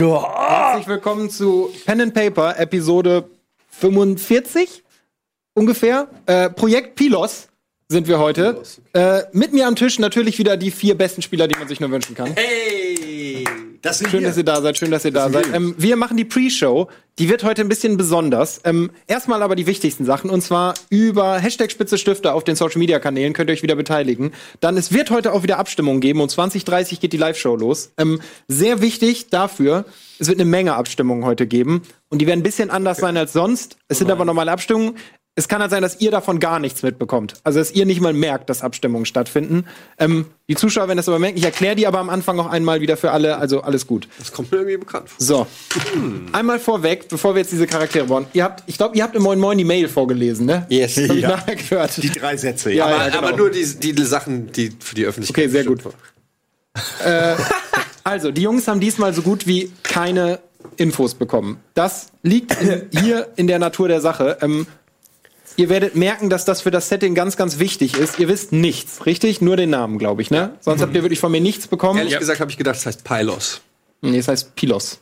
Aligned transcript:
Herzlich 0.00 0.86
willkommen 0.86 1.28
zu 1.28 1.72
Pen 1.84 2.00
and 2.00 2.14
Paper, 2.14 2.56
Episode 2.56 3.28
45 3.70 4.84
ungefähr. 5.54 6.06
Äh, 6.26 6.50
Projekt 6.50 6.94
Pilos 6.94 7.48
sind 7.88 8.06
wir 8.06 8.20
heute. 8.20 8.62
Äh, 8.92 9.22
mit 9.32 9.52
mir 9.52 9.66
am 9.66 9.74
Tisch 9.74 9.98
natürlich 9.98 10.38
wieder 10.38 10.56
die 10.56 10.70
vier 10.70 10.96
besten 10.96 11.20
Spieler, 11.20 11.48
die 11.48 11.58
man 11.58 11.66
sich 11.66 11.80
nur 11.80 11.90
wünschen 11.90 12.14
kann. 12.14 12.32
Hey! 12.36 12.77
Das 13.82 13.98
sind 13.98 14.10
Schön, 14.10 14.24
dass 14.24 14.36
ihr 14.36 14.44
da 14.44 14.60
seid, 14.60 14.76
schön, 14.76 14.90
dass 14.90 15.04
ihr 15.04 15.12
da 15.12 15.30
seid. 15.30 15.54
Ähm, 15.54 15.74
wir 15.78 15.96
machen 15.96 16.16
die 16.16 16.24
Pre-Show. 16.24 16.88
Die 17.18 17.28
wird 17.28 17.42
heute 17.44 17.62
ein 17.62 17.68
bisschen 17.68 17.96
besonders. 17.96 18.60
Ähm, 18.64 18.90
erstmal 19.06 19.42
aber 19.42 19.56
die 19.56 19.66
wichtigsten 19.66 20.04
Sachen. 20.04 20.30
Und 20.30 20.40
zwar 20.40 20.74
über 20.90 21.38
Hashtag 21.38 21.70
Spitze 21.70 21.98
Stifte 21.98 22.32
auf 22.32 22.44
den 22.44 22.56
Social 22.56 22.78
Media 22.78 22.98
Kanälen 22.98 23.32
könnt 23.32 23.50
ihr 23.50 23.54
euch 23.54 23.62
wieder 23.62 23.76
beteiligen. 23.76 24.32
Dann, 24.60 24.76
es 24.76 24.92
wird 24.92 25.10
heute 25.10 25.32
auch 25.32 25.42
wieder 25.42 25.58
Abstimmungen 25.58 26.00
geben. 26.00 26.20
Um 26.20 26.28
20.30 26.28 27.00
geht 27.00 27.12
die 27.12 27.16
Live-Show 27.16 27.56
los. 27.56 27.92
Ähm, 27.98 28.20
sehr 28.46 28.80
wichtig 28.80 29.30
dafür, 29.30 29.84
es 30.18 30.28
wird 30.28 30.40
eine 30.40 30.48
Menge 30.48 30.74
Abstimmungen 30.74 31.24
heute 31.24 31.46
geben. 31.46 31.82
Und 32.08 32.20
die 32.20 32.26
werden 32.26 32.40
ein 32.40 32.44
bisschen 32.44 32.70
anders 32.70 32.98
sein 32.98 33.16
als 33.16 33.32
sonst. 33.32 33.76
Es 33.88 33.98
sind 33.98 34.10
aber 34.10 34.24
normale 34.24 34.50
Abstimmungen. 34.50 34.96
Es 35.38 35.46
kann 35.46 35.60
halt 35.60 35.70
sein, 35.70 35.82
dass 35.82 36.00
ihr 36.00 36.10
davon 36.10 36.40
gar 36.40 36.58
nichts 36.58 36.82
mitbekommt. 36.82 37.34
Also, 37.44 37.60
dass 37.60 37.70
ihr 37.70 37.86
nicht 37.86 38.00
mal 38.00 38.12
merkt, 38.12 38.50
dass 38.50 38.62
Abstimmungen 38.62 39.06
stattfinden. 39.06 39.66
Ähm, 39.96 40.26
die 40.48 40.56
Zuschauer 40.56 40.88
werden 40.88 40.96
das 40.96 41.08
aber 41.08 41.20
merken. 41.20 41.38
Ich 41.38 41.44
erkläre 41.44 41.76
die 41.76 41.86
aber 41.86 42.00
am 42.00 42.10
Anfang 42.10 42.34
noch 42.34 42.50
einmal 42.50 42.80
wieder 42.80 42.96
für 42.96 43.12
alle. 43.12 43.36
Also, 43.38 43.60
alles 43.60 43.86
gut. 43.86 44.08
Das 44.18 44.32
kommt 44.32 44.50
mir 44.50 44.58
irgendwie 44.58 44.78
bekannt 44.78 45.08
vor. 45.10 45.16
So. 45.24 45.46
Einmal 46.32 46.58
vorweg, 46.58 47.06
bevor 47.08 47.36
wir 47.36 47.42
jetzt 47.42 47.52
diese 47.52 47.68
Charaktere 47.68 48.06
bauen. 48.06 48.26
Ihr 48.32 48.42
habt, 48.42 48.64
ich 48.66 48.76
glaube, 48.78 48.96
ihr 48.96 49.04
habt 49.04 49.14
im 49.14 49.22
Moin 49.22 49.38
Moin 49.38 49.56
die 49.56 49.62
Mail 49.64 49.88
vorgelesen, 49.88 50.44
ne? 50.46 50.66
Yes. 50.70 50.96
Das 50.96 51.08
hab 51.08 51.14
ich 51.16 51.22
Ja. 51.22 51.28
nachher 51.28 51.54
gehört. 51.54 52.02
Die 52.02 52.10
drei 52.10 52.36
Sätze, 52.36 52.72
Ja, 52.72 52.90
ja. 52.90 52.90
ja, 52.90 52.96
aber, 52.96 53.10
genau. 53.10 53.18
aber 53.28 53.36
nur 53.36 53.50
die, 53.50 53.64
die, 53.78 53.92
die 53.94 54.04
Sachen, 54.04 54.50
die 54.50 54.72
für 54.80 54.96
die 54.96 55.04
Öffentlichkeit. 55.06 55.44
Okay, 55.44 55.52
sehr 55.52 55.64
gut. 55.64 55.84
waren. 55.84 55.94
Also, 58.04 58.30
die 58.32 58.42
Jungs 58.42 58.66
haben 58.66 58.80
diesmal 58.80 59.14
so 59.14 59.22
gut 59.22 59.46
wie 59.46 59.70
keine 59.84 60.40
Infos 60.76 61.14
bekommen. 61.14 61.58
Das 61.74 62.08
liegt 62.22 62.60
in, 62.60 62.88
hier 63.00 63.28
in 63.36 63.46
der 63.46 63.58
Natur 63.58 63.88
der 63.88 64.00
Sache. 64.00 64.38
Ähm, 64.40 64.66
ihr 65.58 65.68
werdet 65.68 65.96
merken, 65.96 66.30
dass 66.30 66.46
das 66.46 66.62
für 66.62 66.70
das 66.70 66.88
Setting 66.88 67.14
ganz, 67.14 67.36
ganz 67.36 67.58
wichtig 67.58 67.98
ist. 67.98 68.18
Ihr 68.18 68.28
wisst 68.28 68.52
nichts, 68.52 69.04
richtig? 69.04 69.42
Nur 69.42 69.56
den 69.56 69.70
Namen, 69.70 69.98
glaube 69.98 70.22
ich, 70.22 70.30
ne? 70.30 70.52
Sonst 70.60 70.80
habt 70.80 70.94
ihr 70.94 71.02
wirklich 71.02 71.18
von 71.18 71.30
mir 71.30 71.40
nichts 71.40 71.66
bekommen. 71.66 71.98
Ehrlich 71.98 72.18
gesagt 72.18 72.40
habe 72.40 72.50
ich 72.50 72.56
gedacht, 72.56 72.76
das 72.76 72.86
heißt 72.86 73.04
Pylos. 73.04 73.60
Nee, 74.00 74.18
es 74.18 74.28
heißt 74.28 74.54
Pilos. 74.54 75.00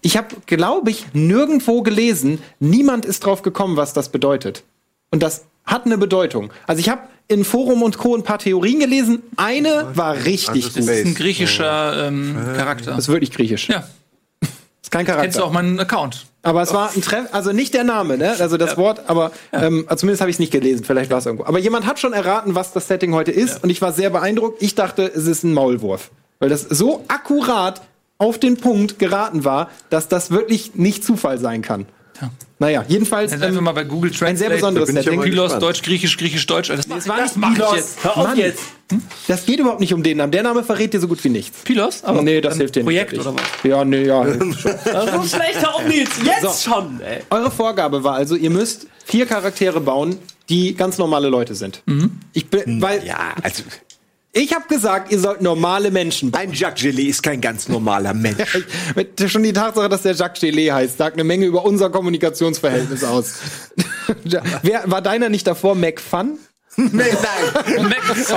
Ich 0.00 0.16
habe, 0.16 0.28
glaube 0.46 0.90
ich, 0.90 1.06
nirgendwo 1.12 1.82
gelesen, 1.82 2.40
niemand 2.58 3.04
ist 3.04 3.24
drauf 3.24 3.42
gekommen, 3.42 3.76
was 3.76 3.92
das 3.92 4.08
bedeutet. 4.08 4.64
Und 5.10 5.22
das 5.22 5.44
hat 5.64 5.86
eine 5.86 5.98
Bedeutung. 5.98 6.52
Also 6.66 6.80
ich 6.80 6.88
habe 6.88 7.02
in 7.28 7.44
Forum 7.44 7.82
und 7.82 7.98
Co. 7.98 8.16
ein 8.16 8.24
paar 8.24 8.38
Theorien 8.38 8.80
gelesen. 8.80 9.22
Eine 9.36 9.90
war 9.94 10.16
richtig 10.24 10.64
das 10.64 10.74
gut. 10.74 10.80
ist 10.80 10.88
Das 10.88 10.96
ist 10.96 11.06
ein 11.06 11.14
griechischer 11.14 12.08
ähm, 12.08 12.34
Charakter. 12.56 12.90
Das 12.90 13.00
ist 13.00 13.08
wirklich 13.08 13.30
griechisch. 13.30 13.68
Ja, 13.68 13.86
Kein 14.92 15.06
kennst 15.06 15.18
du 15.18 15.40
Charakter. 15.40 15.44
auch 15.44 15.52
meinen 15.52 15.80
Account. 15.80 16.26
Aber 16.42 16.60
es 16.62 16.74
war 16.74 16.90
ein 16.94 17.00
Treff, 17.00 17.28
also 17.32 17.52
nicht 17.52 17.72
der 17.72 17.82
Name, 17.82 18.18
ne? 18.18 18.34
Also 18.38 18.56
das 18.56 18.76
Wort, 18.76 19.02
aber 19.08 19.32
ähm, 19.52 19.84
also 19.86 20.00
zumindest 20.00 20.20
habe 20.20 20.30
ich 20.30 20.36
es 20.36 20.40
nicht 20.40 20.52
gelesen. 20.52 20.84
Vielleicht 20.84 21.10
war 21.10 21.18
es 21.18 21.26
irgendwo. 21.26 21.44
Aber 21.44 21.58
jemand 21.58 21.86
hat 21.86 21.98
schon 21.98 22.12
erraten, 22.12 22.54
was 22.54 22.72
das 22.72 22.88
Setting 22.88 23.14
heute 23.14 23.30
ist, 23.30 23.62
und 23.64 23.70
ich 23.70 23.80
war 23.80 23.92
sehr 23.92 24.10
beeindruckt. 24.10 24.62
Ich 24.62 24.74
dachte, 24.74 25.04
es 25.04 25.26
ist 25.26 25.44
ein 25.44 25.54
Maulwurf, 25.54 26.10
weil 26.40 26.50
das 26.50 26.62
so 26.62 27.04
akkurat 27.08 27.80
auf 28.18 28.38
den 28.38 28.58
Punkt 28.58 28.98
geraten 28.98 29.44
war, 29.44 29.70
dass 29.88 30.08
das 30.08 30.30
wirklich 30.30 30.74
nicht 30.74 31.04
Zufall 31.04 31.38
sein 31.38 31.62
kann. 31.62 31.86
Ja. 32.22 32.30
Naja, 32.60 32.84
jedenfalls. 32.86 33.32
Einfach 33.32 33.48
Ähm, 33.48 33.64
mal 33.64 33.72
bei 33.72 33.84
Google 33.84 34.10
Translate. 34.10 34.30
ein 34.30 34.36
sehr 34.38 34.50
besonderes 34.50 34.86
bin 34.86 34.96
ich 34.96 35.02
Setting. 35.04 35.18
aber 35.18 35.28
Pilos. 35.28 35.58
Deutsch, 35.58 35.82
Griechisch, 35.82 36.16
Griechisch, 36.16 36.46
Deutsch. 36.46 36.68
Das, 36.68 36.86
Es 36.86 37.08
war 37.08 37.16
das 37.18 37.36
nicht 37.36 37.36
mach 37.36 37.50
ich 37.50 37.56
Pilos. 37.56 37.74
jetzt. 37.76 38.04
Hör 38.04 38.16
auf 38.16 38.36
jetzt. 38.36 38.62
Das 39.26 39.44
geht 39.44 39.58
überhaupt 39.58 39.80
nicht 39.80 39.92
um 39.92 40.02
den 40.02 40.18
Namen. 40.18 40.30
Der 40.32 40.42
Name 40.44 40.62
verrät 40.62 40.94
dir 40.94 41.00
so 41.00 41.08
gut 41.08 41.22
wie 41.24 41.30
nichts. 41.30 41.58
Pilos? 41.64 42.04
Aber 42.04 42.22
nee, 42.22 42.40
das 42.40 42.56
hilft 42.58 42.76
dir 42.76 42.80
nicht. 42.80 42.86
Projekt 42.86 43.18
oder 43.18 43.34
was? 43.34 43.42
Ja, 43.64 43.84
nee, 43.84 44.04
ja. 44.06 44.24
So 44.34 45.22
schlecht 45.24 45.66
auch 45.66 45.82
nicht. 45.84 46.08
Jetzt 46.24 46.62
So. 46.62 46.70
schon, 46.70 47.00
ey. 47.00 47.22
Eure 47.30 47.50
Vorgabe 47.50 48.04
war 48.04 48.14
also, 48.14 48.36
ihr 48.36 48.50
müsst 48.50 48.86
vier 49.04 49.26
Charaktere 49.26 49.80
bauen, 49.80 50.16
die 50.48 50.74
ganz 50.74 50.98
normale 50.98 51.28
Leute 51.28 51.54
sind. 51.54 51.82
Ich 52.32 52.48
bin, 52.48 52.80
weil 52.80 53.04
Ja, 53.04 53.34
also 53.42 53.62
ich 54.32 54.54
habe 54.54 54.66
gesagt, 54.68 55.12
ihr 55.12 55.18
sollt 55.18 55.42
normale 55.42 55.90
Menschen 55.90 56.30
bauen. 56.30 56.42
ein 56.42 56.52
Jacques 56.52 56.82
Gelee 56.82 57.04
ist 57.08 57.22
kein 57.22 57.40
ganz 57.40 57.68
normaler 57.68 58.14
Mensch. 58.14 58.64
Mit- 58.94 59.30
Schon 59.30 59.42
die 59.42 59.52
Tatsache, 59.52 59.88
dass 59.88 60.02
der 60.02 60.14
Jacques 60.14 60.40
Gelee 60.40 60.72
heißt, 60.72 60.96
sagt 60.98 61.14
eine 61.16 61.24
Menge 61.24 61.46
über 61.46 61.64
unser 61.64 61.90
Kommunikationsverhältnis 61.90 63.04
aus. 63.04 63.34
Wer, 64.62 64.82
war 64.86 65.02
deiner 65.02 65.28
nicht 65.28 65.46
davor 65.46 65.74
McFun? 65.74 66.38
nee, 66.78 66.88
nein. 66.90 67.84
McFun. 67.84 68.36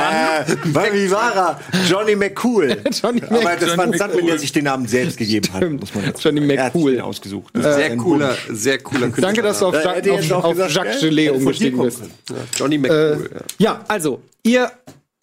Äh, 0.76 0.94
wie 0.94 1.10
war 1.10 1.34
er? 1.34 1.60
Johnny 1.90 2.18
McCool. 2.18 2.78
Johnny 3.02 3.22
Aber 3.30 3.56
das 3.56 3.70
Mc- 3.70 3.78
war 3.78 3.86
Johnny 3.86 3.98
Sandman, 3.98 4.26
der 4.28 4.40
sich 4.40 4.52
den 4.52 4.66
Namen 4.66 4.88
selbst 4.88 5.18
gegeben 5.18 5.48
hat. 5.54 5.62
Stimmt. 5.62 5.80
Muss 5.80 5.96
man 5.96 6.04
jetzt 6.06 6.22
Johnny 6.22 6.54
Er 6.54 6.66
hat 6.66 6.76
McCool. 6.76 7.00
ausgesucht. 7.00 7.54
Sehr 7.56 7.96
cooler, 7.96 8.36
sehr 8.50 8.80
cooler 8.80 9.04
Künstler. 9.08 9.22
Danke, 9.28 9.42
dass 9.42 9.60
du 9.60 9.68
auf, 9.68 9.74
jetzt 9.74 10.10
auf, 10.12 10.32
auch 10.34 10.44
auf 10.44 10.52
gesagt, 10.52 10.74
Jacques? 10.74 11.00
Gelee 11.00 11.30
umgestiegen 11.30 11.82
bist. 11.82 12.00
können. 12.28 12.40
Johnny 12.58 12.78
McCool. 12.78 13.30
Ja, 13.58 13.86
also, 13.88 14.22
ihr, 14.44 14.70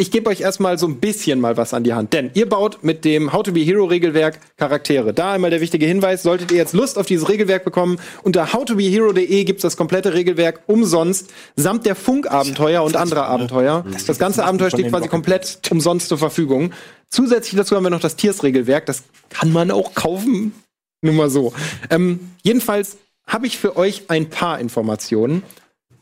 ich 0.03 0.11
gebe 0.11 0.29
euch 0.29 0.41
erstmal 0.41 0.79
so 0.79 0.89
ein 0.89 0.97
bisschen 0.97 1.39
mal 1.39 1.57
was 1.57 1.73
an 1.73 1.85
die 1.85 1.95
Hand. 1.95 2.13
Denn 2.13 2.33
ihr 2.35 2.49
baut 2.49 2.83
mit 2.83 3.05
dem 3.05 3.33
How 3.33 3.45
to 3.45 3.53
Be 3.53 3.61
Hero 3.61 3.85
Regelwerk 3.85 4.41
Charaktere. 4.57 5.15
Da 5.15 5.35
einmal 5.35 5.51
der 5.51 5.61
wichtige 5.61 5.87
Hinweis, 5.87 6.25
solltet 6.25 6.51
ihr 6.51 6.57
jetzt 6.57 6.73
Lust 6.73 6.99
auf 6.99 7.07
dieses 7.07 7.29
Regelwerk 7.29 7.65
bekommen, 7.65 8.01
unter 8.25 8.53
howtobehero.de 8.53 9.45
gibt's 9.45 9.63
das 9.63 9.77
komplette 9.77 10.13
Regelwerk 10.13 10.65
umsonst, 10.67 11.31
samt 11.55 11.87
der 11.87 11.95
Funkabenteuer 11.95 12.83
und 12.83 12.97
anderer 12.97 13.27
Abenteuer. 13.27 13.85
Das 14.09 14.19
ganze 14.19 14.45
Abenteuer 14.45 14.71
steht 14.71 14.89
quasi 14.89 15.07
komplett 15.07 15.61
umsonst 15.71 16.09
zur 16.09 16.19
Verfügung. 16.19 16.73
Zusätzlich 17.09 17.57
dazu 17.57 17.77
haben 17.77 17.85
wir 17.85 17.91
noch 17.91 18.01
das 18.01 18.17
Tiers-Regelwerk. 18.17 18.87
Das 18.87 19.05
kann 19.31 19.53
man 19.53 19.71
auch 19.71 19.95
kaufen. 19.95 20.53
Nur 21.01 21.15
mal 21.15 21.31
so. 21.31 21.53
Ähm, 21.91 22.33
jedenfalls 22.43 22.97
habe 23.29 23.47
ich 23.47 23.57
für 23.57 23.77
euch 23.77 24.07
ein 24.09 24.31
paar 24.31 24.59
Informationen. 24.59 25.45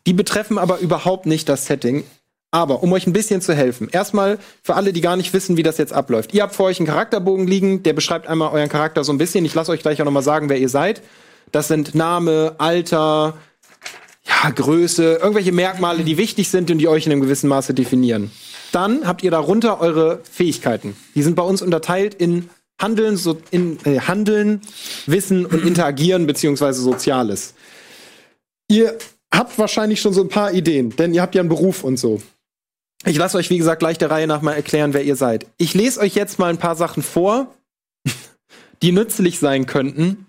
Die 0.06 0.14
betreffen 0.14 0.56
aber 0.56 0.78
überhaupt 0.78 1.26
nicht 1.26 1.50
das 1.50 1.66
Setting. 1.66 2.04
Aber 2.52 2.82
um 2.82 2.92
euch 2.92 3.06
ein 3.06 3.12
bisschen 3.12 3.40
zu 3.40 3.54
helfen, 3.54 3.88
erstmal 3.90 4.38
für 4.62 4.74
alle, 4.74 4.92
die 4.92 5.00
gar 5.00 5.16
nicht 5.16 5.32
wissen, 5.32 5.56
wie 5.56 5.62
das 5.62 5.78
jetzt 5.78 5.92
abläuft. 5.92 6.34
Ihr 6.34 6.42
habt 6.42 6.54
vor 6.54 6.66
euch 6.66 6.80
einen 6.80 6.88
Charakterbogen 6.88 7.46
liegen, 7.46 7.82
der 7.84 7.92
beschreibt 7.92 8.26
einmal 8.26 8.52
euren 8.52 8.68
Charakter 8.68 9.04
so 9.04 9.12
ein 9.12 9.18
bisschen. 9.18 9.44
Ich 9.44 9.54
lasse 9.54 9.70
euch 9.70 9.82
gleich 9.82 10.00
auch 10.00 10.04
noch 10.04 10.12
mal 10.12 10.22
sagen, 10.22 10.48
wer 10.48 10.58
ihr 10.58 10.68
seid. 10.68 11.00
Das 11.52 11.68
sind 11.68 11.94
Name, 11.94 12.56
Alter, 12.58 13.34
ja, 14.24 14.50
Größe, 14.50 15.18
irgendwelche 15.20 15.52
Merkmale, 15.52 16.02
die 16.02 16.16
wichtig 16.16 16.48
sind 16.48 16.70
und 16.70 16.78
die 16.78 16.88
euch 16.88 17.06
in 17.06 17.12
einem 17.12 17.20
gewissen 17.20 17.48
Maße 17.48 17.72
definieren. 17.72 18.30
Dann 18.72 19.06
habt 19.06 19.22
ihr 19.22 19.30
darunter 19.30 19.80
eure 19.80 20.20
Fähigkeiten. 20.30 20.96
Die 21.14 21.22
sind 21.22 21.36
bei 21.36 21.42
uns 21.42 21.62
unterteilt 21.62 22.14
in 22.14 22.50
Handeln, 22.80 23.16
so 23.16 23.38
in 23.50 23.78
äh, 23.84 24.00
Handeln, 24.00 24.62
Wissen 25.06 25.46
und 25.46 25.64
Interagieren 25.64 26.26
beziehungsweise 26.26 26.80
Soziales. 26.80 27.54
Ihr 28.68 28.96
habt 29.32 29.58
wahrscheinlich 29.58 30.00
schon 30.00 30.14
so 30.14 30.22
ein 30.22 30.28
paar 30.28 30.52
Ideen, 30.52 30.94
denn 30.96 31.12
ihr 31.12 31.22
habt 31.22 31.34
ja 31.34 31.40
einen 31.40 31.48
Beruf 31.48 31.84
und 31.84 31.96
so. 31.96 32.20
Ich 33.06 33.16
lasse 33.16 33.38
euch, 33.38 33.48
wie 33.50 33.58
gesagt, 33.58 33.80
gleich 33.80 33.98
der 33.98 34.10
Reihe 34.10 34.26
nach 34.26 34.42
mal 34.42 34.52
erklären, 34.52 34.92
wer 34.92 35.02
ihr 35.02 35.16
seid. 35.16 35.46
Ich 35.56 35.74
lese 35.74 36.00
euch 36.00 36.14
jetzt 36.14 36.38
mal 36.38 36.50
ein 36.50 36.58
paar 36.58 36.76
Sachen 36.76 37.02
vor, 37.02 37.54
die 38.82 38.92
nützlich 38.92 39.38
sein 39.38 39.66
könnten. 39.66 40.26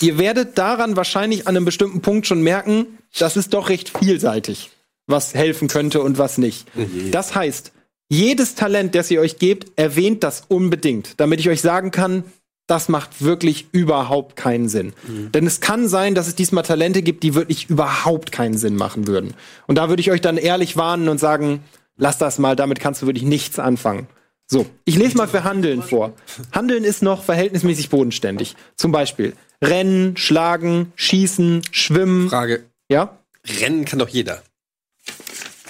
Ihr 0.00 0.18
werdet 0.18 0.58
daran 0.58 0.96
wahrscheinlich 0.96 1.46
an 1.46 1.56
einem 1.56 1.64
bestimmten 1.64 2.00
Punkt 2.00 2.26
schon 2.26 2.42
merken, 2.42 2.98
das 3.18 3.36
ist 3.36 3.54
doch 3.54 3.68
recht 3.68 3.96
vielseitig, 3.96 4.70
was 5.06 5.34
helfen 5.34 5.68
könnte 5.68 6.00
und 6.00 6.18
was 6.18 6.38
nicht. 6.38 6.66
Das 7.10 7.34
heißt, 7.34 7.72
jedes 8.08 8.54
Talent, 8.54 8.94
das 8.94 9.10
ihr 9.10 9.20
euch 9.20 9.38
gebt, 9.38 9.78
erwähnt 9.78 10.22
das 10.22 10.44
unbedingt, 10.48 11.20
damit 11.20 11.40
ich 11.40 11.48
euch 11.48 11.60
sagen 11.60 11.90
kann, 11.90 12.24
das 12.66 12.88
macht 12.88 13.22
wirklich 13.22 13.66
überhaupt 13.72 14.36
keinen 14.36 14.68
Sinn. 14.68 14.92
Denn 15.06 15.46
es 15.46 15.60
kann 15.60 15.88
sein, 15.88 16.14
dass 16.14 16.28
es 16.28 16.34
diesmal 16.34 16.64
Talente 16.64 17.02
gibt, 17.02 17.22
die 17.22 17.34
wirklich 17.34 17.68
überhaupt 17.68 18.32
keinen 18.32 18.56
Sinn 18.56 18.76
machen 18.76 19.06
würden. 19.06 19.34
Und 19.66 19.76
da 19.76 19.88
würde 19.88 20.00
ich 20.00 20.10
euch 20.10 20.20
dann 20.20 20.36
ehrlich 20.36 20.76
warnen 20.76 21.08
und 21.08 21.18
sagen, 21.18 21.62
lass 21.96 22.18
das 22.18 22.38
mal, 22.38 22.56
damit 22.56 22.80
kannst 22.80 23.02
du 23.02 23.06
wirklich 23.06 23.24
nichts 23.24 23.58
anfangen. 23.58 24.06
So, 24.46 24.66
ich 24.84 24.96
lese 24.96 25.16
mal 25.16 25.28
für 25.28 25.44
Handeln 25.44 25.82
vor. 25.82 26.12
Handeln 26.52 26.84
ist 26.84 27.02
noch 27.02 27.22
verhältnismäßig 27.22 27.88
bodenständig. 27.88 28.54
Zum 28.76 28.92
Beispiel 28.92 29.34
Rennen, 29.62 30.16
Schlagen, 30.16 30.92
Schießen, 30.96 31.62
Schwimmen. 31.70 32.28
Frage. 32.28 32.64
Ja? 32.90 33.16
Rennen 33.60 33.84
kann 33.84 33.98
doch 33.98 34.08
jeder. 34.08 34.42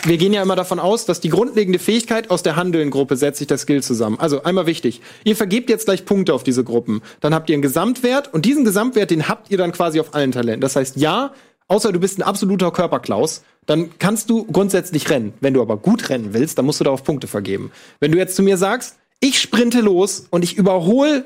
wir 0.05 0.17
gehen 0.17 0.33
ja 0.33 0.43
immer 0.43 0.57
davon 0.57 0.81
aus, 0.81 1.07
dass 1.07 1.21
die 1.21 1.29
grundlegende 1.29 1.79
Fähigkeit 1.79 2.31
aus 2.31 2.43
der 2.43 2.57
Handeln-Gruppe 2.57 3.17
setzt 3.17 3.39
sich 3.39 3.47
das 3.47 3.63
Skill 3.63 3.83
zusammen. 3.83 4.19
Also 4.19 4.43
einmal 4.43 4.67
wichtig, 4.67 5.01
ihr 5.23 5.37
vergebt 5.37 5.71
jetzt 5.71 5.85
gleich 5.85 6.05
Punkte 6.05 6.35
auf 6.35 6.43
diese 6.43 6.65
Gruppen. 6.65 7.03
Dann 7.21 7.35
habt 7.35 7.51
ihr 7.51 7.55
einen 7.55 7.63
Gesamtwert 7.63 8.35
und 8.35 8.45
diesen 8.45 8.65
Gesamtwert, 8.65 9.11
den 9.11 9.29
habt 9.29 9.51
ihr 9.51 9.59
dann 9.59 9.71
quasi 9.73 10.01
auf 10.01 10.15
allen 10.15 10.33
Talenten. 10.33 10.61
Das 10.61 10.75
heißt, 10.75 10.97
ja, 10.97 11.33
außer 11.69 11.93
du 11.93 12.01
bist 12.01 12.19
ein 12.19 12.23
absoluter 12.23 12.73
Körperklaus, 12.73 13.43
dann 13.67 13.99
kannst 13.99 14.29
du 14.31 14.45
grundsätzlich 14.45 15.09
rennen. 15.11 15.35
Wenn 15.41 15.55
du 15.55 15.63
aber 15.63 15.77
gut 15.77 16.09
rennen 16.09 16.35
willst, 16.35 16.59
dann 16.59 16.65
musst 16.67 16.81
du 16.81 16.85
darauf 16.85 17.05
Punkte 17.05 17.27
vergeben. 17.29 17.71
Wenn 18.01 18.13
du 18.13 18.19
jetzt 18.19 18.37
zu 18.37 18.43
mir 18.43 18.57
sagst, 18.57 18.97
ich 19.21 19.41
sprinte 19.41 19.81
los 19.81 20.27
und 20.31 20.43
ich 20.43 20.57
überhole 20.57 21.25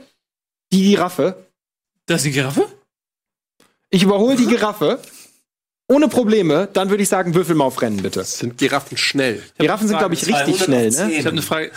die 0.73 0.83
Giraffe, 0.91 1.47
Das 2.07 2.19
ist 2.19 2.27
die 2.27 2.33
Giraffe? 2.33 2.67
ich 3.91 4.03
überhole 4.03 4.37
die 4.37 4.47
Giraffe 4.47 5.01
ohne 5.89 6.09
Probleme, 6.09 6.69
dann 6.73 6.91
würde 6.91 7.03
ich 7.05 7.09
sagen, 7.09 7.35
würfel 7.35 7.55
mal 7.55 7.65
auf 7.65 7.81
Rennen 7.81 7.99
bitte. 8.03 8.25
Sind 8.25 8.59
Giraffen 8.59 8.97
schnell? 8.97 9.43
Giraffen 9.57 9.87
sind, 9.87 9.99
glaube 9.99 10.15
ich, 10.15 10.27
richtig 10.27 10.61
schnell, 10.63 10.91
ne? 10.91 11.13
Ich 11.13 11.21
habe 11.21 11.31
eine 11.31 11.43
Frage. 11.43 11.71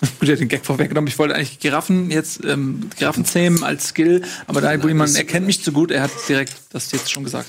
Gut, 0.20 0.28
er 0.28 0.32
hat 0.32 0.40
den 0.40 0.48
Gag 0.48 0.64
vorweggenommen. 0.64 1.08
Ich 1.08 1.18
wollte 1.18 1.34
eigentlich 1.34 1.58
Giraffen 1.58 2.10
jetzt, 2.10 2.44
ähm, 2.44 2.88
Giraffen 2.96 3.24
zähmen 3.24 3.64
als 3.64 3.88
Skill, 3.88 4.22
aber 4.46 4.60
da 4.60 4.72
jemand 4.74 5.16
erkennt 5.16 5.46
mich 5.46 5.62
zu 5.62 5.72
gut, 5.72 5.90
er 5.90 6.02
hat 6.02 6.10
direkt 6.28 6.54
das 6.70 6.92
jetzt 6.92 7.10
schon 7.10 7.24
gesagt. 7.24 7.48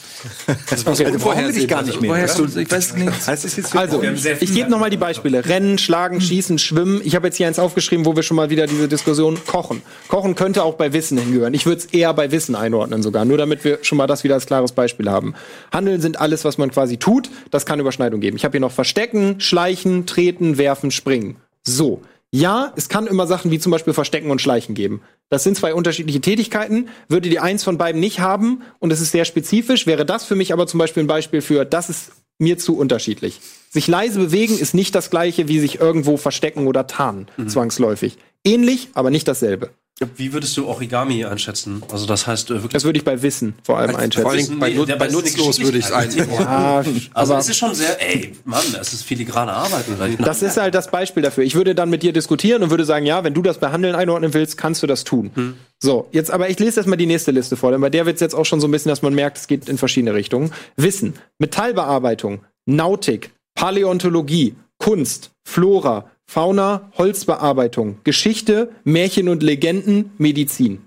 Das 0.69 0.85
war 0.85 0.95
so 0.95 1.03
Also 1.03 1.19
brauchen 1.19 1.45
wir 1.45 1.51
dich 1.51 1.67
gar 1.67 1.83
nicht 1.83 2.01
mehr. 2.01 2.09
Woher 2.11 2.23
oder? 2.23 2.45
hast 2.45 2.55
du, 2.55 2.59
ich 2.59 2.71
weiß 2.71 2.95
nicht. 2.95 3.27
Heißt 3.27 3.43
das 3.43 3.55
jetzt 3.55 3.75
Also, 3.75 4.01
ich 4.01 4.53
gebe 4.53 4.69
noch 4.69 4.79
mal 4.79 4.89
die 4.89 4.97
Beispiele. 4.97 5.45
Rennen, 5.45 5.77
Schlagen, 5.77 6.21
Schießen, 6.21 6.57
Schwimmen. 6.57 7.01
Ich 7.03 7.15
habe 7.15 7.27
jetzt 7.27 7.37
hier 7.37 7.47
eins 7.47 7.59
aufgeschrieben, 7.59 8.05
wo 8.05 8.15
wir 8.15 8.23
schon 8.23 8.35
mal 8.35 8.49
wieder 8.49 8.65
diese 8.65 8.87
Diskussion 8.87 9.37
Kochen. 9.45 9.81
Kochen 10.07 10.35
könnte 10.35 10.63
auch 10.63 10.75
bei 10.75 10.93
Wissen 10.93 11.17
hingehören. 11.17 11.53
Ich 11.53 11.65
würde 11.65 11.79
es 11.79 11.85
eher 11.85 12.13
bei 12.13 12.31
Wissen 12.31 12.55
einordnen 12.55 13.03
sogar, 13.03 13.25
nur 13.25 13.37
damit 13.37 13.63
wir 13.63 13.79
schon 13.81 13.97
mal 13.97 14.07
das 14.07 14.23
wieder 14.23 14.35
als 14.35 14.45
klares 14.45 14.71
Beispiel 14.71 15.09
haben. 15.09 15.35
Handeln 15.71 16.01
sind 16.01 16.19
alles, 16.19 16.45
was 16.45 16.57
man 16.57 16.71
quasi 16.71 16.97
tut. 16.97 17.29
Das 17.51 17.65
kann 17.65 17.79
Überschneidung 17.79 18.21
geben. 18.21 18.37
Ich 18.37 18.45
habe 18.45 18.53
hier 18.53 18.61
noch 18.61 18.71
Verstecken, 18.71 19.39
Schleichen, 19.39 20.05
Treten, 20.05 20.57
Werfen, 20.57 20.91
Springen. 20.91 21.35
So. 21.63 22.01
Ja, 22.31 22.73
es 22.75 22.89
kann 22.89 23.07
immer 23.07 23.25
Sachen 23.25 23.49
wie 23.49 23.59
zum 23.59 23.71
Beispiel 23.71 23.93
Verstecken 23.93 24.29
und 24.29 24.39
Schleichen 24.39 24.75
geben. 24.75 25.01
Das 25.29 25.43
sind 25.43 25.57
zwei 25.57 25.73
unterschiedliche 25.73 26.21
Tätigkeiten. 26.21 26.89
Würde 27.07 27.29
die 27.29 27.39
eins 27.39 27.63
von 27.63 27.77
beiden 27.79 27.99
nicht 27.99 28.19
haben 28.19 28.61
und 28.77 28.91
es 28.91 29.01
ist 29.01 29.11
sehr 29.11 29.25
spezifisch, 29.25 29.87
wäre 29.87 30.05
das 30.05 30.25
für 30.25 30.35
mich 30.35 30.53
aber 30.53 30.67
zum 30.67 30.77
Beispiel 30.77 31.03
ein 31.03 31.07
Beispiel 31.07 31.41
für, 31.41 31.65
das 31.65 31.89
ist 31.89 32.11
mir 32.37 32.57
zu 32.57 32.77
unterschiedlich. 32.77 33.41
Sich 33.69 33.87
leise 33.87 34.19
bewegen 34.19 34.57
ist 34.57 34.73
nicht 34.73 34.95
das 34.95 35.09
gleiche 35.09 35.47
wie 35.47 35.59
sich 35.59 35.79
irgendwo 35.79 36.17
verstecken 36.17 36.67
oder 36.67 36.87
tarnen, 36.87 37.27
zwangsläufig. 37.47 38.17
Ähnlich, 38.45 38.89
aber 38.93 39.09
nicht 39.09 39.27
dasselbe. 39.27 39.71
Wie 40.15 40.31
würdest 40.33 40.55
du 40.55 40.65
Origami 40.67 41.25
einschätzen? 41.25 41.83
Also 41.91 42.05
das 42.05 42.25
heißt 42.25 42.49
äh, 42.51 42.53
wirklich. 42.55 42.71
Das 42.71 42.85
würde 42.85 42.97
ich 42.99 43.05
bei 43.05 43.21
Wissen 43.21 43.53
vor 43.63 43.77
allem 43.79 43.95
einschätzen. 43.95 44.21
Vor 44.21 44.31
allem 44.31 44.59
bei, 44.59 44.69
Nee, 44.69 44.85
bei 44.85 45.07
das 45.07 45.07
ist 45.07 45.13
eine 45.13 45.13
nutzlos 45.13 45.59
würde 45.59 45.77
ich 45.77 45.85
es 45.85 45.91
ein. 45.91 46.07
Geschicklichkeit. 46.07 46.47
Ah, 46.47 46.83
Also 47.13 47.33
aber 47.33 47.41
es 47.41 47.49
ist 47.49 47.57
schon 47.57 47.75
sehr, 47.75 48.01
ey, 48.01 48.33
Mann, 48.45 48.63
es 48.79 48.93
ist 48.93 49.03
filigrane 49.03 49.51
Arbeiten. 49.51 49.97
das 50.23 50.41
ist 50.41 50.57
halt 50.57 50.73
das 50.75 50.89
Beispiel 50.89 51.21
dafür. 51.23 51.43
Ich 51.43 51.55
würde 51.55 51.75
dann 51.75 51.89
mit 51.89 52.03
dir 52.03 52.13
diskutieren 52.13 52.63
und 52.63 52.69
würde 52.69 52.85
sagen, 52.85 53.05
ja, 53.05 53.23
wenn 53.23 53.33
du 53.33 53.41
das 53.41 53.57
bei 53.59 53.71
Handeln 53.71 53.95
einordnen 53.95 54.33
willst, 54.33 54.57
kannst 54.57 54.81
du 54.83 54.87
das 54.87 55.03
tun. 55.03 55.55
So, 55.81 56.07
jetzt 56.11 56.31
aber 56.31 56.49
ich 56.49 56.59
lese 56.59 56.79
erstmal 56.79 56.97
die 56.97 57.05
nächste 57.05 57.31
Liste 57.31 57.57
vor, 57.57 57.71
denn 57.71 57.81
bei 57.81 57.89
der 57.89 58.05
wird 58.05 58.15
es 58.15 58.21
jetzt 58.21 58.35
auch 58.35 58.45
schon 58.45 58.61
so 58.61 58.67
ein 58.67 58.71
bisschen, 58.71 58.89
dass 58.89 59.01
man 59.01 59.13
merkt, 59.13 59.37
es 59.37 59.47
geht 59.47 59.67
in 59.69 59.77
verschiedene 59.77 60.13
Richtungen. 60.13 60.51
Wissen, 60.77 61.13
Metallbearbeitung, 61.39 62.41
Nautik, 62.65 63.31
Paläontologie, 63.55 64.55
Kunst, 64.77 65.31
Flora, 65.43 66.09
Fauna, 66.29 66.91
Holzbearbeitung, 66.95 67.97
Geschichte, 68.03 68.69
Märchen 68.83 69.29
und 69.29 69.41
Legenden, 69.41 70.11
Medizin. 70.19 70.81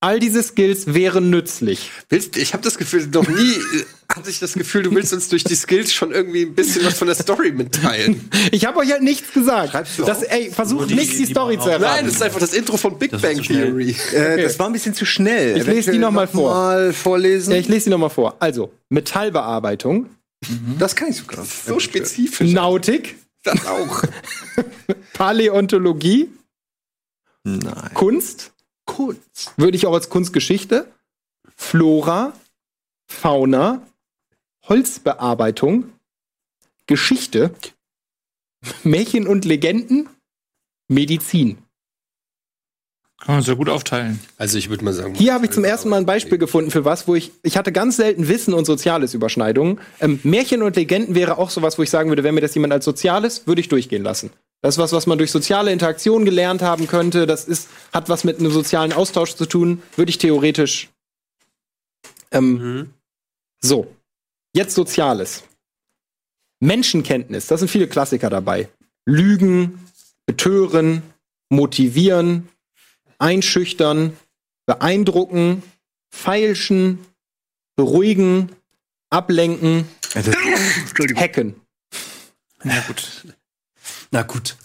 All 0.00 0.20
diese 0.20 0.42
Skills 0.42 0.94
wären 0.94 1.28
nützlich. 1.28 1.90
Willst, 2.08 2.38
ich 2.38 2.54
habe 2.54 2.62
das 2.62 2.78
Gefühl, 2.78 3.08
noch 3.08 3.28
nie 3.28 3.50
äh, 3.52 3.84
hatte 4.14 4.30
ich 4.30 4.38
das 4.38 4.54
Gefühl, 4.54 4.84
du 4.84 4.94
willst 4.94 5.12
uns 5.12 5.28
durch 5.28 5.44
die 5.44 5.54
Skills 5.54 5.92
schon 5.92 6.12
irgendwie 6.12 6.42
ein 6.46 6.54
bisschen 6.54 6.82
was 6.86 6.96
von 6.96 7.08
der 7.08 7.16
Story 7.16 7.52
mitteilen. 7.52 8.30
Ich 8.50 8.64
habe 8.64 8.78
euch 8.78 8.90
halt 8.90 9.02
nichts 9.02 9.34
gesagt. 9.34 9.72
Schreibst 9.72 9.98
du 9.98 10.04
Das, 10.04 10.22
ey, 10.22 10.50
versucht 10.50 10.88
die- 10.88 10.94
nicht 10.94 11.12
die 11.12 11.26
die 11.26 11.30
Story 11.32 11.58
zu 11.58 11.68
erraten. 11.68 11.82
Nein, 11.82 12.04
das 12.06 12.14
ist 12.14 12.22
einfach 12.22 12.40
das 12.40 12.54
Intro 12.54 12.78
von 12.78 12.98
Big 12.98 13.10
Das 13.10 13.20
Bang. 13.20 13.42
Theory. 13.42 13.94
Äh, 14.14 14.40
Das 14.44 14.58
war 14.58 14.66
ein 14.66 14.72
bisschen 14.72 14.94
zu 14.94 15.04
schnell. 15.04 15.58
Ich 15.58 15.66
lese 15.66 15.90
die 15.90 15.98
noch 15.98 16.10
mal 16.12 16.26
vor. 16.26 16.54
Mal 16.54 16.92
vorlesen. 16.94 17.50
Ja, 17.52 17.58
ich 17.58 17.68
lese 17.68 17.84
sie 17.84 17.90
nochmal 17.90 18.08
vor. 18.08 18.36
Also, 18.40 18.72
Metallbearbeitung, 18.88 20.06
das 20.78 20.96
kann 20.96 21.08
ich 21.10 21.16
sogar. 21.16 21.44
So 21.44 21.78
spezifisch. 21.80 22.50
Nautik, 22.52 23.16
Das 23.48 23.66
auch. 23.66 24.02
Paläontologie, 25.14 26.30
Nein. 27.44 27.94
Kunst, 27.94 28.52
Kunst. 28.84 29.52
würde 29.56 29.76
ich 29.76 29.86
auch 29.86 29.94
als 29.94 30.10
Kunstgeschichte, 30.10 30.92
Flora, 31.56 32.32
Fauna, 33.06 33.86
Holzbearbeitung, 34.64 35.92
Geschichte, 36.86 37.54
Märchen 38.82 39.26
und 39.26 39.44
Legenden, 39.44 40.08
Medizin. 40.88 41.58
Kann 43.20 43.34
man 43.34 43.44
sehr 43.44 43.56
gut 43.56 43.68
aufteilen. 43.68 44.20
Also 44.36 44.58
ich 44.58 44.70
würde 44.70 44.84
mal 44.84 44.94
sagen. 44.94 45.14
Hier 45.14 45.34
habe 45.34 45.46
ich 45.46 45.50
zum 45.50 45.64
ersten 45.64 45.88
Mal 45.88 45.96
ein 45.96 46.06
Beispiel 46.06 46.38
gefunden 46.38 46.70
für 46.70 46.84
was, 46.84 47.08
wo 47.08 47.16
ich, 47.16 47.32
ich 47.42 47.56
hatte 47.56 47.72
ganz 47.72 47.96
selten 47.96 48.28
Wissen 48.28 48.54
und 48.54 48.64
Soziales 48.64 49.12
Überschneidungen. 49.12 49.80
Ähm, 50.00 50.20
Märchen 50.22 50.62
und 50.62 50.76
Legenden 50.76 51.14
wäre 51.16 51.36
auch 51.36 51.50
sowas, 51.50 51.78
wo 51.78 51.82
ich 51.82 51.90
sagen 51.90 52.10
würde, 52.10 52.22
wenn 52.22 52.34
mir 52.34 52.40
das 52.40 52.54
jemand 52.54 52.72
als 52.72 52.84
Soziales, 52.84 53.46
würde 53.46 53.60
ich 53.60 53.68
durchgehen 53.68 54.04
lassen. 54.04 54.30
Das 54.62 54.74
ist 54.74 54.78
was, 54.78 54.92
was 54.92 55.06
man 55.06 55.18
durch 55.18 55.30
soziale 55.32 55.72
Interaktion 55.72 56.24
gelernt 56.24 56.62
haben 56.62 56.86
könnte. 56.86 57.26
Das 57.26 57.44
ist, 57.44 57.68
hat 57.92 58.08
was 58.08 58.24
mit 58.24 58.38
einem 58.38 58.50
sozialen 58.50 58.92
Austausch 58.92 59.34
zu 59.34 59.46
tun. 59.46 59.82
Würde 59.96 60.10
ich 60.10 60.18
theoretisch. 60.18 60.88
Ähm, 62.30 62.90
So. 63.60 63.88
Jetzt 64.54 64.74
Soziales. 64.74 65.44
Menschenkenntnis. 66.60 67.46
Da 67.46 67.56
sind 67.56 67.68
viele 67.68 67.88
Klassiker 67.88 68.30
dabei. 68.30 68.68
Lügen, 69.06 69.86
betören, 70.26 71.02
motivieren, 71.50 72.48
einschüchtern, 73.18 74.16
beeindrucken, 74.66 75.62
feilschen, 76.10 76.98
beruhigen, 77.76 78.50
ablenken, 79.10 79.88
hacken. 81.16 81.54
Ja, 82.64 82.80
gut. 82.86 83.26
Na 84.10 84.22
gut. 84.22 84.56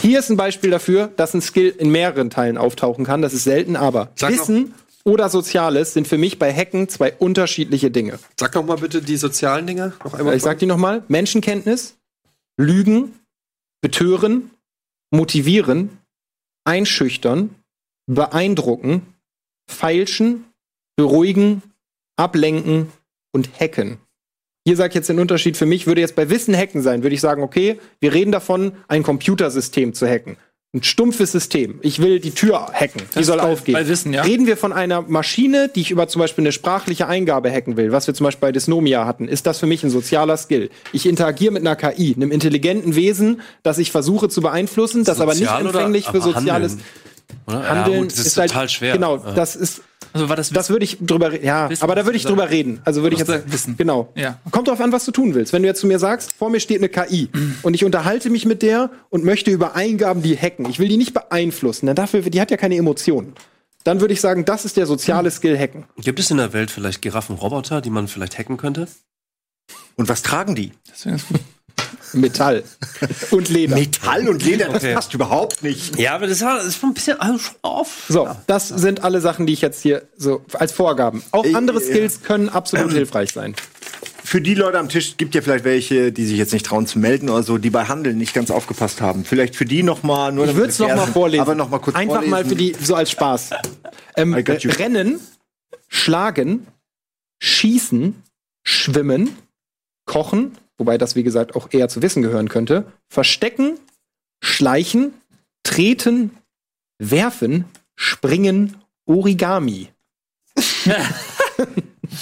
Hier 0.00 0.18
ist 0.18 0.30
ein 0.30 0.36
Beispiel 0.36 0.70
dafür, 0.70 1.08
dass 1.16 1.34
ein 1.34 1.40
Skill 1.42 1.74
in 1.78 1.90
mehreren 1.90 2.30
Teilen 2.30 2.58
auftauchen 2.58 3.04
kann. 3.04 3.22
Das 3.22 3.32
ist 3.32 3.44
selten, 3.44 3.76
aber 3.76 4.12
Sag 4.16 4.32
noch- 4.32 4.40
Wissen 4.40 4.74
oder 5.04 5.28
Soziales 5.30 5.94
sind 5.94 6.06
für 6.06 6.18
mich 6.18 6.38
bei 6.38 6.52
Hacken 6.54 6.88
zwei 6.88 7.12
unterschiedliche 7.14 7.90
Dinge. 7.90 8.18
Sag 8.38 8.52
doch 8.52 8.64
mal 8.64 8.76
bitte 8.76 9.00
die 9.02 9.16
sozialen 9.16 9.66
Dinge. 9.66 9.94
Noch 10.04 10.14
einmal. 10.14 10.36
Ich 10.36 10.42
sag 10.42 10.58
die 10.58 10.66
nochmal. 10.66 11.02
Menschenkenntnis, 11.08 11.96
Lügen, 12.58 13.18
betören, 13.80 14.50
motivieren, 15.10 15.98
einschüchtern, 16.64 17.54
beeindrucken, 18.06 19.14
feilschen, 19.68 20.44
beruhigen, 20.96 21.62
ablenken 22.16 22.92
und 23.32 23.58
hacken. 23.58 23.98
Hier 24.66 24.76
sage 24.76 24.90
ich 24.90 24.94
jetzt 24.96 25.08
den 25.08 25.20
Unterschied 25.20 25.56
für 25.56 25.66
mich, 25.66 25.86
würde 25.86 26.02
jetzt 26.02 26.16
bei 26.16 26.28
Wissen 26.28 26.54
hacken 26.54 26.82
sein, 26.82 27.02
würde 27.02 27.14
ich 27.14 27.20
sagen, 27.20 27.42
okay, 27.42 27.80
wir 28.00 28.12
reden 28.12 28.32
davon, 28.32 28.72
ein 28.88 29.02
Computersystem 29.02 29.94
zu 29.94 30.06
hacken. 30.06 30.36
Ein 30.72 30.84
stumpfes 30.84 31.32
System. 31.32 31.80
Ich 31.82 32.00
will 32.00 32.20
die 32.20 32.30
Tür 32.30 32.68
hacken. 32.72 33.00
Die 33.10 33.14
Das 33.16 33.26
soll 33.26 33.38
ist 33.38 33.42
bei- 33.42 33.50
aufgehen. 33.52 33.72
bei 33.72 33.88
Wissen, 33.88 34.12
ja. 34.12 34.22
Reden 34.22 34.46
wir 34.46 34.56
von 34.56 34.72
einer 34.72 35.02
Maschine, 35.02 35.68
die 35.68 35.80
ich 35.80 35.90
über 35.90 36.06
zum 36.06 36.20
Beispiel 36.20 36.42
eine 36.42 36.52
sprachliche 36.52 37.08
Eingabe 37.08 37.50
hacken 37.50 37.76
will, 37.76 37.90
was 37.90 38.06
wir 38.06 38.14
zum 38.14 38.22
Beispiel 38.24 38.40
bei 38.48 38.52
Dysnomia 38.52 39.04
hatten, 39.04 39.26
ist 39.26 39.48
das 39.48 39.58
für 39.58 39.66
mich 39.66 39.82
ein 39.82 39.90
sozialer 39.90 40.36
Skill. 40.36 40.70
Ich 40.92 41.06
interagiere 41.06 41.52
mit 41.52 41.66
einer 41.66 41.74
KI, 41.74 42.14
einem 42.14 42.30
intelligenten 42.30 42.94
Wesen, 42.94 43.40
das 43.64 43.78
ich 43.78 43.90
versuche 43.90 44.28
zu 44.28 44.42
beeinflussen, 44.42 45.02
das 45.02 45.20
aber 45.20 45.32
nicht 45.32 45.40
Sozial 45.40 45.66
empfänglich 45.66 46.06
für 46.06 46.20
soziales 46.20 46.76
Handeln? 47.48 47.66
Handeln. 47.68 47.92
ja, 47.94 47.98
gut, 48.02 48.12
das 48.12 48.18
ist, 48.26 48.34
total 48.34 48.54
halt, 48.54 48.70
schwer. 48.70 48.92
Genau, 48.92 49.16
das 49.16 49.56
ist, 49.56 49.82
Also 50.12 50.28
war 50.28 50.36
das 50.36 50.50
das 50.50 50.70
würde 50.70 50.84
ich 50.84 50.98
drüber 51.00 51.32
reden. 51.32 51.44
Ja, 51.44 51.70
Wissen, 51.70 51.82
aber 51.82 51.94
da 51.94 52.04
würde 52.04 52.16
ich 52.16 52.22
du 52.22 52.30
drüber 52.30 52.50
reden. 52.50 52.80
Also 52.84 53.02
würde 53.02 53.14
ich 53.14 53.20
jetzt 53.20 53.52
wissen. 53.52 53.76
Genau. 53.76 54.12
Ja. 54.14 54.38
Kommt 54.50 54.68
drauf 54.68 54.80
an, 54.80 54.92
was 54.92 55.04
du 55.04 55.12
tun 55.12 55.34
willst. 55.34 55.52
Wenn 55.52 55.62
du 55.62 55.68
jetzt 55.68 55.80
zu 55.80 55.86
mir 55.86 55.98
sagst, 55.98 56.32
vor 56.32 56.50
mir 56.50 56.60
steht 56.60 56.78
eine 56.78 56.88
KI 56.88 57.28
und 57.62 57.74
ich 57.74 57.84
unterhalte 57.84 58.30
mich 58.30 58.46
mit 58.46 58.62
der 58.62 58.90
und 59.08 59.24
möchte 59.24 59.50
über 59.50 59.76
Eingaben 59.76 60.22
die 60.22 60.36
hacken. 60.36 60.68
Ich 60.68 60.78
will 60.78 60.88
die 60.88 60.96
nicht 60.96 61.14
beeinflussen, 61.14 61.86
denn 61.86 61.96
dafür, 61.96 62.22
die 62.22 62.40
hat 62.40 62.50
ja 62.50 62.56
keine 62.56 62.76
Emotionen. 62.76 63.34
Dann 63.84 64.00
würde 64.00 64.12
ich 64.12 64.20
sagen, 64.20 64.44
das 64.44 64.64
ist 64.64 64.76
der 64.76 64.86
soziale 64.86 65.30
Skill 65.30 65.58
Hacken. 65.58 65.84
Gibt 65.96 66.18
es 66.18 66.30
in 66.30 66.36
der 66.36 66.52
Welt 66.52 66.70
vielleicht 66.70 67.00
Giraffenroboter, 67.00 67.80
die 67.80 67.90
man 67.90 68.08
vielleicht 68.08 68.38
hacken 68.38 68.56
könnte? 68.56 68.88
Und 69.96 70.08
was 70.08 70.22
tragen 70.22 70.54
die? 70.54 70.72
Deswegen 70.90 71.16
ist 71.16 71.28
gut. 71.28 71.40
Metall 72.12 72.62
und 73.30 73.48
Leder. 73.48 73.74
Metall 73.76 74.28
und 74.28 74.44
Leder, 74.44 74.66
das 74.66 74.76
Okay. 74.82 74.94
passt 74.94 75.14
überhaupt 75.14 75.62
nicht. 75.62 75.98
Ja, 75.98 76.14
aber 76.14 76.26
das 76.26 76.40
war 76.42 76.56
das 76.56 76.66
ist 76.66 76.78
schon 76.80 76.90
ein 76.90 76.94
bisschen 76.94 77.20
also 77.20 77.50
auf. 77.62 78.04
So, 78.08 78.28
das 78.46 78.68
sind 78.68 79.04
alle 79.04 79.20
Sachen, 79.20 79.46
die 79.46 79.52
ich 79.52 79.60
jetzt 79.60 79.82
hier 79.82 80.02
so 80.16 80.44
als 80.54 80.72
Vorgaben. 80.72 81.22
Auch 81.32 81.44
Äh, 81.44 81.54
andere 81.54 81.78
äh, 81.80 81.84
Skills 81.84 82.22
können 82.22 82.48
absolut 82.48 82.92
hilfreich 82.92 83.32
sein. 83.32 83.54
Für 84.24 84.40
die 84.40 84.54
Leute 84.54 84.78
am 84.78 84.88
Tisch 84.88 85.16
gibt 85.16 85.34
ja 85.34 85.42
vielleicht 85.42 85.64
welche, 85.64 86.12
die 86.12 86.24
sich 86.24 86.38
jetzt 86.38 86.52
nicht 86.52 86.64
trauen 86.64 86.86
zu 86.86 87.00
melden 87.00 87.28
oder 87.30 87.42
so, 87.42 87.58
die 87.58 87.70
bei 87.70 87.86
Handeln 87.86 88.16
nicht 88.16 88.32
ganz 88.32 88.52
aufgepasst 88.52 89.00
haben. 89.00 89.24
Vielleicht 89.24 89.56
für 89.56 89.64
die 89.64 89.82
noch 89.82 90.04
mal 90.04 90.30
nur 90.30 90.46
Ich 90.46 90.54
würde 90.54 90.68
es 90.68 90.78
noch 90.78 90.94
mal 90.94 91.06
vorlesen. 91.08 91.40
Aber 91.42 91.56
noch 91.56 91.68
mal 91.68 91.80
kurz 91.80 91.96
Einfach 91.96 92.14
vorlesen. 92.22 92.30
mal 92.30 92.44
für 92.44 92.54
die, 92.54 92.76
so 92.80 92.94
als 92.94 93.10
Spaß. 93.10 93.50
Ähm. 94.16 94.34
Rennen, 94.34 95.18
schlagen, 95.88 96.66
schießen, 97.40 98.22
schwimmen, 98.62 99.36
kochen, 100.06 100.56
wobei 100.80 100.98
das 100.98 101.14
wie 101.14 101.22
gesagt 101.22 101.54
auch 101.54 101.68
eher 101.70 101.88
zu 101.88 102.02
wissen 102.02 102.22
gehören 102.22 102.48
könnte, 102.48 102.92
verstecken, 103.08 103.78
schleichen, 104.42 105.14
treten, 105.62 106.36
werfen, 106.98 107.66
springen, 107.94 108.76
Origami. 109.06 109.90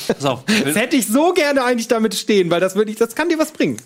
Pass 0.06 0.24
auf. 0.24 0.44
Das 0.64 0.76
hätte 0.76 0.96
ich 0.96 1.06
so 1.06 1.32
gerne 1.32 1.64
eigentlich 1.64 1.88
damit 1.88 2.14
stehen, 2.14 2.50
weil 2.50 2.60
das 2.60 2.74
wirklich, 2.74 2.96
das 2.96 3.14
kann 3.14 3.28
dir 3.28 3.38
was 3.38 3.52
bringen. 3.52 3.78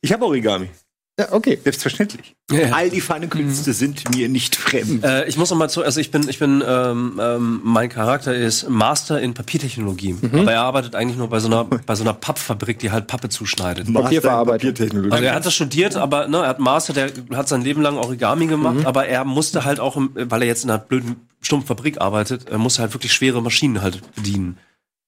Ich 0.00 0.12
habe 0.12 0.24
Origami. 0.24 0.70
Ja, 1.18 1.32
okay. 1.32 1.58
Selbstverständlich. 1.62 2.36
Ja. 2.50 2.72
All 2.72 2.90
die 2.90 3.00
feinen 3.00 3.28
Künste 3.28 3.72
sind 3.72 4.14
mir 4.14 4.28
nicht 4.28 4.54
fremd. 4.54 5.02
Äh, 5.02 5.26
ich 5.26 5.36
muss 5.36 5.50
noch 5.50 5.58
mal 5.58 5.68
zu, 5.68 5.82
also 5.82 5.98
ich 5.98 6.12
bin, 6.12 6.28
ich 6.28 6.38
bin, 6.38 6.62
ähm, 6.64 7.20
ähm, 7.20 7.60
mein 7.64 7.88
Charakter 7.88 8.32
ist 8.32 8.68
Master 8.68 9.20
in 9.20 9.34
Papiertechnologie, 9.34 10.16
aber 10.32 10.52
er 10.52 10.62
arbeitet 10.62 10.94
eigentlich 10.94 11.18
nur 11.18 11.28
bei 11.28 11.40
so 11.40 11.48
einer, 11.48 11.64
bei 11.64 11.94
so 11.96 12.04
einer 12.04 12.14
Pappfabrik, 12.14 12.78
die 12.78 12.92
halt 12.92 13.08
Pappe 13.08 13.28
zuschneidet. 13.30 13.92
Papierverarbeitung. 13.92 14.70
Papiertechnologie. 14.70 15.12
Also 15.12 15.24
er 15.24 15.34
hat 15.34 15.44
das 15.44 15.54
studiert, 15.54 15.96
aber 15.96 16.28
ne, 16.28 16.38
er 16.38 16.48
hat 16.48 16.60
Master, 16.60 16.92
der 16.92 17.10
hat 17.34 17.48
sein 17.48 17.62
Leben 17.62 17.82
lang 17.82 17.96
Origami 17.96 18.46
gemacht, 18.46 18.86
aber 18.86 19.06
er 19.06 19.24
musste 19.24 19.64
halt 19.64 19.80
auch, 19.80 19.96
im, 19.96 20.10
weil 20.14 20.42
er 20.42 20.48
jetzt 20.48 20.62
in 20.62 20.70
einer 20.70 20.78
blöden 20.78 21.16
stumpfen 21.40 21.66
Fabrik 21.66 22.00
arbeitet, 22.00 22.48
er 22.48 22.58
musste 22.58 22.82
halt 22.82 22.94
wirklich 22.94 23.12
schwere 23.12 23.42
Maschinen 23.42 23.82
halt 23.82 24.00
bedienen. 24.14 24.58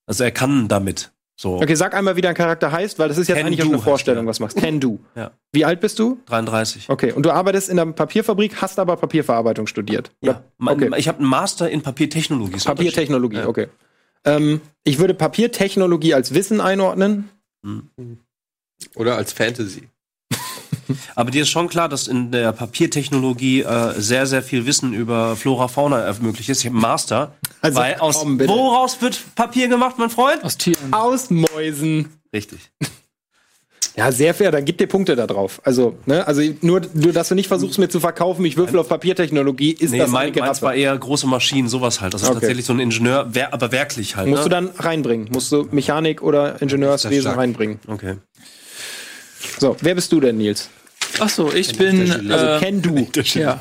Also 0.05 0.25
er 0.25 0.31
kann 0.31 0.67
damit. 0.67 1.11
So 1.41 1.55
Okay, 1.55 1.73
sag 1.73 1.95
einmal, 1.95 2.15
wie 2.15 2.21
dein 2.21 2.35
Charakter 2.35 2.71
heißt, 2.71 2.99
weil 2.99 3.07
das 3.07 3.17
ist 3.17 3.27
jetzt 3.27 3.37
Can 3.37 3.47
eigentlich 3.47 3.65
eine 3.65 3.79
Vorstellung, 3.79 4.27
was 4.27 4.37
du 4.37 4.43
machst. 4.43 4.57
Can 4.57 4.79
do. 4.79 4.99
Ja. 5.15 5.31
Wie 5.51 5.65
alt 5.65 5.79
bist 5.79 5.97
du? 5.97 6.19
33. 6.27 6.87
Okay, 6.87 7.13
und 7.13 7.25
du 7.25 7.31
arbeitest 7.31 7.67
in 7.69 7.79
einer 7.79 7.91
Papierfabrik, 7.91 8.61
hast 8.61 8.77
aber 8.77 8.95
Papierverarbeitung 8.95 9.65
studiert. 9.65 10.11
Ja. 10.21 10.43
Okay. 10.63 10.91
Ich 10.97 11.07
habe 11.07 11.17
einen 11.17 11.27
Master 11.27 11.67
in 11.67 11.81
Papiertechnologie. 11.81 12.63
Papiertechnologie, 12.63 13.37
Ja. 13.37 13.47
okay. 13.47 13.69
Ähm, 14.23 14.61
ich 14.83 14.99
würde 14.99 15.15
Papiertechnologie 15.15 16.13
als 16.13 16.31
Wissen 16.35 16.61
einordnen. 16.61 17.31
Oder 18.93 19.15
als 19.15 19.33
Fantasy. 19.33 19.89
Aber 21.15 21.31
dir 21.31 21.41
ist 21.41 21.49
schon 21.49 21.69
klar, 21.69 21.89
dass 21.89 22.07
in 22.07 22.31
der 22.31 22.51
Papiertechnologie 22.51 23.63
äh, 23.63 23.99
sehr, 23.99 24.27
sehr 24.27 24.43
viel 24.43 24.67
Wissen 24.67 24.93
über 24.93 25.35
Flora, 25.35 25.67
Fauna 25.67 26.13
möglich 26.21 26.49
ist. 26.49 26.59
Ich 26.59 26.65
habe 26.67 26.75
einen 26.75 26.81
Master. 26.83 27.33
Also, 27.61 27.79
weil 27.79 27.95
aus 27.95 28.19
komm, 28.19 28.37
bitte. 28.37 28.51
woraus 28.51 29.01
wird 29.01 29.19
Papier 29.35 29.67
gemacht, 29.67 29.95
mein 29.97 30.09
Freund? 30.09 30.43
Aus 30.43 30.57
Tieren. 30.57 30.91
Aus 30.91 31.29
Mäusen. 31.29 32.09
Richtig. 32.33 32.59
Ja, 33.97 34.09
sehr 34.11 34.33
fair, 34.33 34.51
dann 34.51 34.63
gib 34.63 34.77
dir 34.77 34.87
Punkte 34.87 35.17
da 35.17 35.27
drauf. 35.27 35.59
Also, 35.65 35.97
ne, 36.05 36.25
also 36.25 36.41
nur, 36.61 36.81
nur, 36.93 37.11
dass 37.11 37.27
du 37.27 37.35
nicht 37.35 37.49
versuchst, 37.49 37.77
mir 37.77 37.89
zu 37.89 37.99
verkaufen, 37.99 38.45
ich 38.45 38.55
würfel 38.55 38.79
auf 38.79 38.87
Papiertechnologie, 38.87 39.71
ist 39.71 39.91
Nee, 39.91 39.97
das 39.97 40.09
mein, 40.09 40.31
eine 40.31 40.39
meins 40.39 40.61
war 40.61 40.73
eher 40.73 40.97
große 40.97 41.27
Maschinen, 41.27 41.67
sowas 41.67 41.99
halt. 41.99 42.13
Das 42.13 42.21
ist 42.21 42.29
Okay. 42.29 42.39
tatsächlich 42.39 42.65
so 42.65 42.71
ein 42.71 42.79
Ingenieur, 42.79 43.27
wer, 43.31 43.53
aber 43.53 43.73
werklich 43.73 44.15
halt. 44.15 44.29
Musst 44.29 44.43
ne? 44.43 44.49
du 44.49 44.49
dann 44.49 44.67
reinbringen. 44.77 45.27
Musst 45.31 45.51
du 45.51 45.67
Mechanik 45.71 46.21
oder 46.21 46.61
Ingenieurswesen 46.61 47.31
reinbringen. 47.31 47.79
Okay. 47.87 48.15
So, 49.59 49.75
wer 49.81 49.95
bist 49.95 50.11
du 50.13 50.21
denn, 50.21 50.37
Nils? 50.37 50.69
Ach 51.19 51.29
so, 51.29 51.51
ich 51.53 51.77
bin. 51.77 52.31
Also, 52.31 52.45
Äh, 52.45 52.59
Ken 52.59 52.81
du. 52.81 53.07
ja. 53.35 53.59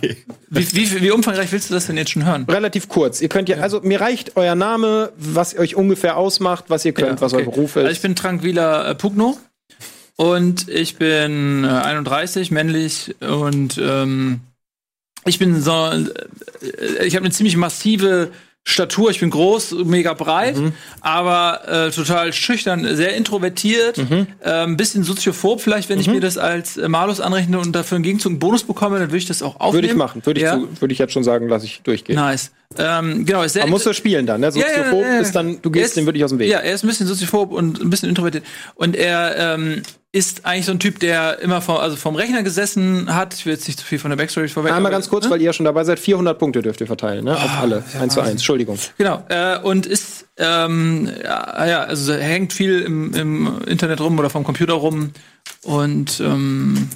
wie, 0.48 0.72
wie, 0.72 1.02
wie 1.02 1.10
umfangreich 1.10 1.50
willst 1.52 1.70
du 1.70 1.74
das 1.74 1.86
denn 1.86 1.96
jetzt 1.96 2.10
schon 2.10 2.24
hören? 2.24 2.44
Relativ 2.48 2.88
kurz. 2.88 3.20
Ihr 3.20 3.28
könnt 3.28 3.48
ja, 3.48 3.58
also 3.58 3.80
mir 3.82 4.00
reicht 4.00 4.36
euer 4.36 4.54
Name, 4.54 5.12
was 5.16 5.56
euch 5.58 5.74
ungefähr 5.76 6.16
ausmacht, 6.16 6.66
was 6.68 6.84
ihr 6.84 6.92
könnt, 6.92 7.20
Ja, 7.20 7.20
was 7.20 7.32
euer 7.32 7.40
okay. 7.46 7.50
Beruf 7.50 7.70
ist. 7.76 7.82
Also 7.82 7.90
ich 7.92 8.00
bin 8.00 8.14
Tranquila 8.16 8.90
äh, 8.90 8.94
Pugno 8.94 9.38
und 10.16 10.68
ich 10.68 10.96
bin 10.96 11.64
äh, 11.64 11.68
31, 11.68 12.50
männlich 12.50 13.14
und 13.20 13.78
ähm, 13.82 14.40
ich 15.26 15.38
bin 15.38 15.60
so, 15.60 15.90
äh, 15.90 17.06
ich 17.06 17.16
habe 17.16 17.24
eine 17.24 17.34
ziemlich 17.34 17.56
massive 17.56 18.30
Statur, 18.64 19.10
ich 19.10 19.18
bin 19.20 19.30
groß, 19.30 19.72
mega 19.84 20.12
breit, 20.12 20.56
Mhm. 20.56 20.72
aber 21.00 21.62
äh, 21.66 21.90
total 21.90 22.32
schüchtern, 22.32 22.86
sehr 22.94 23.14
introvertiert, 23.16 23.96
Mhm. 23.96 24.26
äh, 24.40 24.50
ein 24.64 24.76
bisschen 24.76 25.02
soziophob 25.02 25.60
vielleicht, 25.62 25.88
wenn 25.88 25.98
ich 25.98 26.06
mir 26.08 26.20
das 26.20 26.36
als 26.36 26.76
äh, 26.76 26.86
Malus 26.88 27.20
anrechne 27.20 27.58
und 27.58 27.72
dafür 27.72 27.96
im 27.96 28.02
Gegenzug 28.02 28.30
einen 28.32 28.38
Bonus 28.38 28.62
bekomme, 28.64 28.98
dann 28.98 29.08
würde 29.08 29.16
ich 29.16 29.26
das 29.26 29.42
auch 29.42 29.56
aufnehmen. 29.56 29.72
würde 29.74 29.86
ich 29.88 29.94
machen. 29.94 30.22
Würde 30.26 30.40
ich, 30.40 30.44
ja? 30.44 30.58
zu, 30.58 30.68
würde 30.80 30.92
ich 30.92 30.98
jetzt 30.98 31.12
schon 31.14 31.24
sagen, 31.24 31.48
lasse 31.48 31.64
ich 31.64 31.80
durchgehen. 31.82 32.16
Nice. 32.16 32.52
Ähm, 32.78 33.24
genau, 33.24 33.42
ist 33.42 33.54
sehr 33.54 33.62
Aber 33.62 33.70
musst 33.70 33.86
du 33.86 33.92
spielen 33.94 34.26
dann, 34.26 34.42
ne? 34.42 34.52
Soziophob 34.52 35.02
ja, 35.02 35.14
ja. 35.14 35.18
ist 35.20 35.32
dann, 35.34 35.60
du 35.60 35.70
gehst 35.70 35.96
dem 35.96 36.06
wirklich 36.06 36.22
aus 36.22 36.30
dem 36.30 36.38
Weg. 36.38 36.48
Ja, 36.50 36.58
er 36.58 36.74
ist 36.74 36.84
ein 36.84 36.86
bisschen 36.88 37.06
soziophob 37.06 37.50
und 37.52 37.80
ein 37.80 37.90
bisschen 37.90 38.10
introvertiert. 38.10 38.44
Und 38.76 38.94
er 38.94 39.54
ähm, 39.54 39.82
ist 40.12 40.44
eigentlich 40.44 40.66
so 40.66 40.72
ein 40.72 40.80
Typ, 40.80 40.98
der 40.98 41.38
immer 41.38 41.60
vom, 41.60 41.76
also 41.76 41.94
vom 41.96 42.16
Rechner 42.16 42.42
gesessen 42.42 43.14
hat. 43.14 43.34
Ich 43.34 43.46
will 43.46 43.52
jetzt 43.52 43.68
nicht 43.68 43.78
zu 43.78 43.86
viel 43.86 43.98
von 44.00 44.10
der 44.10 44.16
Backstory 44.16 44.48
vorweg. 44.48 44.72
Einmal 44.72 44.90
ganz 44.90 45.08
kurz, 45.08 45.26
ne? 45.26 45.30
weil 45.30 45.40
ihr 45.40 45.52
schon 45.52 45.64
dabei 45.64 45.84
seid, 45.84 46.00
400 46.00 46.36
Punkte 46.36 46.62
dürft 46.62 46.80
ihr 46.80 46.88
verteilen, 46.88 47.24
ne? 47.24 47.36
Auf 47.36 47.58
alle. 47.60 47.84
Eins 47.98 48.14
zu 48.14 48.20
eins. 48.20 48.32
Entschuldigung. 48.32 48.78
Genau. 48.98 49.24
Äh, 49.28 49.58
und 49.58 49.86
ist, 49.86 50.26
ähm, 50.36 51.08
ja, 51.22 51.66
ja, 51.66 51.82
also 51.84 52.12
hängt 52.14 52.52
viel 52.52 52.80
im, 52.80 53.14
im 53.14 53.62
Internet 53.66 54.00
rum 54.00 54.18
oder 54.18 54.30
vom 54.30 54.42
Computer 54.42 54.74
rum. 54.74 55.12
Und 55.62 56.18
ähm, 56.20 56.88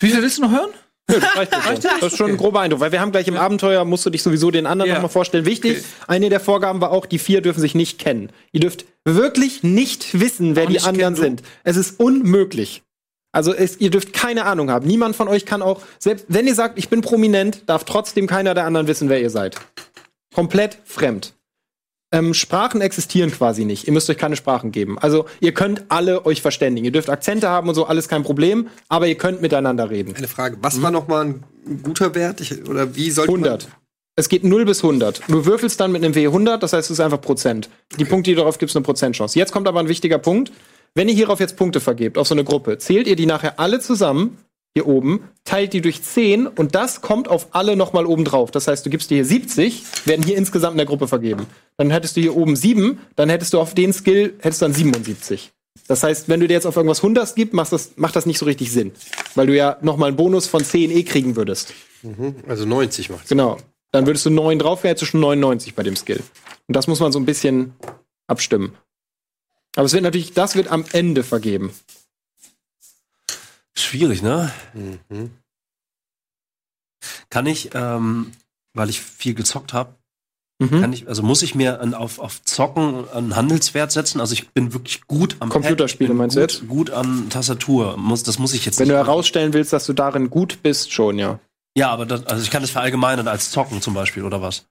wie 0.00 0.10
viel 0.10 0.22
willst 0.22 0.38
du 0.38 0.42
noch 0.42 0.52
hören? 0.52 0.70
Das 1.08 1.36
reicht. 1.36 1.84
Das 1.84 2.02
ist 2.12 2.16
schon 2.18 2.30
ein 2.32 2.36
grober 2.36 2.60
Eindruck, 2.60 2.80
weil 2.80 2.92
wir 2.92 3.00
haben 3.00 3.10
gleich 3.12 3.26
im 3.28 3.36
Abenteuer, 3.36 3.84
musst 3.84 4.04
du 4.06 4.10
dich 4.10 4.22
sowieso 4.22 4.50
den 4.50 4.66
anderen 4.66 4.88
Ja. 4.90 4.94
nochmal 4.96 5.10
vorstellen. 5.10 5.46
Wichtig, 5.46 5.78
Okay. 5.78 5.84
eine 6.06 6.28
der 6.28 6.38
Vorgaben 6.40 6.80
war 6.80 6.90
auch, 6.92 7.06
die 7.06 7.18
vier 7.18 7.40
dürfen 7.40 7.60
sich 7.60 7.74
nicht 7.74 7.98
kennen. 7.98 8.30
Ihr 8.52 8.60
dürft 8.60 8.84
wirklich 9.04 9.62
nicht 9.62 10.20
wissen, 10.20 10.54
wer 10.54 10.66
Auch 10.66 10.70
die 10.70 10.80
anderen 10.80 11.16
sind. 11.16 11.42
Es 11.64 11.76
ist 11.76 11.98
unmöglich. 11.98 12.82
Also 13.32 13.54
es, 13.54 13.78
ihr 13.80 13.90
dürft 13.90 14.12
keine 14.12 14.44
Ahnung 14.44 14.70
haben. 14.70 14.86
Niemand 14.86 15.16
von 15.16 15.28
euch 15.28 15.44
kann 15.46 15.62
auch, 15.62 15.82
selbst 15.98 16.26
wenn 16.28 16.46
ihr 16.46 16.54
sagt, 16.54 16.78
ich 16.78 16.88
bin 16.88 17.00
prominent, 17.00 17.62
darf 17.66 17.84
trotzdem 17.84 18.26
keiner 18.26 18.54
der 18.54 18.64
anderen 18.64 18.86
wissen, 18.86 19.08
wer 19.08 19.20
ihr 19.20 19.30
seid. 19.30 19.56
Komplett 20.34 20.78
fremd. 20.84 21.34
Ähm, 22.10 22.32
Sprachen 22.32 22.80
existieren 22.80 23.30
quasi 23.30 23.64
nicht. 23.64 23.86
Ihr 23.86 23.92
müsst 23.92 24.08
euch 24.08 24.16
keine 24.16 24.36
Sprachen 24.36 24.72
geben. 24.72 24.98
Also 24.98 25.26
ihr 25.40 25.52
könnt 25.52 25.84
alle 25.90 26.24
euch 26.24 26.40
verständigen. 26.40 26.86
Ihr 26.86 26.92
dürft 26.92 27.10
Akzente 27.10 27.48
haben 27.48 27.68
und 27.68 27.74
so, 27.74 27.86
alles 27.86 28.08
kein 28.08 28.22
Problem. 28.22 28.68
Aber 28.88 29.06
ihr 29.06 29.16
könnt 29.16 29.42
miteinander 29.42 29.90
reden. 29.90 30.14
Eine 30.16 30.28
Frage, 30.28 30.56
was 30.62 30.80
war 30.80 30.90
noch 30.90 31.08
mal 31.08 31.26
ein 31.26 31.82
guter 31.82 32.14
Wert? 32.14 32.40
Ich, 32.40 32.66
oder 32.66 32.96
wie 32.96 33.10
sollte 33.10 33.32
100. 33.32 33.68
Es 34.16 34.28
geht 34.28 34.42
0 34.42 34.64
bis 34.64 34.82
100. 34.82 35.22
Du 35.28 35.46
würfelst 35.46 35.78
dann 35.78 35.92
mit 35.92 36.02
einem 36.02 36.12
W100, 36.12 36.56
das 36.56 36.72
heißt, 36.72 36.90
es 36.90 36.98
ist 36.98 37.00
einfach 37.00 37.20
Prozent. 37.20 37.68
Die 38.00 38.04
Punkte, 38.04 38.30
die 38.30 38.34
du 38.34 38.40
darauf 38.40 38.58
gibst, 38.58 38.74
eine 38.74 38.82
Prozentchance. 38.82 39.38
Jetzt 39.38 39.52
kommt 39.52 39.68
aber 39.68 39.78
ein 39.78 39.88
wichtiger 39.88 40.18
Punkt. 40.18 40.50
Wenn 40.94 41.08
ihr 41.08 41.14
hierauf 41.14 41.38
jetzt 41.38 41.56
Punkte 41.56 41.78
vergebt, 41.78 42.18
auf 42.18 42.26
so 42.26 42.34
eine 42.34 42.42
Gruppe, 42.42 42.78
zählt 42.78 43.06
ihr 43.06 43.14
die 43.14 43.26
nachher 43.26 43.60
alle 43.60 43.78
zusammen, 43.78 44.38
hier 44.78 44.86
oben, 44.86 45.24
teilt 45.44 45.72
die 45.72 45.80
durch 45.80 46.02
10 46.02 46.46
und 46.46 46.74
das 46.74 47.00
kommt 47.00 47.28
auf 47.28 47.48
alle 47.50 47.76
nochmal 47.76 48.06
oben 48.06 48.24
drauf. 48.24 48.50
Das 48.50 48.68
heißt, 48.68 48.86
du 48.86 48.90
gibst 48.90 49.10
dir 49.10 49.16
hier 49.16 49.24
70, 49.24 49.82
werden 50.04 50.24
hier 50.24 50.36
insgesamt 50.36 50.74
in 50.74 50.78
der 50.78 50.86
Gruppe 50.86 51.08
vergeben. 51.08 51.46
Dann 51.76 51.90
hättest 51.90 52.16
du 52.16 52.20
hier 52.20 52.36
oben 52.36 52.56
7, 52.56 52.98
dann 53.16 53.28
hättest 53.28 53.52
du 53.52 53.60
auf 53.60 53.74
den 53.74 53.92
Skill, 53.92 54.34
hättest 54.40 54.62
du 54.62 54.66
dann 54.66 54.74
77. 54.74 55.52
Das 55.88 56.02
heißt, 56.02 56.28
wenn 56.28 56.40
du 56.40 56.46
dir 56.46 56.54
jetzt 56.54 56.66
auf 56.66 56.76
irgendwas 56.76 56.98
100 56.98 57.34
gibst, 57.34 57.54
macht 57.54 57.72
das, 57.72 57.92
macht 57.96 58.14
das 58.14 58.26
nicht 58.26 58.38
so 58.38 58.46
richtig 58.46 58.70
Sinn. 58.70 58.92
Weil 59.34 59.46
du 59.46 59.56
ja 59.56 59.78
nochmal 59.80 60.08
einen 60.08 60.16
Bonus 60.16 60.46
von 60.46 60.62
10 60.62 60.90
eh 60.90 61.02
kriegen 61.02 61.34
würdest. 61.34 61.72
man, 62.02 62.34
also 62.46 62.64
90 62.66 63.10
macht 63.10 63.28
Genau. 63.28 63.56
Dann 63.90 64.06
würdest 64.06 64.26
du 64.26 64.30
9 64.30 64.58
drauf, 64.58 64.84
du 65.02 65.06
schon 65.06 65.20
99 65.20 65.74
bei 65.74 65.82
dem 65.82 65.96
Skill. 65.96 66.20
Und 66.66 66.76
das 66.76 66.86
muss 66.86 67.00
man 67.00 67.10
so 67.10 67.18
ein 67.18 67.24
bisschen 67.24 67.72
abstimmen. 68.26 68.74
Aber 69.76 69.86
es 69.86 69.92
wird 69.92 70.02
natürlich, 70.02 70.34
das 70.34 70.56
wird 70.56 70.68
am 70.68 70.84
Ende 70.92 71.22
vergeben. 71.22 71.72
Schwierig, 73.80 74.22
ne? 74.22 74.52
Mhm. 74.74 75.30
Kann 77.30 77.46
ich, 77.46 77.70
ähm, 77.74 78.32
weil 78.74 78.90
ich 78.90 79.00
viel 79.00 79.34
gezockt 79.34 79.72
habe, 79.72 79.94
Mhm. 80.60 80.80
kann 80.80 80.92
ich, 80.92 81.06
also 81.06 81.22
muss 81.22 81.42
ich 81.42 81.54
mir 81.54 81.80
an, 81.80 81.94
auf, 81.94 82.18
auf 82.18 82.42
Zocken 82.42 83.08
einen 83.10 83.36
Handelswert 83.36 83.92
setzen? 83.92 84.20
Also 84.20 84.32
ich 84.32 84.48
bin 84.50 84.72
wirklich 84.72 85.06
gut 85.06 85.36
am 85.38 85.50
Computerspiele 85.50 86.12
meinst 86.14 86.34
du 86.34 86.40
gut, 86.40 86.50
jetzt? 86.50 86.68
Gut 86.68 86.90
an 86.90 87.30
Tastatur. 87.30 87.96
Muss, 87.96 88.24
das 88.24 88.40
muss 88.40 88.54
ich 88.54 88.64
jetzt 88.64 88.80
Wenn 88.80 88.88
du 88.88 88.96
herausstellen 88.96 89.52
willst, 89.52 89.72
dass 89.72 89.86
du 89.86 89.92
darin 89.92 90.30
gut 90.30 90.58
bist, 90.64 90.92
schon, 90.92 91.16
ja. 91.20 91.38
Ja, 91.76 91.90
aber 91.90 92.06
das, 92.06 92.26
also 92.26 92.42
ich 92.42 92.50
kann 92.50 92.62
das 92.62 92.72
verallgemeinern 92.72 93.28
als 93.28 93.52
Zocken 93.52 93.80
zum 93.80 93.94
Beispiel 93.94 94.24
oder 94.24 94.42
was? 94.42 94.66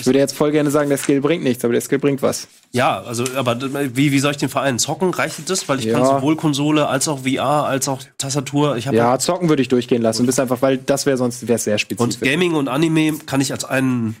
Ich 0.00 0.06
würde 0.06 0.18
jetzt 0.18 0.34
voll 0.36 0.52
gerne 0.52 0.70
sagen, 0.70 0.88
der 0.88 0.98
Skill 0.98 1.20
bringt 1.20 1.42
nichts, 1.42 1.64
aber 1.64 1.72
der 1.72 1.80
Skill 1.82 1.98
bringt 1.98 2.22
was. 2.22 2.48
Ja, 2.72 3.00
also, 3.02 3.24
aber 3.36 3.58
wie, 3.96 4.12
wie 4.12 4.18
soll 4.18 4.30
ich 4.32 4.36
den 4.36 4.48
vereinen? 4.48 4.78
Zocken 4.78 5.10
reicht 5.12 5.48
das? 5.50 5.68
Weil 5.68 5.78
ich 5.80 5.86
Ja. 5.86 5.94
kann 5.98 6.06
sowohl 6.06 6.36
Konsole 6.36 6.86
als 6.86 7.08
auch 7.08 7.20
VR 7.20 7.64
als 7.66 7.88
auch 7.88 8.00
Tastatur. 8.18 8.76
Ich 8.76 8.84
Ja, 8.86 9.18
zocken 9.18 9.48
würde 9.48 9.62
ich 9.62 9.68
durchgehen 9.68 10.02
lassen. 10.02 10.26
Bist 10.26 10.38
einfach, 10.40 10.62
weil 10.62 10.78
das 10.78 11.06
wäre 11.06 11.16
sonst 11.16 11.48
wär's 11.48 11.64
sehr 11.64 11.74
und 11.74 11.78
spezifisch. 11.80 12.20
Gaming 12.20 12.54
und 12.54 12.68
Anime 12.68 13.18
kann 13.26 13.40
ich 13.40 13.52
als 13.52 13.64
einen 13.64 14.16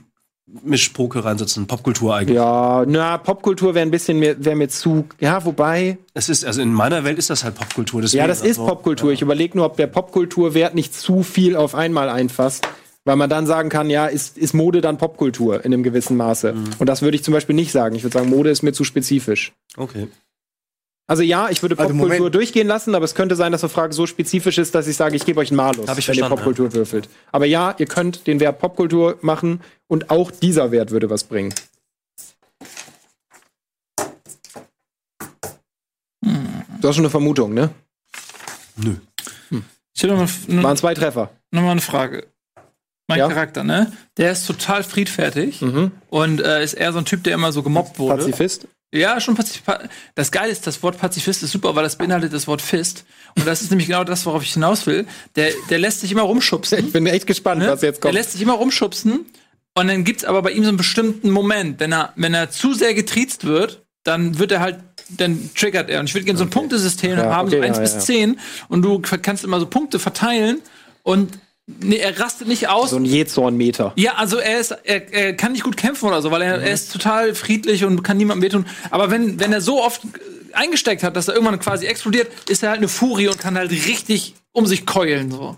Mischpoke 0.64 1.24
reinsetzen. 1.24 1.66
Popkultur 1.66 2.14
eigentlich. 2.16 2.36
Ja, 2.36 2.84
na, 2.86 3.18
Popkultur 3.18 3.74
wäre 3.74 3.82
ein 3.86 3.90
bisschen 3.90 4.18
mehr, 4.18 4.42
wäre 4.42 4.56
mir 4.56 4.68
zu. 4.68 5.04
Ja, 5.20 5.44
wobei. 5.44 5.98
Es 6.14 6.28
ist, 6.30 6.44
also 6.44 6.62
in 6.62 6.72
meiner 6.72 7.04
Welt 7.04 7.18
ist 7.18 7.28
das 7.28 7.44
halt 7.44 7.54
Popkultur. 7.54 8.00
deswegen, 8.00 8.20
Ja, 8.22 8.26
das 8.26 8.40
ist 8.40 8.58
also, 8.58 8.66
Popkultur. 8.66 9.12
Ich 9.12 9.20
überlege 9.20 9.56
nur, 9.58 9.66
ob 9.66 9.76
der 9.76 9.88
Popkulturwert 9.88 10.74
nicht 10.74 10.94
zu 10.98 11.22
viel 11.22 11.54
auf 11.54 11.74
einmal 11.74 12.08
einfasst. 12.08 12.66
Weil 13.08 13.16
man 13.16 13.30
dann 13.30 13.46
sagen 13.46 13.70
kann, 13.70 13.88
ja, 13.88 14.06
ist, 14.06 14.36
ist 14.36 14.52
Mode 14.52 14.82
dann 14.82 14.98
Popkultur 14.98 15.64
in 15.64 15.72
einem 15.72 15.82
gewissen 15.82 16.14
Maße. 16.18 16.52
Mhm. 16.52 16.68
Und 16.78 16.86
das 16.90 17.00
würde 17.00 17.14
ich 17.16 17.24
zum 17.24 17.32
Beispiel 17.32 17.54
nicht 17.54 17.72
sagen. 17.72 17.94
Ich 17.96 18.02
würde 18.02 18.12
sagen, 18.12 18.28
Mode 18.28 18.50
ist 18.50 18.60
mir 18.62 18.74
zu 18.74 18.84
spezifisch. 18.84 19.54
Okay. 19.78 20.08
Also 21.06 21.22
ja, 21.22 21.48
ich 21.48 21.62
würde 21.62 21.78
Also 21.78 21.88
Popkultur 21.94 22.16
Moment. 22.18 22.34
durchgehen 22.34 22.66
lassen, 22.68 22.94
aber 22.94 23.06
es 23.06 23.14
könnte 23.14 23.34
sein, 23.34 23.50
dass 23.50 23.62
die 23.62 23.70
Frage 23.70 23.94
so 23.94 24.04
spezifisch 24.06 24.58
ist, 24.58 24.74
dass 24.74 24.86
ich 24.88 24.96
sage, 24.96 25.16
ich 25.16 25.24
gebe 25.24 25.40
euch 25.40 25.48
einen 25.50 25.56
Malus, 25.56 25.86
wenn 25.88 26.16
ihr 26.18 26.28
Popkultur 26.28 26.74
würfelt. 26.74 27.08
Aber 27.32 27.46
ja, 27.46 27.74
ihr 27.78 27.86
könnt 27.86 28.26
den 28.26 28.40
Wert 28.40 28.58
Popkultur 28.58 29.16
machen 29.22 29.62
und 29.86 30.10
auch 30.10 30.30
dieser 30.30 30.70
Wert 30.70 30.90
würde 30.90 31.08
was 31.08 31.24
bringen. 31.24 31.54
Du 36.20 36.88
hast 36.88 36.96
schon 36.96 37.04
eine 37.06 37.10
Vermutung, 37.10 37.54
ne? 37.54 37.70
Nö. 38.76 38.96
Ich 39.94 40.04
habe 40.04 40.12
noch, 40.12 40.28
mal- 40.48 40.62
Waren 40.62 40.76
zwei 40.76 40.92
Treffer. 40.92 41.30
noch 41.52 41.62
mal 41.62 41.70
eine 41.70 41.80
Frage. 41.80 42.26
Mein 43.08 43.18
Ja. 43.20 43.28
Charakter, 43.28 43.64
ne? 43.64 43.90
Der 44.18 44.32
ist 44.32 44.46
total 44.46 44.82
friedfertig 44.84 45.62
Mhm. 45.62 45.92
und 46.10 46.40
äh, 46.40 46.62
ist 46.62 46.74
eher 46.74 46.92
so 46.92 46.98
ein 46.98 47.04
Typ, 47.06 47.24
der 47.24 47.34
immer 47.34 47.52
so 47.52 47.62
gemobbt 47.62 47.98
wurde. 47.98 48.18
Pazifist. 48.24 48.68
Ja, 48.94 49.20
schon 49.20 49.34
Pazif 49.34 49.62
Das 50.14 50.30
Geile 50.32 50.50
ist, 50.50 50.66
das 50.66 50.82
Wort 50.82 50.98
Pazifist 50.98 51.42
ist 51.42 51.50
super, 51.52 51.74
weil 51.74 51.82
das 51.84 51.96
beinhaltet 51.96 52.32
das 52.32 52.46
Wort 52.46 52.62
Fist. 52.62 53.04
Und 53.36 53.46
das 53.46 53.60
ist 53.62 53.70
nämlich 53.70 53.86
genau 53.88 54.04
das, 54.04 54.24
worauf 54.26 54.42
ich 54.42 54.52
hinaus 54.54 54.86
will. 54.86 55.06
Der, 55.36 55.50
der 55.68 55.78
lässt 55.78 56.00
sich 56.00 56.12
immer 56.12 56.22
rumschubsen. 56.22 56.78
Ich 56.86 56.92
bin 56.92 57.06
echt 57.06 57.26
gespannt, 57.26 57.60
ne? 57.62 57.68
was 57.68 57.82
jetzt 57.82 57.96
Der 57.96 58.00
kommt. 58.10 58.14
lässt 58.14 58.32
sich 58.32 58.42
immer 58.42 58.54
rumschubsen. 58.54 59.26
Und 59.74 59.88
dann 59.88 60.04
gibt's 60.04 60.24
aber 60.24 60.42
bei 60.42 60.50
ihm 60.52 60.62
so 60.64 60.68
einen 60.68 60.76
bestimmten 60.78 61.30
Moment. 61.30 61.80
Wenn 61.80 61.92
er, 61.92 62.12
wenn 62.16 62.34
er 62.34 62.50
zu 62.50 62.74
sehr 62.74 62.94
getriezt 62.94 63.44
wird, 63.44 63.82
dann 64.04 64.38
wird 64.38 64.52
er 64.52 64.60
halt, 64.60 64.78
dann 65.10 65.50
triggert 65.54 65.88
er. 65.90 66.00
Und 66.00 66.06
ich 66.06 66.14
würde 66.14 66.24
gerne 66.24 66.38
so 66.38 66.44
ein 66.44 66.50
Punktesystem 66.50 67.16
Ja, 67.18 67.26
haben, 67.34 67.48
okay, 67.48 67.58
so 67.58 67.62
eins 67.62 67.76
ja, 67.76 67.82
bis 67.82 67.92
ja. 67.94 68.00
zehn. 68.00 68.40
Und 68.68 68.82
du 68.82 69.00
kannst 69.00 69.44
immer 69.44 69.60
so 69.60 69.66
Punkte 69.66 69.98
verteilen. 69.98 70.60
Und 71.02 71.38
nee, 71.80 71.96
er 71.96 72.18
rastet 72.18 72.48
nicht 72.48 72.68
aus. 72.68 72.90
So 72.90 72.96
ein 72.96 73.04
Jezorn-Meter. 73.04 73.92
Ja, 73.96 74.14
also 74.14 74.38
er 74.38 74.58
ist, 74.58 74.70
er, 74.84 75.12
er 75.12 75.34
kann 75.34 75.52
nicht 75.52 75.64
gut 75.64 75.76
kämpfen 75.76 76.06
oder 76.08 76.22
so, 76.22 76.30
weil 76.30 76.42
er, 76.42 76.58
Mhm. 76.58 76.64
er 76.64 76.72
ist 76.72 76.92
total 76.92 77.34
friedlich 77.34 77.84
und 77.84 78.02
kann 78.02 78.16
niemandem 78.16 78.42
wehtun. 78.42 78.66
Aber 78.90 79.10
wenn, 79.10 79.38
wenn 79.38 79.52
er 79.52 79.60
so 79.60 79.82
oft 79.82 80.00
eingesteckt 80.52 81.02
hat, 81.02 81.14
dass 81.14 81.28
er 81.28 81.34
irgendwann 81.34 81.60
quasi 81.60 81.86
explodiert, 81.86 82.28
ist 82.48 82.62
er 82.62 82.70
halt 82.70 82.78
eine 82.78 82.88
Furie 82.88 83.28
und 83.28 83.38
kann 83.38 83.56
halt 83.56 83.70
richtig 83.70 84.34
um 84.52 84.66
sich 84.66 84.86
keulen, 84.86 85.30
so. 85.30 85.56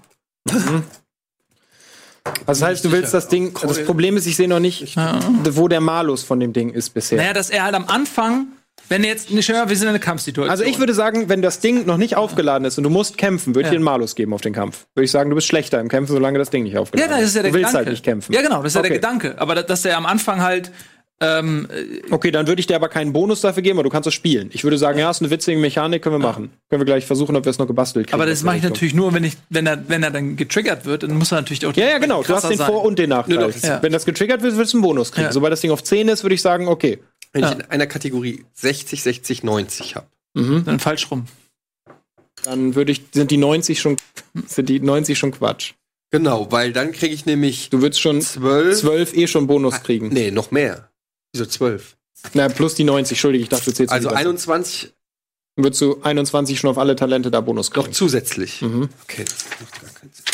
Also 2.47 2.61
das 2.61 2.63
heißt, 2.63 2.85
du 2.85 2.93
willst 2.93 3.15
das 3.15 3.29
Ding. 3.29 3.55
Das 3.63 3.83
Problem 3.85 4.17
ist, 4.17 4.27
ich 4.27 4.37
sehe 4.37 4.49
noch 4.49 4.61
nicht, 4.61 4.95
wo 4.97 5.69
der 5.69 5.81
Malus 5.81 6.23
von 6.23 6.39
dem 6.39 6.53
Ding 6.53 6.71
ist 6.71 6.91
bisher. 6.91 7.19
Naja, 7.19 7.33
dass 7.33 7.49
er 7.51 7.65
halt 7.65 7.75
am 7.75 7.87
Anfang, 7.89 8.49
wenn 8.89 9.05
jetzt, 9.05 9.31
nicht 9.31 9.47
schön, 9.47 9.57
wir 9.69 9.77
sind 9.77 9.83
in 9.85 9.89
einer 9.91 9.99
Kampfsituation. 9.99 10.51
Also 10.51 10.65
ich 10.65 10.79
würde 10.79 10.95
sagen, 10.95 11.29
wenn 11.29 11.43
das 11.43 11.61
Ding 11.61 11.87
noch 11.87 11.97
nicht 11.97 12.17
aufgeladen 12.17 12.65
ist 12.65 12.77
und 12.79 12.85
du 12.85 12.91
musst 12.91 13.19
kämpfen, 13.19 13.55
würde 13.55 13.61
ich 13.61 13.67
Ja. 13.67 13.71
dir 13.73 13.77
einen 13.77 13.85
Malus 13.85 14.15
geben 14.17 14.33
auf 14.33 14.41
den 14.41 14.53
Kampf. 14.53 14.87
Würde 14.95 15.05
ich 15.05 15.11
sagen, 15.11 15.31
du 15.31 15.37
bist 15.37 15.47
schlechter 15.47 15.81
im 15.81 15.89
Kämpfen, 15.89 16.13
solange 16.13 16.39
das 16.39 16.51
Ding 16.51 16.65
nicht 16.65 16.73
ja, 16.75 16.81
aufgeladen 16.81 17.13
das 17.13 17.23
ist 17.29 17.37
ja 17.37 17.43
der 17.43 17.51
Du 17.53 17.57
willst 17.59 17.69
Gedanke. 17.69 17.87
halt 17.87 17.93
nicht 17.95 18.05
kämpfen. 18.05 18.33
Ja, 18.33 18.43
genau, 18.43 18.63
das 18.63 18.73
ist 18.73 18.77
ja 18.77 18.83
der. 18.83 18.91
Gedanke. 18.91 19.35
Aber 19.39 19.55
da- 19.55 19.63
dass 19.63 19.85
er 19.85 19.97
am 19.97 20.07
Anfang 20.07 20.43
halt, 20.43 20.73
ähm, 21.23 21.69
Okay, 22.11 22.31
dann 22.31 22.47
würde 22.47 22.61
ich 22.61 22.67
dir 22.67 22.77
aber 22.77 22.89
keinen 22.89 23.13
Bonus 23.13 23.43
dafür 23.43 23.63
geben, 23.63 23.79
aber 23.79 23.83
du 23.85 23.91
kannst 23.91 24.07
es 24.07 24.15
spielen. 24.15 24.49
Ich 24.55 24.65
würde 24.65 24.79
sagen, 24.79 24.99
ja, 24.99 25.11
ist 25.11 25.21
eine 25.21 25.31
witzige 25.31 25.59
Mechanik, 25.59 26.01
können 26.03 26.15
wir 26.15 26.19
machen. 26.19 26.51
Können 26.71 26.81
wir 26.81 26.87
gleich 26.87 27.05
versuchen, 27.05 27.37
ob 27.37 27.45
wir 27.45 27.51
es 27.51 27.59
noch 27.59 27.67
gebastelt 27.67 28.07
kriegen. 28.07 28.15
aber 28.15 28.25
das 28.25 28.39
der 28.39 28.47
mache 28.47 28.57
ich 28.57 28.63
natürlich 28.63 28.95
nur, 28.95 29.13
wenn 29.13 29.25
ich, 29.25 29.35
wenn 29.51 29.67
er, 29.67 29.87
wenn 29.89 30.03
er 30.03 30.11
dann 30.11 30.37
getriggert 30.37 30.87
wird, 30.87 31.03
dann 31.03 31.15
muss 31.19 31.31
er 31.31 31.37
natürlich 31.37 31.67
auch 31.67 31.75
Ja, 31.75 31.89
ja, 31.91 31.99
genau. 31.99 32.23
Du 32.23 32.35
hast 32.35 32.49
den 32.49 32.57
sein. 32.57 32.67
Vor- 32.67 32.85
und 32.87 32.99
den 32.99 33.11
Nachteil. 33.11 33.53
Ja. 33.63 33.83
Wenn 33.83 33.93
das 33.93 34.07
getriggert 34.07 34.41
wird, 34.43 34.57
wirst 34.57 34.73
du 34.73 34.79
einen 34.79 34.83
Bonus 34.83 35.13
kriegen. 35.13 35.27
Ja. 35.27 35.33
Sobald 35.33 35.53
das 35.53 35.61
Ding 35.61 35.71
auf 35.73 35.85
10 35.85 36.09
ist, 36.09 36.25
würde 36.25 36.35
ich 36.35 36.41
sagen, 36.43 36.69
okay. 36.69 36.99
Wenn 37.33 37.43
Ja. 37.43 37.53
ich 37.53 37.59
in 37.59 37.65
einer 37.67 37.87
Kategorie 37.87 38.45
60, 38.55 39.03
60, 39.03 39.43
90 39.45 39.97
habe. 39.97 40.07
Dann 40.35 40.81
falsch 40.81 41.11
rum. 41.11 41.27
Dann 42.45 42.75
würde 42.75 42.93
ich, 42.93 43.03
sind 43.13 43.31
die 43.31 43.37
90 43.37 43.81
schon, 43.81 43.97
sind 44.47 44.69
die 44.69 44.81
90 44.81 45.19
schon 45.19 45.33
Quatsch. 45.33 45.75
Genau, 46.11 46.51
weil 46.51 46.73
dann 46.73 46.93
kriege 46.93 47.15
ich 47.15 47.27
nämlich 47.27 47.71
Du 47.71 47.83
würdest 47.83 48.01
schon 48.01 48.21
12. 48.21 48.81
12 48.81 49.15
eh 49.17 49.27
schon 49.27 49.47
Bonus 49.47 49.83
kriegen. 49.83 50.09
Nee, 50.09 50.31
noch 50.31 50.51
mehr. 50.51 50.91
Wieso 51.33 51.47
12? 51.47 51.97
Na, 52.35 52.49
plus 52.49 52.75
die 52.75 52.85
90, 52.85 53.17
Entschuldige, 53.17 53.43
ich 53.45 53.49
dachte, 53.49 53.67
du 53.67 53.73
zählst 53.75 53.93
Also 53.93 54.09
die 54.09 54.15
ganze. 54.15 54.29
21 54.29 54.93
Dann 55.57 55.65
würdest 55.65 55.81
du 55.83 56.01
21 56.03 56.59
schon 56.59 56.71
auf 56.71 56.79
alle 56.79 56.97
Talente 56.97 57.31
da 57.31 57.41
Bonus 57.41 57.71
noch 57.71 57.83
kriegen. 57.85 57.93
zusätzlich. 57.95 58.61
Mhm. 58.63 58.89
Okay, 59.05 59.25
das 59.25 59.45
macht 59.61 59.81
gar 59.81 59.91
keinen 59.91 60.11
Sinn. 60.13 60.25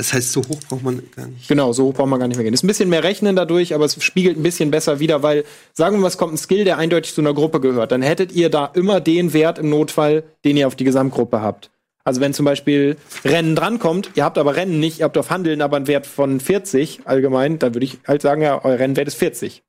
Das 0.00 0.14
heißt, 0.14 0.32
so 0.32 0.40
hoch 0.40 0.58
braucht 0.66 0.82
man 0.82 1.02
gar 1.14 1.26
nicht. 1.26 1.46
Genau, 1.46 1.74
so 1.74 1.84
hoch 1.84 1.92
braucht 1.92 2.08
man 2.08 2.18
gar 2.18 2.26
nicht 2.26 2.38
mehr 2.38 2.44
gehen. 2.44 2.54
Ist 2.54 2.64
ein 2.64 2.68
bisschen 2.68 2.88
mehr 2.88 3.04
Rechnen 3.04 3.36
dadurch, 3.36 3.74
aber 3.74 3.84
es 3.84 4.02
spiegelt 4.02 4.38
ein 4.38 4.42
bisschen 4.42 4.70
besser 4.70 4.98
wieder, 4.98 5.22
weil, 5.22 5.44
sagen 5.74 5.96
wir 5.96 6.00
mal, 6.00 6.08
es 6.08 6.16
kommt 6.16 6.32
ein 6.32 6.38
Skill, 6.38 6.64
der 6.64 6.78
eindeutig 6.78 7.12
zu 7.12 7.20
einer 7.20 7.34
Gruppe 7.34 7.60
gehört. 7.60 7.92
Dann 7.92 8.00
hättet 8.00 8.32
ihr 8.32 8.48
da 8.48 8.64
immer 8.72 9.02
den 9.02 9.34
Wert 9.34 9.58
im 9.58 9.68
Notfall, 9.68 10.22
den 10.42 10.56
ihr 10.56 10.66
auf 10.66 10.74
die 10.74 10.84
Gesamtgruppe 10.84 11.42
habt. 11.42 11.70
Also 12.02 12.22
wenn 12.22 12.32
zum 12.32 12.46
Beispiel 12.46 12.96
Rennen 13.26 13.54
drankommt, 13.54 14.12
ihr 14.14 14.24
habt 14.24 14.38
aber 14.38 14.56
Rennen 14.56 14.80
nicht, 14.80 15.00
ihr 15.00 15.04
habt 15.04 15.18
auf 15.18 15.28
Handeln 15.28 15.60
aber 15.60 15.76
einen 15.76 15.86
Wert 15.86 16.06
von 16.06 16.40
40 16.40 17.00
allgemein, 17.04 17.58
dann 17.58 17.74
würde 17.74 17.84
ich 17.84 17.98
halt 18.08 18.22
sagen, 18.22 18.40
ja, 18.40 18.64
euer 18.64 18.78
Rennwert 18.78 19.06
ist 19.06 19.16
40. 19.16 19.62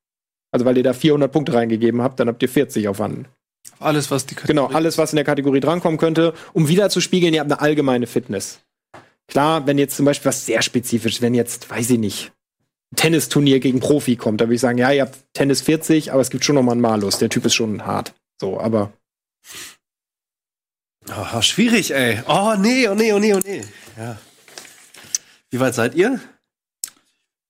Also 0.50 0.64
weil 0.64 0.78
ihr 0.78 0.82
da 0.82 0.94
400 0.94 1.30
Punkte 1.30 1.52
reingegeben 1.52 2.00
habt, 2.00 2.18
dann 2.20 2.28
habt 2.28 2.42
ihr 2.42 2.48
40 2.48 2.88
auf 2.88 3.00
Handeln. 3.00 3.28
Alles, 3.80 4.10
was 4.10 4.24
die 4.24 4.34
Genau, 4.34 4.68
alles, 4.68 4.96
was 4.96 5.12
in 5.12 5.16
der 5.16 5.26
Kategorie 5.26 5.60
drankommen 5.60 5.98
könnte, 5.98 6.32
um 6.54 6.68
wieder 6.68 6.88
zu 6.88 7.02
spiegeln, 7.02 7.34
ihr 7.34 7.40
habt 7.40 7.52
eine 7.52 7.60
allgemeine 7.60 8.06
Fitness. 8.06 8.60
Klar, 9.28 9.66
wenn 9.66 9.78
jetzt 9.78 9.96
zum 9.96 10.04
Beispiel 10.04 10.28
was 10.28 10.46
sehr 10.46 10.62
spezifisch, 10.62 11.22
wenn 11.22 11.34
jetzt, 11.34 11.70
weiß 11.70 11.90
ich 11.90 11.98
nicht, 11.98 12.32
ein 12.92 12.96
Tennisturnier 12.96 13.60
gegen 13.60 13.80
Profi 13.80 14.16
kommt, 14.16 14.40
da 14.40 14.46
würde 14.46 14.56
ich 14.56 14.60
sagen, 14.60 14.78
ja, 14.78 14.90
ihr 14.90 15.02
habt 15.02 15.18
Tennis 15.32 15.62
40, 15.62 16.12
aber 16.12 16.20
es 16.20 16.30
gibt 16.30 16.44
schon 16.44 16.56
noch 16.56 16.62
mal 16.62 16.72
einen 16.72 16.80
Malus. 16.80 17.18
Der 17.18 17.30
Typ 17.30 17.46
ist 17.46 17.54
schon 17.54 17.86
hart. 17.86 18.14
So, 18.40 18.60
aber 18.60 18.92
Aha, 21.08 21.42
schwierig, 21.42 21.92
ey. 21.92 22.22
Oh, 22.28 22.54
nee, 22.58 22.88
oh, 22.88 22.94
nee, 22.94 23.12
oh, 23.12 23.18
nee, 23.18 23.34
oh, 23.34 23.40
nee. 23.44 23.62
Ja. 23.96 24.18
Wie 25.50 25.60
weit 25.60 25.74
seid 25.74 25.94
ihr? 25.94 26.20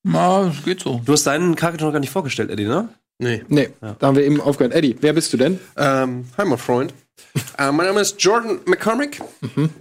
Ja, 0.05 0.45
das 0.45 0.65
geht 0.65 0.81
so. 0.81 1.01
Du 1.05 1.13
hast 1.13 1.25
deinen 1.27 1.55
Charakter 1.55 1.85
noch 1.85 1.93
gar 1.93 2.01
nicht 2.01 2.11
vorgestellt, 2.11 2.51
Eddie, 2.51 2.65
ne? 2.65 2.89
Nee. 3.19 3.45
nee, 3.49 3.69
da 3.81 3.97
haben 4.01 4.17
wir 4.17 4.25
eben 4.25 4.41
aufgehört. 4.41 4.75
Eddie, 4.75 4.97
wer 5.01 5.13
bist 5.13 5.33
du 5.33 5.37
denn? 5.37 5.61
Ähm, 5.77 6.27
hi, 6.37 6.45
mein 6.45 6.59
Freund. 6.59 6.93
Äh, 7.59 7.73
mein 7.73 7.87
Name 7.87 8.01
ist 8.01 8.23
Jordan 8.23 8.61
McCormick. 8.67 9.21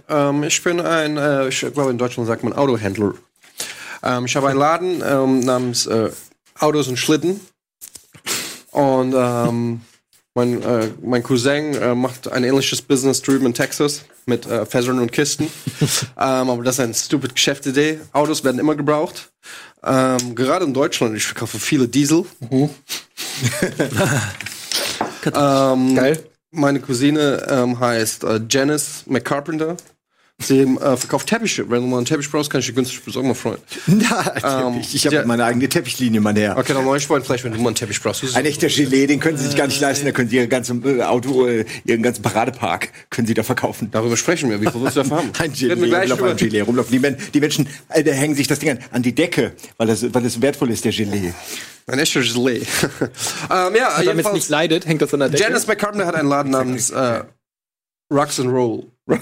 Ähm, 0.08 0.42
ich 0.44 0.62
bin 0.62 0.80
ein, 0.80 1.16
äh, 1.16 1.48
ich 1.48 1.60
glaube, 1.60 1.90
in 1.90 1.98
Deutschland 1.98 2.26
sagt 2.26 2.44
man 2.44 2.52
Autohändler. 2.52 3.14
Ähm, 4.02 4.26
ich 4.26 4.36
habe 4.36 4.48
einen 4.48 4.58
Laden 4.58 5.02
ähm, 5.06 5.40
namens 5.40 5.86
äh, 5.86 6.10
Autos 6.58 6.88
und 6.88 6.96
Schlitten. 6.96 7.40
Und 8.70 9.14
ähm, 9.14 9.82
mein, 10.34 10.62
äh, 10.62 10.88
mein 11.02 11.22
Cousin 11.22 11.74
äh, 11.74 11.94
macht 11.94 12.32
ein 12.32 12.44
ähnliches 12.44 12.80
Business 12.80 13.20
drüben 13.20 13.46
in 13.46 13.54
Texas 13.54 14.02
mit 14.24 14.46
äh, 14.46 14.64
Fässern 14.64 14.98
und 14.98 15.12
Kisten. 15.12 15.44
ähm, 16.18 16.26
aber 16.50 16.62
das 16.62 16.76
ist 16.76 16.80
eine 16.80 16.94
stupid 16.94 17.34
Geschäftsidee. 17.34 18.00
Autos 18.12 18.42
werden 18.42 18.58
immer 18.58 18.74
gebraucht. 18.74 19.30
Ähm, 19.84 20.34
gerade 20.34 20.64
in 20.64 20.72
Deutschland, 20.72 21.16
ich 21.16 21.24
verkaufe 21.24 21.58
viele 21.58 21.86
Diesel. 21.86 22.24
ähm, 25.34 25.94
Geil. 25.94 26.31
Meine 26.52 26.80
Cousine 26.80 27.46
ähm, 27.48 27.80
heißt 27.80 28.24
äh, 28.24 28.40
Janice 28.48 29.04
McCarpenter. 29.06 29.76
Sie 30.42 30.60
äh, 30.60 30.96
verkauft 30.96 31.28
Teppiche. 31.28 31.68
Wenn 31.70 31.82
du 31.82 31.86
mal 31.88 31.98
einen 31.98 32.06
Teppich 32.06 32.30
brauchst, 32.30 32.50
kann 32.50 32.60
ich 32.60 32.66
dir 32.66 32.72
günstig 32.72 33.02
besorgen, 33.04 33.28
mein 33.28 33.34
Freund. 33.36 33.58
Ja, 33.86 34.68
Ähm, 34.68 34.78
ich 34.80 34.94
ich 34.94 35.06
habe 35.06 35.16
ja. 35.16 35.24
meine 35.24 35.44
eigene 35.44 35.68
Teppichlinie, 35.68 36.20
mein 36.20 36.36
Herr. 36.36 36.56
Okay, 36.56 36.72
dann 36.74 36.84
mache 36.84 36.96
ich 36.98 37.06
vorhin 37.06 37.24
vielleicht, 37.24 37.44
wenn 37.44 37.52
du 37.52 37.58
mal 37.58 37.68
einen 37.68 37.76
Teppich 37.76 38.00
brauchst. 38.00 38.36
Ein 38.36 38.44
echter 38.46 38.68
Gelee, 38.68 39.06
den 39.06 39.20
können 39.20 39.36
Sie 39.38 39.46
sich 39.46 39.56
gar 39.56 39.66
nicht 39.66 39.80
leisten. 39.80 40.06
Da 40.06 40.12
können 40.12 40.28
Sie 40.28 40.36
Ihr 40.36 40.46
ganzes 40.46 40.76
äh, 40.84 41.02
Auto, 41.02 41.46
äh, 41.46 41.64
Ihren 41.84 42.02
ganzen 42.02 42.22
Paradepark 42.22 42.90
können 43.10 43.26
Sie 43.26 43.34
da 43.34 43.42
verkaufen. 43.42 43.88
Darüber 43.90 44.16
sprechen 44.16 44.50
wir. 44.50 44.60
Wie 44.60 44.66
viel 44.66 44.80
willst 44.82 44.96
du 44.96 45.02
davon 45.02 45.18
haben? 45.18 45.30
Ein 45.38 45.52
Gelee, 45.52 45.74
rumlaufen, 45.74 46.28
ein. 46.28 46.36
Gelee 46.36 46.60
rumlaufen. 46.62 46.92
Die, 46.92 46.98
Men 46.98 47.16
die 47.34 47.40
Menschen 47.40 47.68
äh, 47.88 48.02
da 48.02 48.12
hängen 48.12 48.34
sich 48.34 48.46
das 48.48 48.58
Ding 48.58 48.70
an, 48.70 48.78
an 48.90 49.02
die 49.02 49.14
Decke, 49.14 49.52
weil 49.76 49.86
das, 49.86 50.02
weil 50.14 50.22
das 50.22 50.40
wertvoll 50.40 50.70
ist, 50.70 50.84
der 50.84 50.92
Gelee. 50.92 51.32
Ein 51.86 51.98
echter 51.98 52.20
Gelee. 52.20 52.58
ähm, 53.50 53.74
ja, 53.76 54.02
Damit 54.04 54.26
es 54.26 54.32
nicht 54.32 54.48
leidet, 54.48 54.86
hängt 54.86 55.02
das 55.02 55.12
an 55.14 55.20
der 55.20 55.28
Decke. 55.30 55.42
Janice 55.42 55.66
McCarpenter 55.66 56.06
hat 56.06 56.14
einen 56.14 56.28
Laden 56.28 56.52
namens 56.52 56.90
äh, 56.90 57.24
Rocks 58.12 58.38
and 58.38 58.50
Roll. 58.50 58.86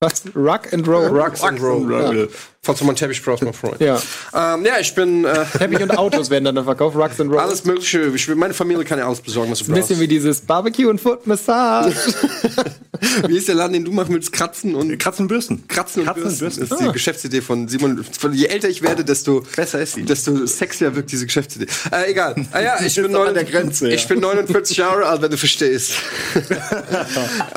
Was? 0.00 0.34
Rock 0.36 0.72
and 0.72 0.86
Roll. 0.86 1.08
Rocks 1.08 1.42
and 1.42 1.58
Roll. 1.58 2.28
Falls 2.62 2.80
du 2.80 2.84
mal 2.84 2.90
einen 2.90 2.96
Teppich 2.96 3.22
brauchst, 3.22 3.42
mein 3.44 3.54
Freund. 3.54 3.80
Ja. 3.80 4.00
Ähm, 4.34 4.64
ja, 4.64 4.78
ich 4.80 4.94
bin 4.94 5.24
äh, 5.24 5.44
Teppich 5.58 5.80
und 5.80 5.96
Autos 5.96 6.28
werden 6.28 6.44
dann 6.44 6.56
da 6.56 6.64
verkauft. 6.64 6.96
Rocks 6.96 7.20
and 7.20 7.30
Roll. 7.30 7.40
alles 7.40 7.64
Mögliche. 7.64 8.12
Ich, 8.14 8.28
meine 8.28 8.52
Familie 8.52 8.84
kann 8.84 8.98
ja 8.98 9.06
alles 9.06 9.20
besorgen, 9.20 9.50
was 9.52 9.60
du 9.60 9.64
ein 9.66 9.74
bisschen 9.74 9.88
brauchst. 9.88 10.00
wie 10.00 10.08
dieses 10.08 10.40
Barbecue 10.40 10.88
und 10.88 11.00
Foot 11.00 11.26
Massage. 11.26 11.94
Wie 13.28 13.36
ist 13.36 13.48
der 13.48 13.54
Laden, 13.54 13.74
den 13.74 13.84
du 13.84 13.92
machst 13.92 14.10
mit 14.10 14.30
Kratzen 14.32 14.74
und. 14.74 14.98
Kratzen 14.98 15.22
und 15.22 15.68
Kratzen 15.68 16.02
und 16.02 16.14
Bürsten. 16.14 16.38
Bürsten. 16.40 16.68
Das 16.68 16.80
ist 16.80 16.86
die 16.86 16.92
Geschäftsidee 16.92 17.40
von 17.40 17.68
Simon. 17.68 18.04
Von, 18.18 18.32
je 18.32 18.46
älter 18.46 18.68
ich 18.68 18.82
werde, 18.82 19.04
desto 19.04 19.44
Besser 19.54 19.80
ist 19.80 19.94
sie. 19.94 20.02
desto 20.02 20.46
sexier 20.46 20.94
wirkt 20.96 21.12
diese 21.12 21.26
Geschäftsidee. 21.26 21.66
Äh, 21.92 22.10
egal. 22.10 22.34
Ah, 22.52 22.60
ja, 22.60 22.80
ich 22.84 22.94
bin, 23.00 23.12
der 23.12 23.44
Grenze, 23.44 23.88
ich 23.90 24.02
ja. 24.02 24.08
bin 24.08 24.20
49 24.20 24.76
Jahre 24.76 25.06
alt, 25.06 25.22
wenn 25.22 25.30
du 25.30 25.36
verstehst. 25.36 25.92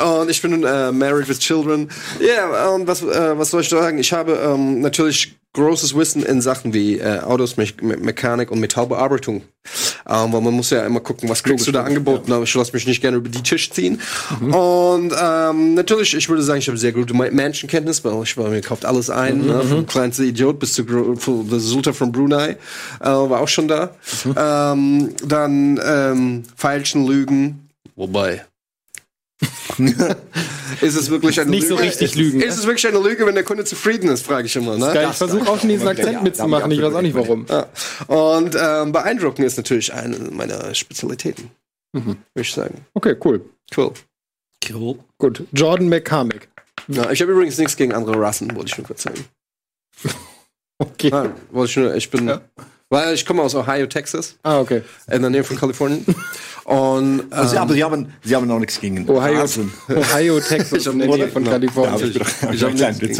und 0.03 0.29
ich 0.29 0.41
bin 0.41 0.63
äh, 0.63 0.91
married 0.91 1.27
with 1.27 1.39
children. 1.39 1.89
Ja, 2.19 2.69
und 2.69 2.87
was, 2.87 3.01
äh, 3.01 3.37
was 3.37 3.49
soll 3.49 3.61
ich 3.61 3.69
sagen? 3.69 3.97
Ich 3.97 4.13
habe 4.13 4.33
ähm, 4.33 4.81
natürlich 4.91 5.37
großes 5.53 5.97
Wissen 5.97 6.23
in 6.23 6.41
Sachen 6.41 6.73
wie 6.73 6.99
äh, 6.99 7.19
Autos, 7.19 7.57
Me 7.57 7.65
Me 7.81 7.97
Mechanik 7.97 8.51
und 8.51 8.59
Metallbearbeitung. 8.59 9.43
Ähm, 10.07 10.33
weil 10.33 10.41
man 10.41 10.53
muss 10.53 10.69
ja 10.69 10.85
immer 10.85 11.01
gucken, 11.01 11.29
was 11.29 11.43
kriegst 11.43 11.67
du 11.67 11.71
da 11.71 11.83
angeboten, 11.83 12.31
aber 12.31 12.43
ich 12.45 12.53
lasse 12.55 12.73
mich 12.73 12.87
nicht 12.87 13.01
gerne 13.01 13.17
über 13.17 13.29
die 13.29 13.43
Tisch 13.43 13.69
ziehen. 13.69 14.01
Und 14.39 15.13
ähm, 15.21 15.73
natürlich, 15.75 16.15
ich 16.15 16.29
würde 16.29 16.41
sagen, 16.41 16.59
ich 16.59 16.67
habe 16.67 16.77
sehr 16.77 16.93
gute 16.93 17.13
Menschenkenntnis, 17.13 18.03
weil 18.03 18.23
ich 18.23 18.35
war, 18.37 18.49
mir 18.49 18.61
kauft 18.61 18.85
alles 18.85 19.09
ein, 19.09 19.45
ne, 19.45 19.61
vom 19.61 19.85
kleinsten 19.85 20.23
Idiot 20.23 20.57
bis 20.59 20.73
zu 20.73 20.83
der 20.83 21.59
Sultan 21.59 21.93
von 21.93 22.11
Brunei, 22.11 22.51
äh, 22.99 23.05
war 23.05 23.41
auch 23.41 23.47
schon 23.47 23.67
da. 23.67 23.93
Ähm, 24.35 25.09
dann 25.25 25.79
ähm, 25.83 26.43
Feilschen, 26.55 27.05
Lügen, 27.05 27.69
wobei. 27.95 28.45
ist 30.81 30.95
es 30.95 31.09
wirklich 31.09 31.39
eine 31.39 31.49
Nicht 31.49 31.63
Lüge? 31.63 31.75
so 31.75 31.81
richtig 31.81 32.11
ist, 32.11 32.15
lügen, 32.15 32.41
Ist 32.41 32.57
es 32.57 32.65
wirklich 32.65 32.87
eine 32.87 32.99
Lüge, 32.99 33.25
wenn 33.25 33.35
der 33.35 33.43
Kunde 33.43 33.63
zufrieden 33.65 34.09
ist, 34.09 34.25
frage 34.25 34.45
ich 34.45 34.55
immer. 34.55 34.77
Ne? 34.77 35.07
Ich 35.09 35.15
versuche 35.17 35.49
auch 35.49 35.59
schon 35.59 35.69
diesen 35.69 35.87
Akzent 35.87 36.23
mitzumachen. 36.23 36.71
Ich 36.71 36.81
weiß 36.81 36.93
auch 36.93 37.01
nicht 37.01 37.15
warum. 37.15 37.45
Ja. 37.49 37.67
Und 38.07 38.55
ähm, 38.59 38.91
beeindrucken 38.91 39.43
ist 39.43 39.57
natürlich 39.57 39.93
eine 39.93 40.17
meiner 40.31 40.73
Spezialitäten. 40.75 41.49
Mhm. 41.93 42.05
Würde 42.05 42.17
ich 42.35 42.53
sagen. 42.53 42.85
Okay, 42.93 43.15
cool. 43.23 43.43
Cool. 43.75 43.93
Cool. 44.71 44.99
Gut. 45.17 45.43
Jordan 45.51 45.89
McCormick. 45.89 46.47
Ja, 46.87 47.09
ich 47.11 47.21
habe 47.21 47.31
übrigens 47.31 47.57
nichts 47.57 47.75
gegen 47.75 47.93
andere 47.93 48.19
Rassen, 48.19 48.55
wollte 48.55 48.71
ich 48.71 48.77
nur 48.77 48.87
kurz 48.87 49.03
sagen. 49.03 49.25
Okay. 50.81 51.09
Nein, 51.11 51.33
wollte 51.51 51.69
ich 51.69 51.77
nur, 51.77 51.93
ich 51.93 52.09
bin. 52.09 52.39
Ja. 52.91 52.97
Weil 52.97 53.13
ich 53.15 53.25
komme 53.25 53.41
aus 53.41 53.55
Ohio, 53.55 53.85
Texas, 53.87 54.35
Ah, 54.43 54.59
okay. 54.59 54.81
in 55.09 55.21
der 55.21 55.29
Nähe 55.31 55.43
von 55.43 55.57
Kalifornien. 55.57 56.05
Und 56.63 57.23
Also, 57.31 57.55
ähm, 57.55 57.61
aber 57.63 57.73
sie 57.73 57.83
haben, 57.83 58.13
sie 58.23 58.35
haben 58.35 58.47
noch 58.47 58.59
nichts 58.59 58.79
gegen 58.79 59.09
Ohio, 59.09 59.39
Rasen. 59.39 59.73
Ohio, 59.89 60.39
Texas, 60.39 60.85
in 60.85 60.99
der 60.99 61.07
Nähe 61.07 61.27
von 61.29 61.43
Ja, 61.43 61.51
Kalifornien. 61.53 62.11
ich 62.11 62.19
doch 62.19 62.27
Ich 62.53 62.63
hab 62.63 62.73
nichts 62.73 63.17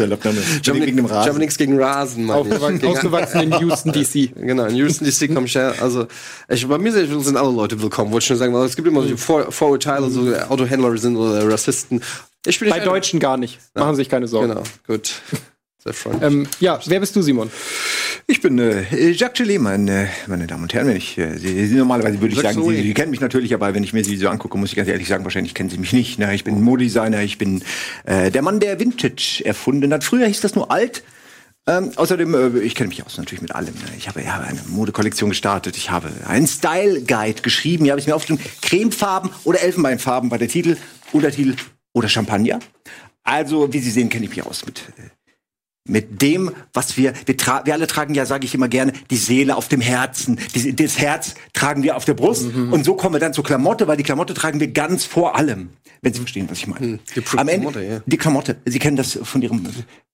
habe 0.68 0.80
Wegen 0.80 0.96
dem 0.96 1.06
ich 1.06 1.10
hab 1.10 1.26
Rasen. 1.26 1.38
nichts 1.38 1.58
gegen 1.58 1.82
Rasen, 1.82 2.24
ich. 2.26 2.30
Aufgewachsen, 2.30 2.78
Gegen- 2.78 2.92
ausgewachsen 2.92 3.40
in 3.42 3.52
Houston, 3.60 3.92
DC. 3.92 4.30
Genau, 4.36 4.64
in 4.66 4.76
Houston 4.76 5.04
DC 5.06 5.34
komme 5.34 5.46
ich 5.46 5.54
her. 5.56 5.74
Also, 5.80 6.06
ich, 6.48 6.66
bei 6.68 6.78
mir 6.78 6.92
sind 6.92 7.36
alle 7.36 7.50
Leute 7.50 7.80
willkommen, 7.82 8.12
wollte 8.12 8.22
ich 8.22 8.28
schon 8.28 8.36
sagen, 8.36 8.54
weil 8.54 8.64
es 8.66 8.76
gibt 8.76 8.86
immer 8.86 9.02
so 9.02 9.16
Vor 9.16 9.50
Vorurteile, 9.50 10.08
so 10.08 10.32
Autohändler 10.48 10.96
sind 10.98 11.16
oder 11.16 11.50
Rassisten. 11.50 12.00
Ich 12.46 12.58
bin 12.60 12.70
Bei 12.70 12.80
Deutschen 12.80 13.18
gar 13.20 13.36
nicht. 13.36 13.58
Machen 13.74 13.96
sich 13.96 14.08
keine 14.08 14.28
Sorgen. 14.28 14.48
Genau, 14.50 14.62
gut. 14.86 15.12
Sehr 15.84 15.92
freundlich. 15.92 16.30
Ähm, 16.30 16.46
ja, 16.60 16.78
wer 16.86 17.00
bist 17.00 17.16
du, 17.16 17.22
Simon? 17.22 17.50
Ich 18.28 18.40
bin 18.40 18.56
äh, 18.58 19.10
Jacques 19.10 19.38
Gelee, 19.38 19.58
meine, 19.58 20.08
meine 20.28 20.46
Damen 20.46 20.62
und 20.62 20.72
Herren. 20.72 20.86
Wenn 20.86 20.96
ich, 20.96 21.18
äh, 21.18 21.36
Sie, 21.38 21.66
Sie, 21.66 21.74
normalerweise 21.74 22.20
würde 22.20 22.34
ich 22.34 22.40
Jacques 22.40 22.54
sagen, 22.54 22.68
Sie, 22.68 22.76
Gelee. 22.76 22.88
Sie 22.88 22.94
kennen 22.94 23.10
mich 23.10 23.20
natürlich, 23.20 23.52
aber 23.52 23.74
wenn 23.74 23.82
ich 23.82 23.92
mir 23.92 24.04
Sie 24.04 24.16
so 24.16 24.28
angucke, 24.28 24.56
muss 24.56 24.70
ich 24.70 24.76
ganz 24.76 24.88
ehrlich 24.88 25.08
sagen, 25.08 25.24
wahrscheinlich 25.24 25.54
kennen 25.54 25.70
Sie 25.70 25.78
mich 25.78 25.92
nicht. 25.92 26.20
Ne? 26.20 26.32
Ich 26.34 26.44
bin 26.44 26.62
Modedesigner, 26.62 27.22
ich 27.22 27.36
bin 27.36 27.64
äh, 28.04 28.30
der 28.30 28.42
Mann, 28.42 28.60
der 28.60 28.78
Vintage 28.78 29.42
erfunden 29.44 29.92
hat. 29.92 30.04
Früher 30.04 30.26
hieß 30.26 30.40
das 30.40 30.54
nur 30.54 30.70
alt. 30.70 31.02
Ähm, 31.66 31.90
außerdem, 31.96 32.34
äh, 32.34 32.60
ich 32.60 32.76
kenne 32.76 32.88
mich 32.88 33.04
aus 33.04 33.18
natürlich 33.18 33.42
mit 33.42 33.52
allem. 33.52 33.74
Ne? 33.74 33.90
Ich 33.98 34.06
habe 34.08 34.22
ja 34.22 34.38
eine 34.40 34.60
Modekollektion 34.68 35.30
gestartet. 35.30 35.76
Ich 35.76 35.90
habe 35.90 36.10
einen 36.28 36.46
Style 36.46 37.02
Guide 37.02 37.42
geschrieben. 37.42 37.84
Hier 37.84 37.92
habe 37.92 38.00
ich 38.00 38.06
mir 38.06 38.14
aufgeschrieben, 38.14 38.44
Cremefarben 38.62 39.30
oder 39.42 39.60
Elfenbeinfarben 39.60 40.30
bei 40.30 40.38
der 40.38 40.48
Titel, 40.48 40.76
Untertitel 41.10 41.56
oder 41.92 42.08
Champagner. 42.08 42.60
Also, 43.24 43.72
wie 43.72 43.80
Sie 43.80 43.90
sehen, 43.90 44.08
kenne 44.08 44.24
ich 44.24 44.30
mich 44.30 44.46
aus 44.46 44.64
mit 44.64 44.80
äh, 44.98 45.08
mit 45.88 46.22
dem, 46.22 46.52
was 46.72 46.96
wir, 46.96 47.12
wir, 47.26 47.36
tra 47.36 47.62
wir 47.64 47.74
alle 47.74 47.86
tragen 47.86 48.14
ja, 48.14 48.24
sage 48.24 48.44
ich 48.44 48.54
immer 48.54 48.68
gerne, 48.68 48.92
die 49.10 49.16
Seele 49.16 49.56
auf 49.56 49.68
dem 49.68 49.80
Herzen. 49.80 50.38
Die, 50.54 50.74
das 50.76 50.98
Herz 50.98 51.34
tragen 51.52 51.82
wir 51.82 51.96
auf 51.96 52.04
der 52.04 52.14
Brust. 52.14 52.44
Und 52.54 52.84
so 52.84 52.94
kommen 52.94 53.14
wir 53.16 53.20
dann 53.20 53.32
zur 53.34 53.44
Klamotte, 53.44 53.88
weil 53.88 53.96
die 53.96 54.04
Klamotte 54.04 54.34
tragen 54.34 54.60
wir 54.60 54.68
ganz 54.68 55.04
vor 55.04 55.36
allem. 55.36 55.70
Wenn 56.00 56.12
Sie 56.12 56.20
verstehen, 56.20 56.48
was 56.50 56.58
ich 56.58 56.66
meine. 56.66 56.98
die 57.14 57.20
Pro- 57.20 57.38
Am 57.38 57.48
Ende, 57.48 57.68
Klamotte, 57.70 57.84
ja. 57.84 58.00
die 58.06 58.16
Klamotte. 58.16 58.56
Sie 58.64 58.78
kennen 58.78 58.96
das 58.96 59.18
von 59.22 59.40
Ihren 59.42 59.68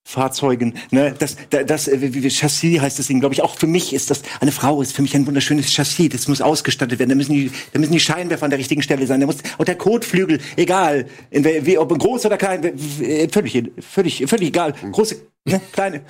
Fahrzeugen. 0.09 0.73
Ne? 0.91 1.15
Das, 1.19 1.37
da- 1.51 1.65
das, 1.65 1.87
äh, 1.87 2.31
Chassis 2.31 2.81
heißt 2.81 2.99
das 2.99 3.09
Ding, 3.09 3.21
glaube 3.21 3.35
ich. 3.35 3.43
Auch 3.43 3.59
für 3.59 3.67
mich 3.67 3.93
ist 3.93 4.09
das, 4.11 4.23
eine 4.41 4.53
Frau 4.53 4.81
ist 4.81 4.97
für 4.97 5.03
mich 5.03 5.15
ein 5.15 5.27
wunderschönes 5.27 5.71
Chassis. 5.71 6.09
Das 6.09 6.29
muss 6.29 6.41
ausgestattet 6.41 6.99
werden. 6.99 7.11
Da 7.11 7.15
müssen 7.15 7.35
die, 7.35 7.51
da 7.75 7.79
müssen 7.79 7.93
die 7.93 8.01
Scheinwerfer 8.01 8.45
an 8.45 8.51
der 8.51 8.59
richtigen 8.59 8.81
Stelle 8.81 9.07
sein. 9.07 9.21
Da 9.21 9.27
muss, 9.27 9.37
auch 9.59 9.65
der 9.67 9.75
Kotflügel, 9.77 10.41
egal. 10.57 11.05
In, 11.31 11.45
wie, 11.45 11.77
ob 11.77 11.97
groß 11.99 12.25
oder 12.25 12.39
klein, 12.39 12.65
äh, 13.03 13.29
völlig, 13.29 13.71
völlig, 13.81 14.25
völlig 14.27 14.49
egal. 14.49 14.73
Große, 14.93 15.17
ne, 15.45 15.61
kleine. 15.73 16.01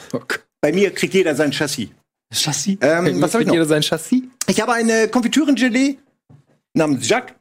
Bei 0.61 0.73
mir 0.73 0.93
kriegt 0.95 1.15
jeder 1.15 1.35
sein 1.35 1.51
Chassis. 1.51 1.89
Chassis? 2.33 2.79
Ähm, 2.81 3.21
was 3.21 3.35
habe 3.35 3.43
ich 3.43 3.49
noch? 3.49 3.55
Jeder 3.55 3.67
sein 3.67 3.83
Chassis? 3.83 4.23
Ich 4.47 4.61
habe 4.61 4.75
eine 4.75 5.09
Konfitürengelee 5.09 5.97
namens 6.73 7.09
Jacques. 7.09 7.35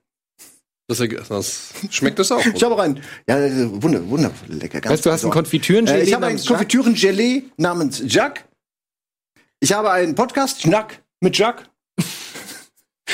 Das, 0.88 1.00
das 1.28 1.74
schmeckt 1.90 2.18
das 2.18 2.32
auch. 2.32 2.46
Ich 2.46 2.64
habe 2.64 2.76
auch 2.76 2.80
ein, 2.80 3.02
ja, 3.28 3.38
äh, 3.40 3.82
wunder, 3.82 4.08
wunder, 4.10 4.32
lecker. 4.48 4.80
Ganz 4.80 4.94
Weißt 4.94 5.06
du, 5.06 5.10
du 5.10 5.14
hast 5.14 5.20
ein 5.26 5.30
besorgt. 5.30 5.34
Konfitüren-Gelee 5.52 6.00
Äh, 6.00 6.04
ich 6.04 6.14
habe 6.14 6.26
ein 6.28 6.32
namens 6.36 6.46
Jacques? 6.48 6.58
Konfitüren-Gelee 6.68 7.44
namens 7.58 8.02
Jacques. 8.06 8.44
Ich 9.60 9.74
habe 9.74 9.92
einen 9.92 10.16
Podcast, 10.16 10.62
Schnack 10.62 11.02
mit 11.20 11.38
Jacques. 11.38 11.66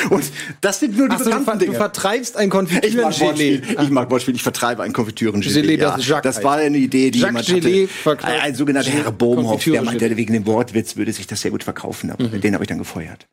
Und 0.10 0.24
das 0.62 0.80
sind 0.82 0.98
nur 0.98 1.08
die 1.08 1.16
Ach 1.16 1.20
so, 1.20 1.26
du, 1.26 1.30
bekannten 1.30 1.46
ver 1.46 1.54
du 1.58 1.66
Dinge. 1.66 1.78
vertreibst 1.78 2.36
ein 2.38 2.48
Ich 2.50 2.54
mag 2.54 2.66
Konfitüren-Gelee. 2.68 3.62
Wortspiel. 3.62 3.84
Ich 3.84 3.90
mag 3.90 4.10
Wortspiel. 4.12 4.36
Ich 4.36 4.44
vertreibe 4.44 4.84
ein 4.84 4.94
Konfitüren-Gelee. 4.94 5.62
Gelee, 5.62 5.78
das 5.78 6.06
Jacques 6.08 6.24
das 6.24 6.36
heißt. 6.38 6.44
war 6.46 6.58
eine 6.58 6.78
Idee, 6.78 7.10
die 7.12 7.20
Jacques 7.20 7.48
jemand 7.48 7.64
Gelee 7.66 7.88
hatte. 8.06 8.24
Ein, 8.26 8.40
ein 8.42 8.56
sogenannter 8.56 8.90
Herr 8.92 9.12
Bohmhoff, 9.12 9.64
der 9.64 9.82
meinte, 9.84 10.16
wegen 10.18 10.34
dem 10.34 10.46
Wortwitz 10.46 10.96
würde 10.96 11.12
sich 11.14 11.26
das 11.28 11.42
sehr 11.42 11.52
gut 11.52 11.64
verkaufen. 11.64 12.12
Aber 12.12 12.24
Mhm. 12.24 12.42
den 12.42 12.54
habe 12.54 12.64
ich 12.64 12.68
dann 12.68 12.78
gefeuert. 12.80 13.28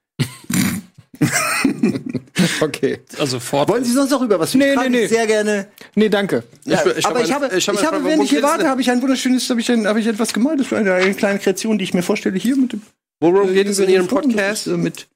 Okay. 2.62 3.00
Also 3.18 3.38
Ford. 3.38 3.68
Wollen 3.68 3.84
Sie 3.84 3.92
sonst 3.92 4.10
noch 4.10 4.22
über 4.22 4.38
was? 4.40 4.54
Nee, 4.54 4.72
Ich 4.72 4.78
nee, 4.80 4.88
nee. 4.88 5.06
Sehr 5.06 5.26
gerne. 5.26 5.66
Nee, 5.94 6.08
danke. 6.08 6.42
Ja, 6.64 6.82
Ich- 6.86 6.98
ich 6.98 7.06
aber 7.06 7.18
hab 7.20 7.24
ich 7.26 7.32
habe, 7.32 7.46
ich 7.54 7.68
ich 7.68 7.84
habe, 7.84 7.96
wenn 7.98 8.12
warum 8.12 8.24
ich 8.24 8.30
hier 8.30 8.42
warte, 8.42 8.66
habe 8.68 8.80
ich 8.80 8.90
ein 8.90 9.02
wunderschönes, 9.02 9.48
habe 9.50 9.60
ich, 9.60 9.70
ein, 9.70 9.86
habe 9.86 10.00
ich 10.00 10.06
etwas 10.06 10.32
gemalt. 10.32 10.60
Das 10.60 10.70
war 10.72 10.78
eine, 10.78 10.94
eine 10.94 11.14
kleine 11.14 11.38
Kreation, 11.38 11.76
die 11.78 11.84
ich 11.84 11.92
mir 11.94 12.02
vorstelle 12.02 12.38
hier 12.38 12.56
mit 12.56 12.72
dem. 12.72 12.82
Worum 13.20 13.52
geht 13.52 13.66
es 13.68 13.78
in 13.78 13.90
Ihrem 13.90 14.06
Podcast? 14.06 14.66
ist, 14.66 14.72
äh, 14.72 14.76
Mit 14.78 15.06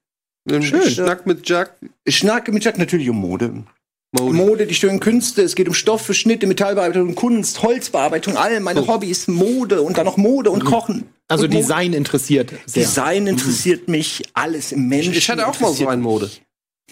Schön. 0.47 0.87
Schnack 0.89 1.25
mit 1.25 1.47
Jack. 1.49 1.71
Schnack 2.07 2.47
mit 2.51 2.63
Jack 2.63 2.77
natürlich 2.77 3.09
um 3.09 3.17
Mode. 3.17 3.63
Mode. 4.11 4.65
die 4.65 4.75
schönen 4.75 4.99
Künste. 4.99 5.41
Es 5.41 5.55
geht 5.55 5.67
um 5.67 5.73
Stoffe, 5.73 6.13
Schnitte, 6.13 6.47
Metallbearbeitung, 6.47 7.15
Kunst, 7.15 7.61
Holzbearbeitung, 7.61 8.37
all 8.37 8.59
meine 8.61 8.87
Hobbys, 8.87 9.27
Mode 9.27 9.81
und 9.81 9.97
dann 9.97 10.05
noch 10.05 10.17
Mode 10.17 10.51
und 10.51 10.63
Kochen. 10.63 11.09
Also 11.27 11.45
und 11.45 11.53
Mode. 11.53 11.61
Design 11.63 11.93
interessiert 11.93 12.53
sehr. 12.65 12.83
Design 12.83 13.27
interessiert 13.27 13.87
mich, 13.89 14.23
alles 14.33 14.71
im 14.71 14.87
Menschen. 14.87 15.13
Ich 15.13 15.29
hatte 15.29 15.47
auch 15.47 15.59
mal 15.59 15.73
so 15.73 15.87
ein 15.87 16.01
Mode. 16.01 16.29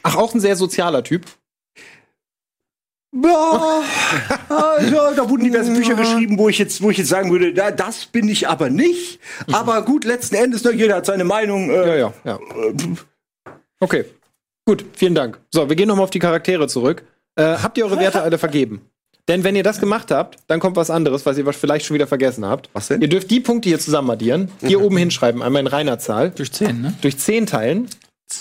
Ach, 0.02 0.15
auch 0.17 0.34
ein 0.34 0.39
sehr 0.41 0.56
sozialer 0.56 1.04
Typ. 1.04 1.26
Ja, 3.15 3.84
also, 4.49 4.95
da 5.15 5.30
wurden 5.30 5.43
diverse 5.43 5.71
Bücher 5.71 5.93
geschrieben, 5.93 6.39
wo 6.39 6.49
ich 6.49 6.58
jetzt, 6.58 6.82
wo 6.82 6.89
ich 6.89 6.97
jetzt 6.97 7.10
sagen 7.10 7.32
würde, 7.32 7.54
da, 7.54 7.69
das 7.69 8.06
bin 8.08 8.28
ich 8.28 8.47
aber 8.47 8.71
nicht. 8.71 9.19
Aber 9.52 9.84
gut, 9.84 10.04
letzten 10.04 10.34
Endes, 10.36 10.63
ne, 10.63 10.71
jeder 10.73 10.95
hat 10.95 11.06
seine 11.06 11.23
Meinung. 11.23 11.69
Äh, 11.69 11.88
Ja, 11.89 11.95
ja, 11.95 12.13
ja. 12.26 12.39
Okay. 13.80 14.06
Gut, 14.65 14.86
vielen 14.95 15.15
Dank. 15.15 15.39
So, 15.54 15.67
wir 15.69 15.76
gehen 15.76 15.88
nochmal 15.88 16.06
auf 16.06 16.10
die 16.10 16.19
Charaktere 16.19 16.67
zurück. 16.67 17.04
Äh, 17.36 17.43
habt 17.62 17.78
ihr 17.78 17.86
eure 17.86 17.99
Werte 17.99 18.21
alle 18.23 18.38
vergeben? 18.38 18.82
Denn 19.28 19.43
wenn 19.45 19.56
ihr 19.56 19.63
das 19.63 19.80
gemacht 19.80 20.12
habt, 20.12 20.38
dann 20.47 20.60
kommt 20.60 20.76
was 20.76 20.89
anderes, 20.89 21.26
was 21.26 21.38
ihr 21.38 21.52
vielleicht 21.54 21.86
schon 21.86 21.95
wieder 21.95 22.08
vergessen 22.08 22.45
habt. 22.45 22.69
Was 22.73 22.89
denn? 22.89 23.02
Ihr 23.02 23.08
dürft 23.08 23.32
die 23.32 23.39
Punkte 23.39 23.69
hier 23.69 23.80
zusammen 23.80 24.10
addieren, 24.12 24.49
hier 24.62 24.82
oben 24.82 24.97
hinschreiben, 24.97 25.41
einmal 25.41 25.62
in 25.62 25.67
reiner 25.67 25.97
Zahl, 25.97 26.32
Durch 26.32 26.52
10, 26.52 26.82
ne? 26.82 26.93
durch 27.02 27.17
10 27.17 27.45
teilen, 27.45 27.88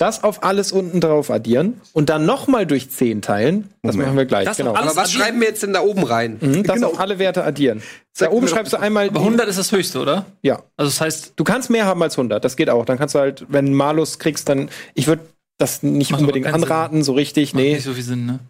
das 0.00 0.24
auf 0.24 0.42
alles 0.42 0.72
unten 0.72 1.00
drauf 1.00 1.30
addieren 1.30 1.80
und 1.92 2.08
dann 2.08 2.26
nochmal 2.26 2.66
durch 2.66 2.90
10 2.90 3.22
teilen. 3.22 3.68
Das 3.82 3.94
machen 3.94 4.16
wir 4.16 4.24
gleich. 4.24 4.44
Das 4.44 4.56
genau. 4.56 4.74
Aber 4.74 4.96
was 4.96 5.12
schreiben 5.12 5.40
wir 5.40 5.46
jetzt 5.48 5.62
denn 5.62 5.72
da 5.72 5.82
oben 5.82 6.02
rein? 6.02 6.38
Mhm, 6.40 6.64
das 6.64 6.74
Genau. 6.76 6.88
auf 6.88 6.98
alle 6.98 7.20
Werte 7.20 7.44
addieren. 7.44 7.80
Da 8.18 8.30
oben 8.30 8.48
schreibst 8.48 8.72
du 8.72 8.78
einmal. 8.78 9.08
Aber 9.08 9.20
100 9.20 9.46
ist 9.48 9.58
das 9.60 9.70
höchste, 9.70 10.00
oder? 10.00 10.26
Ja. 10.42 10.62
Also 10.76 10.90
das 10.90 11.00
heißt, 11.00 11.32
Du 11.36 11.44
kannst 11.44 11.70
mehr 11.70 11.84
haben 11.86 12.02
als 12.02 12.14
100, 12.16 12.44
das 12.44 12.56
geht 12.56 12.70
auch. 12.70 12.84
Dann 12.86 12.98
kannst 12.98 13.14
du 13.14 13.20
halt, 13.20 13.46
wenn 13.48 13.72
Malus 13.72 14.18
kriegst, 14.18 14.48
dann. 14.48 14.68
Ich 14.94 15.06
würde 15.06 15.22
das 15.58 15.82
nicht 15.84 16.10
Macht 16.10 16.22
unbedingt 16.22 16.46
anraten, 16.46 17.04
so 17.04 17.12
richtig. 17.12 17.52
macht 17.54 17.62
Nee. 17.62 17.74
nicht 17.74 17.84
so 17.84 17.92
viel 17.94 18.02
Sinn, 18.02 18.26
ne? 18.26 18.40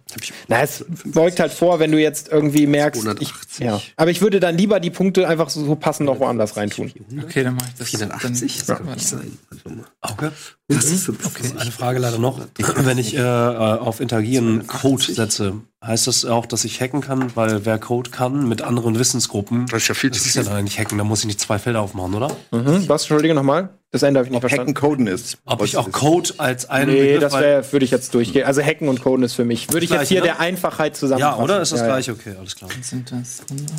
Na, 0.48 0.62
es 0.62 0.84
beugt 1.04 1.40
halt 1.40 1.52
vor, 1.52 1.78
wenn 1.78 1.92
du 1.92 2.00
jetzt 2.00 2.30
irgendwie 2.30 2.66
merkst. 2.66 3.02
Ich, 3.20 3.28
280. 3.32 3.64
ja. 3.66 3.80
Aber 3.96 4.10
ich 4.10 4.22
würde 4.22 4.40
dann 4.40 4.56
lieber 4.56 4.80
die 4.80 4.90
Punkte 4.90 5.28
einfach 5.28 5.50
so, 5.50 5.62
so 5.64 5.74
passend 5.74 6.06
noch 6.06 6.20
woanders 6.20 6.56
reintun. 6.56 6.90
Okay, 7.22 7.42
dann 7.44 7.56
mach 7.56 7.66
ich 7.68 7.74
das. 7.74 7.88
480? 7.90 8.56
Dann, 8.64 8.66
Das 8.66 8.78
kann 8.86 8.94
nicht 8.94 9.06
sein. 9.08 9.38
Warte 9.50 9.68
mal. 9.76 9.84
Auge? 10.00 10.32
Das 10.68 10.84
ist 10.86 11.04
so- 11.04 11.12
Okay, 11.12 11.50
eine 11.58 11.70
Frage 11.70 11.98
leider 11.98 12.18
noch. 12.18 12.40
Wenn 12.76 12.96
ich 12.98 13.14
äh, 13.14 13.18
äh, 13.20 13.22
auf 13.22 14.00
Interagieren 14.00 14.66
Code 14.66 15.02
setze, 15.02 15.54
heißt 15.84 16.06
das 16.06 16.24
auch, 16.24 16.46
dass 16.46 16.64
ich 16.64 16.80
hacken 16.80 17.02
kann? 17.02 17.34
Weil 17.36 17.66
wer 17.66 17.78
Code 17.78 18.10
kann 18.10 18.48
mit 18.48 18.62
anderen 18.62 18.98
Wissensgruppen, 18.98 19.66
Das 19.66 19.82
ist 19.82 19.88
ja 19.88 19.94
viel 19.94 20.10
das 20.10 20.22
zu 20.22 20.28
ist 20.28 20.34
ja 20.36 20.42
viel. 20.42 20.50
dann 20.50 20.58
eigentlich 20.60 20.78
hacken, 20.78 20.96
da 20.96 21.04
muss 21.04 21.20
ich 21.20 21.26
nicht 21.26 21.40
zwei 21.40 21.58
Felder 21.58 21.80
aufmachen, 21.82 22.14
oder? 22.14 22.34
Mhm. 22.52 22.88
Was, 22.88 23.02
Entschuldige 23.02 23.34
nochmal? 23.34 23.68
Das 23.92 24.02
Ende 24.02 24.18
habe 24.20 24.26
ich 24.26 24.30
nicht 24.32 24.42
Hacken 24.42 24.48
verstanden. 24.48 24.74
Coden 24.74 25.06
ist. 25.06 25.36
Ob 25.44 25.62
ich 25.62 25.76
auch 25.76 25.92
Code 25.92 26.30
als 26.38 26.68
einen 26.70 26.90
Nee, 26.92 27.12
Begriff, 27.14 27.20
das 27.20 27.32
wär, 27.34 27.72
würde 27.72 27.84
ich 27.84 27.90
jetzt 27.90 28.14
durchgehen. 28.14 28.44
Also 28.46 28.62
Hacken 28.62 28.88
und 28.88 29.02
Coden 29.02 29.22
ist 29.22 29.34
für 29.34 29.44
mich. 29.44 29.70
Würde 29.70 29.84
ich 29.84 29.90
jetzt 29.90 30.08
hier 30.08 30.20
ne? 30.20 30.28
der 30.28 30.40
Einfachheit 30.40 30.94
Ja, 30.94 30.98
zusammenfassen. 30.98 31.42
oder? 31.44 31.60
Ist 31.60 31.72
das 31.72 31.80
Ja, 31.80 31.86
ja. 31.86 31.92
gleich? 31.92 32.10
Okay, 32.10 32.34
alles 32.38 32.56
klar. 32.56 32.70
sind 32.82 33.12
das 33.12 33.42
100. 33.50 33.70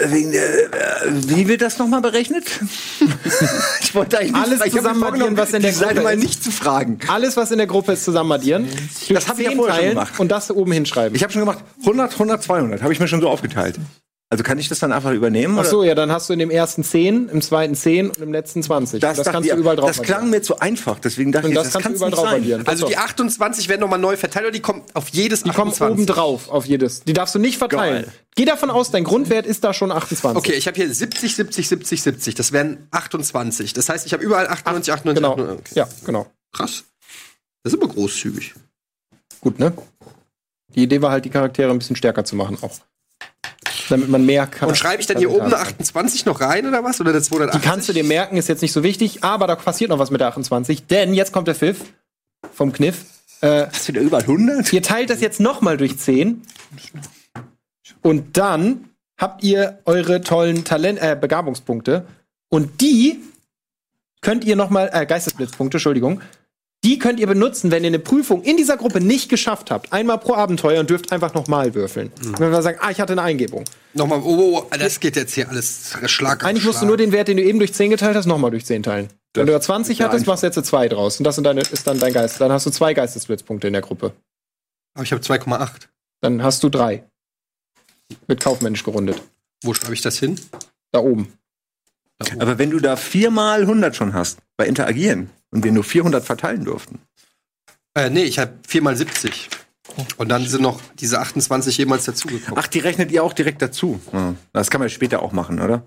Äh, 0.00 0.10
wegen 0.10 0.32
der, 0.32 0.44
äh, 0.44 0.68
wie 1.10 1.48
wird 1.48 1.62
das 1.62 1.78
nochmal 1.78 2.00
berechnet? 2.00 2.44
ich 3.80 3.94
wollte 3.94 4.18
eigentlich 4.18 4.34
Alles 4.34 4.54
ich 4.54 4.60
hab 4.60 4.66
mir 4.66 4.78
zusammen 4.80 5.00
vorgenommen, 5.00 5.38
addieren, 5.38 5.48
was 5.48 5.52
in 5.54 5.62
der 5.62 5.72
Gruppe 5.72 6.00
mal 6.02 6.14
ist. 6.14 6.22
nicht 6.22 6.44
zu 6.44 6.50
fragen. 6.50 6.98
Alles, 7.08 7.36
was 7.36 7.50
in 7.50 7.58
der 7.58 7.66
Gruppe 7.66 7.92
ist, 7.92 8.04
zusammen 8.04 8.30
addieren. 8.32 8.68
Das 9.08 9.28
habe 9.28 9.40
ich 9.42 9.48
ja 9.48 9.54
vorher 9.56 9.76
schon 9.76 9.88
gemacht. 9.90 10.20
und 10.20 10.28
das 10.28 10.50
oben 10.50 10.72
hinschreiben. 10.72 11.16
Ich 11.16 11.22
habe 11.22 11.32
schon 11.32 11.40
gemacht, 11.40 11.58
100, 11.80 12.12
100, 12.12 12.42
200. 12.42 12.82
Habe 12.82 12.92
ich 12.92 13.00
mir 13.00 13.08
schon 13.08 13.20
so 13.20 13.28
aufgeteilt. 13.28 13.76
Also 14.28 14.42
kann 14.42 14.58
ich 14.58 14.68
das 14.68 14.80
dann 14.80 14.90
einfach 14.90 15.12
übernehmen? 15.12 15.54
Ach 15.56 15.60
oder? 15.60 15.68
so, 15.70 15.84
ja, 15.84 15.94
dann 15.94 16.10
hast 16.10 16.28
du 16.28 16.32
in 16.32 16.40
dem 16.40 16.50
ersten 16.50 16.82
10, 16.82 17.28
im 17.28 17.40
zweiten 17.42 17.76
10 17.76 18.08
und 18.10 18.18
im 18.18 18.32
letzten 18.32 18.60
20. 18.60 19.00
das, 19.00 19.18
das 19.18 19.28
kannst 19.28 19.48
ich- 19.48 19.54
du 19.54 19.60
überall 19.60 19.76
drauf 19.76 19.86
Das 19.86 20.02
klang 20.02 20.30
mir 20.30 20.42
zu 20.42 20.58
einfach, 20.58 20.98
deswegen 20.98 21.30
dachte 21.30 21.46
Und 21.46 21.52
ich, 21.52 21.58
das 21.58 21.70
das 21.70 21.80
kannst 21.80 22.02
du 22.02 22.06
überall 22.06 22.10
nicht 22.10 22.18
drauf 22.18 22.24
sein. 22.30 22.40
addieren. 22.40 22.66
Also 22.66 22.88
die 22.88 22.94
doch. 22.94 23.00
28 23.02 23.68
werden 23.68 23.82
nochmal 23.82 24.00
neu 24.00 24.16
verteilt 24.16 24.46
oder 24.46 24.52
die 24.52 24.58
kommen 24.60 24.82
auf 24.94 25.10
jedes 25.10 25.44
Die 25.44 25.50
kommen 25.50 25.70
28? 25.70 25.92
oben 25.92 26.06
drauf 26.06 26.48
auf 26.48 26.64
jedes. 26.66 27.04
Die 27.04 27.12
darfst 27.12 27.36
du 27.36 27.38
nicht 27.38 27.56
verteilen. 27.56 28.02
Geil. 28.02 28.12
Geh 28.34 28.44
davon 28.44 28.70
aus, 28.70 28.90
dein 28.90 29.04
Grundwert 29.04 29.46
ist 29.46 29.62
da 29.62 29.72
schon 29.72 29.92
28. 29.92 30.36
Okay, 30.36 30.58
ich 30.58 30.66
habe 30.66 30.74
hier 30.76 30.92
70, 30.92 31.36
70, 31.36 31.68
70, 31.68 32.02
70. 32.02 32.34
Das 32.34 32.50
wären 32.50 32.88
28. 32.90 33.74
Das 33.74 33.88
heißt, 33.88 34.06
ich 34.06 34.12
habe 34.12 34.24
überall 34.24 34.48
98, 34.48 34.92
98, 34.92 35.14
Genau. 35.22 35.32
98. 35.34 35.70
Okay. 35.70 35.78
Ja, 35.78 35.88
genau. 36.04 36.26
Krass. 36.52 36.82
Das 37.62 37.72
ist 37.72 37.80
aber 37.80 37.92
großzügig. 37.92 38.54
Gut, 39.40 39.60
ne? 39.60 39.72
Die 40.74 40.82
Idee 40.82 41.00
war 41.00 41.12
halt, 41.12 41.24
die 41.24 41.30
Charaktere 41.30 41.70
ein 41.70 41.78
bisschen 41.78 41.94
stärker 41.94 42.24
zu 42.24 42.34
machen 42.34 42.58
auch. 42.62 42.80
Damit 43.88 44.08
man 44.08 44.26
mehr 44.26 44.46
kann. 44.46 44.68
Und 44.68 44.76
schreibe 44.76 45.00
ich 45.00 45.06
dann 45.06 45.18
hier 45.18 45.30
oben 45.30 45.46
eine 45.46 45.58
28 45.58 46.24
noch 46.26 46.40
rein 46.40 46.66
oder 46.66 46.82
was? 46.82 47.00
Oder 47.00 47.10
eine 47.10 47.20
Die 47.20 47.26
280? 47.26 47.62
kannst 47.62 47.88
du 47.88 47.92
dir 47.92 48.04
merken, 48.04 48.36
ist 48.36 48.48
jetzt 48.48 48.62
nicht 48.62 48.72
so 48.72 48.82
wichtig, 48.82 49.22
aber 49.22 49.46
da 49.46 49.54
passiert 49.56 49.90
noch 49.90 49.98
was 49.98 50.10
mit 50.10 50.20
der 50.20 50.28
28, 50.28 50.86
denn 50.86 51.14
jetzt 51.14 51.32
kommt 51.32 51.46
der 51.48 51.54
Pfiff 51.54 51.80
vom 52.52 52.72
Kniff. 52.72 53.04
Äh, 53.42 53.66
Hast 53.66 53.88
du 53.88 53.92
da 53.92 54.00
überall 54.00 54.22
100? 54.22 54.72
ihr 54.72 54.82
teilt 54.82 55.10
das 55.10 55.20
jetzt 55.20 55.40
nochmal 55.40 55.76
durch 55.76 55.98
10 55.98 56.42
und 58.02 58.36
dann 58.36 58.90
habt 59.18 59.42
ihr 59.44 59.78
eure 59.84 60.20
tollen 60.20 60.64
Talent 60.64 60.98
äh, 61.00 61.16
Begabungspunkte 61.20 62.06
und 62.48 62.80
die 62.80 63.20
könnt 64.20 64.44
ihr 64.44 64.56
noch 64.56 64.70
mal, 64.70 64.90
äh, 64.92 65.06
Geistesblitzpunkte, 65.06 65.76
Entschuldigung. 65.76 66.20
Die 66.86 67.00
könnt 67.00 67.18
ihr 67.18 67.26
benutzen, 67.26 67.72
wenn 67.72 67.82
ihr 67.82 67.88
eine 67.88 67.98
Prüfung 67.98 68.44
in 68.44 68.56
dieser 68.56 68.76
Gruppe 68.76 69.00
nicht 69.00 69.28
geschafft 69.28 69.72
habt. 69.72 69.92
Einmal 69.92 70.18
pro 70.18 70.34
Abenteuer 70.34 70.78
und 70.78 70.88
dürft 70.88 71.10
einfach 71.10 71.34
nochmal 71.34 71.74
würfeln. 71.74 72.12
Wenn 72.38 72.52
wir 72.52 72.62
sagen, 72.62 72.78
ah, 72.80 72.92
ich 72.92 73.00
hatte 73.00 73.12
eine 73.14 73.22
Eingebung. 73.22 73.64
Nochmal, 73.92 74.20
oh, 74.22 74.62
oh, 74.70 74.76
das 74.78 75.00
geht 75.00 75.16
jetzt 75.16 75.34
hier 75.34 75.48
alles 75.48 75.96
Schlag 76.04 76.44
auf 76.44 76.48
Eigentlich 76.48 76.64
musst 76.64 76.82
du 76.82 76.86
nur 76.86 76.96
den 76.96 77.10
Wert, 77.10 77.26
den 77.26 77.38
du 77.38 77.42
eben 77.42 77.58
durch 77.58 77.74
10 77.74 77.90
geteilt 77.90 78.14
hast, 78.14 78.26
nochmal 78.26 78.52
durch 78.52 78.64
10 78.64 78.84
teilen. 78.84 79.08
Wenn 79.34 79.46
du 79.46 79.52
da 79.52 79.60
20 79.60 80.00
hattest, 80.00 80.28
machst 80.28 80.44
du 80.44 80.46
jetzt 80.46 80.64
2 80.64 80.86
draus. 80.86 81.18
Und 81.18 81.24
das 81.24 81.34
sind 81.34 81.42
deine, 81.42 81.62
ist 81.62 81.88
dann 81.88 81.98
dein 81.98 82.12
Geist. 82.12 82.40
Dann 82.40 82.52
hast 82.52 82.66
du 82.66 82.70
zwei 82.70 82.94
Geistesblitzpunkte 82.94 83.66
in 83.66 83.72
der 83.72 83.82
Gruppe. 83.82 84.12
Aber 84.94 85.02
ich 85.02 85.10
habe 85.10 85.20
2,8. 85.20 85.88
Dann 86.20 86.44
hast 86.44 86.62
du 86.62 86.68
drei. 86.68 87.02
Mit 88.28 88.38
kaufmännisch 88.38 88.84
gerundet. 88.84 89.20
Wo 89.64 89.74
schreibe 89.74 89.94
ich 89.94 90.02
das 90.02 90.20
hin? 90.20 90.40
Da 90.92 91.00
oben. 91.00 91.32
Aber 92.38 92.58
wenn 92.58 92.70
du 92.70 92.78
da 92.78 92.94
viermal 92.94 93.62
100 93.62 93.96
schon 93.96 94.14
hast, 94.14 94.38
bei 94.56 94.68
Interagieren, 94.68 95.30
und 95.50 95.64
wir 95.64 95.72
nur 95.72 95.84
400 95.84 96.24
verteilen 96.24 96.64
durften. 96.64 97.00
Äh, 97.94 98.10
nee, 98.10 98.24
ich 98.24 98.38
habe 98.38 98.52
4 98.66 98.82
mal 98.82 98.96
70. 98.96 99.48
Und 100.16 100.28
dann 100.28 100.46
sind 100.46 100.62
noch 100.62 100.80
diese 100.98 101.20
28 101.20 101.78
jemals 101.78 102.04
dazugekommen. 102.04 102.58
Ach, 102.62 102.66
die 102.66 102.80
rechnet 102.80 103.10
ihr 103.12 103.22
auch 103.22 103.32
direkt 103.32 103.62
dazu. 103.62 104.00
Ja. 104.12 104.34
Das 104.52 104.70
kann 104.70 104.80
man 104.80 104.90
später 104.90 105.22
auch 105.22 105.32
machen, 105.32 105.60
oder? 105.60 105.84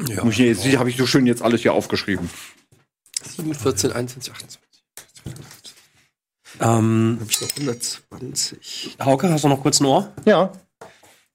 ja. 0.00 0.24
Muss 0.24 0.34
ich 0.34 0.40
jetzt, 0.40 0.76
habe 0.78 0.90
ich 0.90 0.96
so 0.96 1.06
schön 1.06 1.26
jetzt 1.26 1.42
alles 1.42 1.62
hier 1.62 1.74
aufgeschrieben. 1.74 2.30
7, 3.36 3.54
14, 3.54 3.92
21, 3.92 4.32
28. 4.32 4.60
Ähm, 6.60 7.18
Habe 7.20 7.30
ich 7.30 7.40
noch 7.40 7.50
120. 7.50 8.96
Hauke, 9.00 9.30
hast 9.30 9.44
du 9.44 9.48
noch 9.48 9.62
kurz 9.62 9.80
ein 9.80 9.86
Ohr? 9.86 10.12
Ja. 10.24 10.52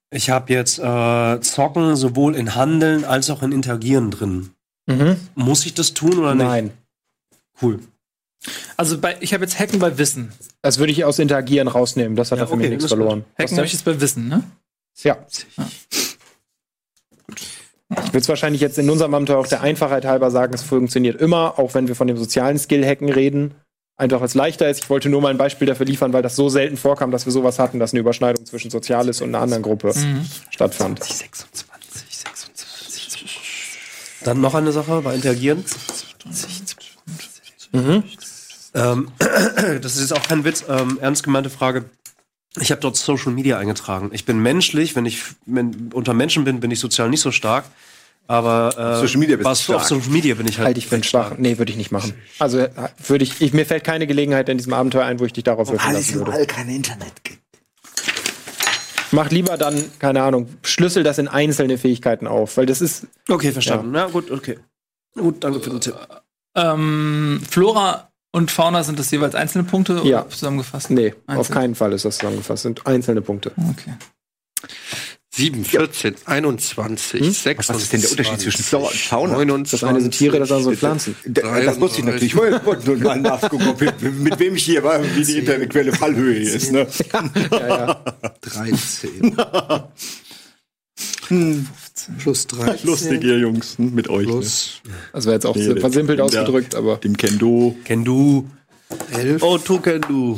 Ich 0.10 0.30
habe 0.30 0.54
jetzt 0.54 0.80
äh, 0.80 1.40
Zocken 1.42 1.96
sowohl 1.96 2.36
in 2.36 2.56
Handeln 2.56 3.04
als 3.04 3.30
auch 3.30 3.44
in 3.44 3.52
Interagieren 3.52 4.12
drin. 4.12 4.52
Mhm. 4.86 5.18
Muss 5.36 5.66
ich 5.66 5.74
das 5.74 5.94
tun 5.94 6.18
oder 6.18 6.34
nicht? 6.34 6.46
Nein. 6.46 6.72
Cool. 7.62 7.80
Also 8.78 9.00
bei, 9.00 9.18
ich 9.20 9.34
habe 9.34 9.44
jetzt 9.44 9.60
Hacken 9.60 9.80
bei 9.80 9.98
Wissen. 9.98 10.32
Das 10.62 10.78
würde 10.78 10.92
ich 10.92 11.04
aus 11.04 11.20
Interagieren 11.20 11.68
rausnehmen. 11.68 12.16
Das 12.16 12.32
hat 12.32 12.38
Ja, 12.38 12.46
da 12.46 12.50
für 12.50 12.56
mich 12.56 12.66
okay, 12.66 12.76
nichts 12.76 12.84
das 12.84 12.92
ist 12.92 12.98
verloren. 12.98 13.26
Hacken 13.38 13.58
habe 13.58 13.66
ich 13.66 13.74
jetzt 13.74 13.86
bei 13.86 14.00
Wissen, 14.00 14.28
ne? 14.28 14.44
Ja. 15.04 15.18
Ich 17.90 18.14
will 18.14 18.22
es 18.22 18.30
wahrscheinlich 18.30 18.62
jetzt 18.62 18.78
in 18.78 18.90
unserem 18.90 19.14
Abenteuer 19.14 19.38
auch 19.38 19.48
der 19.48 19.62
Einfachheit 19.62 20.06
halber 20.06 20.30
sagen, 20.30 20.54
es 20.54 20.62
funktioniert 20.62 21.20
immer, 21.22 21.58
auch 21.58 21.74
wenn 21.74 21.88
wir 21.88 21.96
von 21.96 22.08
dem 22.08 22.18
sozialen 22.18 22.60
Skill-Hacken 22.60 23.10
reden. 23.10 23.56
Einfach 24.00 24.20
weil 24.20 24.28
es 24.28 24.36
leichter 24.36 24.70
ist. 24.70 24.84
Ich 24.84 24.90
wollte 24.92 25.10
nur 25.10 25.22
mal 25.22 25.30
ein 25.30 25.40
Beispiel 25.40 25.66
dafür 25.66 25.88
liefern, 25.88 26.14
weil 26.14 26.22
das 26.22 26.36
so 26.36 26.50
selten 26.50 26.78
vorkam, 26.78 27.10
dass 27.10 27.26
wir 27.26 27.34
sowas 27.34 27.58
hatten, 27.58 27.80
dass 27.80 27.94
eine 27.94 28.02
Überschneidung 28.02 28.46
zwischen 28.46 28.70
Soziales 28.70 29.22
und 29.22 29.30
einer 29.30 29.40
anderen 29.42 29.64
Gruppe 29.64 29.92
stattfand. 30.52 31.04
26, 31.04 32.06
26. 32.06 34.20
Dann 34.24 34.42
noch 34.42 34.54
eine 34.54 34.72
Sache 34.72 35.02
bei 35.02 35.16
Interagieren. 35.16 35.64
Ähm, 37.74 39.12
das 39.82 39.96
ist 39.96 40.02
jetzt 40.02 40.14
auch 40.14 40.28
kein 40.28 40.44
Witz, 40.44 40.66
ähm, 40.68 40.98
ernst 41.02 41.24
gemeinte 41.24 41.50
Frage. 41.50 41.86
Ich 42.60 42.72
habe 42.72 42.82
dort 42.82 42.96
Social 42.96 43.32
Media 43.32 43.58
eingetragen. 43.58 44.10
Ich 44.14 44.26
bin 44.26 44.40
menschlich, 44.40 44.96
wenn 44.96 45.06
ich 45.06 45.22
wenn, 45.46 45.92
unter 45.94 46.14
Menschen 46.14 46.44
bin, 46.44 46.60
bin 46.60 46.72
ich 46.72 46.80
sozial 46.80 47.10
nicht 47.10 47.22
so 47.22 47.32
stark. 47.32 47.66
Aber 48.28 48.76
äh, 48.78 49.00
Social 49.00 49.20
Media 49.20 49.38
bist 49.38 49.64
stark. 49.64 49.80
auf 49.82 49.88
Social 49.88 50.10
Media 50.10 50.36
bin 50.36 50.48
ich 50.48 50.58
halt. 50.58 50.68
Halte 50.68 50.80
ich 50.80 50.88
für 50.88 50.96
einen 50.96 51.04
schwach. 51.04 51.34
Nee, 51.38 51.58
würde 51.58 51.72
ich 51.72 51.78
nicht 51.78 51.92
machen. 51.92 52.14
Also 52.40 52.60
äh, 52.60 52.70
würde 53.06 53.24
ich, 53.24 53.40
ich, 53.42 53.54
mir 53.54 53.66
fällt 53.66 53.84
keine 53.84 54.06
Gelegenheit 54.06 54.50
in 54.50 54.58
diesem 54.58 54.74
Abenteuer 54.74 55.06
ein, 55.06 55.20
wo 55.20 55.26
ich 55.26 55.34
dich 55.34 55.46
darauf 55.46 55.70
würfeln 55.70 55.94
lassen 55.94 56.16
würde. 56.16 56.46
kein 56.46 56.68
Internet 56.68 57.24
gibt. 57.24 57.40
Mach 59.12 59.30
lieber 59.30 59.58
dann, 59.58 59.82
keine 60.00 60.22
Ahnung, 60.24 60.50
schlüssel 60.64 61.04
das 61.04 61.18
in 61.18 61.30
einzelne 61.30 61.78
Fähigkeiten 61.78 62.28
auf, 62.28 62.58
weil 62.58 62.66
das 62.66 62.82
ist, 62.82 63.08
Okay, 63.30 63.54
verstanden. 63.54 63.96
Ja, 63.96 64.08
gut, 64.08 64.30
okay. 64.32 64.60
Gut, 65.16 65.44
danke 65.44 65.62
für 65.62 65.70
den 65.70 65.80
Tipp. 65.80 65.96
Ähm, 66.58 67.42
Flora 67.50 68.12
und 68.34 68.52
Fauna 68.52 68.84
sind 68.84 69.00
das 69.00 69.10
jeweils 69.12 69.36
einzelne 69.36 69.64
Punkte 69.64 70.02
Ja. 70.04 70.22
oder 70.22 70.30
zusammengefasst? 70.30 70.90
nee, 70.90 71.14
Einzeln. 71.28 71.40
auf 71.40 71.50
keinen 71.50 71.76
Fall 71.76 71.94
ist 71.94 72.04
das 72.06 72.18
zusammengefasst. 72.18 72.50
Das 72.52 72.62
sind 72.64 72.86
einzelne 72.88 73.22
Punkte. 73.22 73.52
Okay. 73.70 73.94
7, 75.34 75.64
14, 75.66 76.16
21, 76.26 77.22
Hm? 77.22 77.32
26. 77.32 77.70
Was 77.70 77.84
ist 77.84 77.94
denn 77.94 78.02
der 78.02 78.10
Unterschied 78.10 78.42
zwischen 78.42 78.64
Flora 78.64 78.88
und 78.88 78.96
Fauna? 78.96 79.34
29, 79.34 79.80
Das 79.82 79.88
eine 79.88 80.02
sind 80.02 80.12
Tiere, 80.12 80.40
das 80.40 80.52
andere 80.52 80.72
sind 80.72 80.80
Pflanzen. 80.80 81.16
D- 81.26 81.42
Das 81.42 81.80
wusste 81.80 82.00
ich 82.00 82.06
natürlich. 82.06 82.24
Ich 82.26 82.36
wollte 82.36 82.66
wollte 82.66 82.90
nur 82.90 82.98
mal 83.04 83.20
nachgucken, 83.22 83.76
mit 84.24 84.40
wem 84.40 84.56
ich 84.56 84.64
hier 84.66 84.84
war, 84.84 85.00
wie 85.16 85.24
die 85.24 85.38
intellektuelle 85.38 85.94
Fallhöhe 85.94 86.40
hier 86.40 86.54
ist. 86.56 86.72
Ne? 86.72 86.88
Ja, 87.52 87.68
ja. 87.68 88.04
13. 88.42 89.38
Plus 92.20 92.48
13. 92.48 92.80
Lustig, 92.90 93.24
ihr 93.24 93.38
Jungs, 93.40 93.78
mit 93.80 94.10
euch. 94.10 94.28
Plus 94.28 94.82
Das 95.14 95.26
wäre 95.26 95.36
jetzt 95.36 95.46
auch 95.46 95.56
Nee, 95.56 95.80
versimpelt 95.80 96.20
der- 96.20 96.26
ausgedrückt, 96.26 96.76
aber. 96.76 96.94
Ne? 96.94 97.00
Dem 97.00 97.18
Kendo. 97.18 97.76
Kenn 97.86 98.04
du. 98.04 98.50
11. 99.14 99.44
Oh, 99.44 99.58
du 99.58 99.80
kenn 99.80 100.02
du. 100.02 100.36